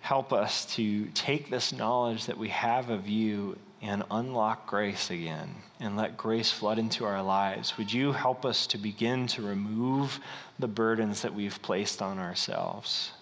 help 0.00 0.32
us 0.32 0.66
to 0.74 1.06
take 1.14 1.48
this 1.48 1.72
knowledge 1.72 2.26
that 2.26 2.36
we 2.36 2.48
have 2.48 2.90
of 2.90 3.08
you 3.08 3.56
and 3.80 4.02
unlock 4.10 4.66
grace 4.66 5.10
again 5.10 5.54
and 5.80 5.96
let 5.96 6.16
grace 6.16 6.50
flood 6.50 6.78
into 6.78 7.04
our 7.04 7.22
lives? 7.22 7.78
Would 7.78 7.92
you 7.92 8.12
help 8.12 8.44
us 8.44 8.66
to 8.68 8.78
begin 8.78 9.26
to 9.28 9.42
remove 9.42 10.20
the 10.58 10.68
burdens 10.68 11.22
that 11.22 11.34
we've 11.34 11.60
placed 11.62 12.02
on 12.02 12.18
ourselves? 12.18 13.12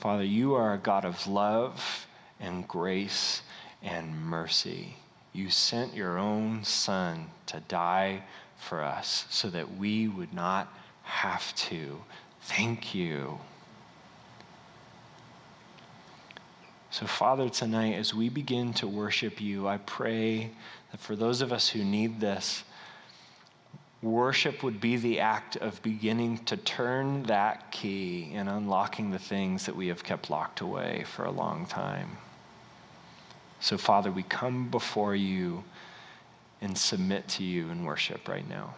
Father, 0.00 0.24
you 0.24 0.54
are 0.54 0.74
a 0.74 0.78
God 0.78 1.04
of 1.04 1.26
love 1.26 2.06
and 2.40 2.66
grace 2.68 3.42
and 3.82 4.20
mercy. 4.20 4.96
You 5.32 5.50
sent 5.50 5.94
your 5.94 6.18
own 6.18 6.64
Son 6.64 7.26
to 7.46 7.60
die 7.68 8.22
for 8.56 8.82
us 8.82 9.24
so 9.30 9.48
that 9.50 9.76
we 9.76 10.08
would 10.08 10.32
not 10.34 10.72
have 11.08 11.54
to. 11.56 12.00
Thank 12.42 12.94
you. 12.94 13.38
So, 16.90 17.06
Father, 17.06 17.48
tonight, 17.48 17.94
as 17.94 18.14
we 18.14 18.28
begin 18.28 18.72
to 18.74 18.86
worship 18.86 19.40
you, 19.40 19.66
I 19.66 19.78
pray 19.78 20.50
that 20.90 21.00
for 21.00 21.16
those 21.16 21.40
of 21.40 21.52
us 21.52 21.68
who 21.68 21.84
need 21.84 22.20
this, 22.20 22.62
worship 24.02 24.62
would 24.62 24.80
be 24.80 24.96
the 24.96 25.20
act 25.20 25.56
of 25.56 25.82
beginning 25.82 26.38
to 26.44 26.56
turn 26.56 27.24
that 27.24 27.70
key 27.72 28.32
and 28.34 28.48
unlocking 28.48 29.10
the 29.10 29.18
things 29.18 29.66
that 29.66 29.76
we 29.76 29.88
have 29.88 30.04
kept 30.04 30.30
locked 30.30 30.60
away 30.60 31.04
for 31.04 31.24
a 31.24 31.30
long 31.30 31.66
time. 31.66 32.16
So, 33.60 33.76
Father, 33.76 34.10
we 34.10 34.22
come 34.22 34.68
before 34.70 35.16
you 35.16 35.64
and 36.60 36.76
submit 36.76 37.28
to 37.28 37.44
you 37.44 37.70
in 37.70 37.84
worship 37.84 38.28
right 38.28 38.48
now. 38.48 38.74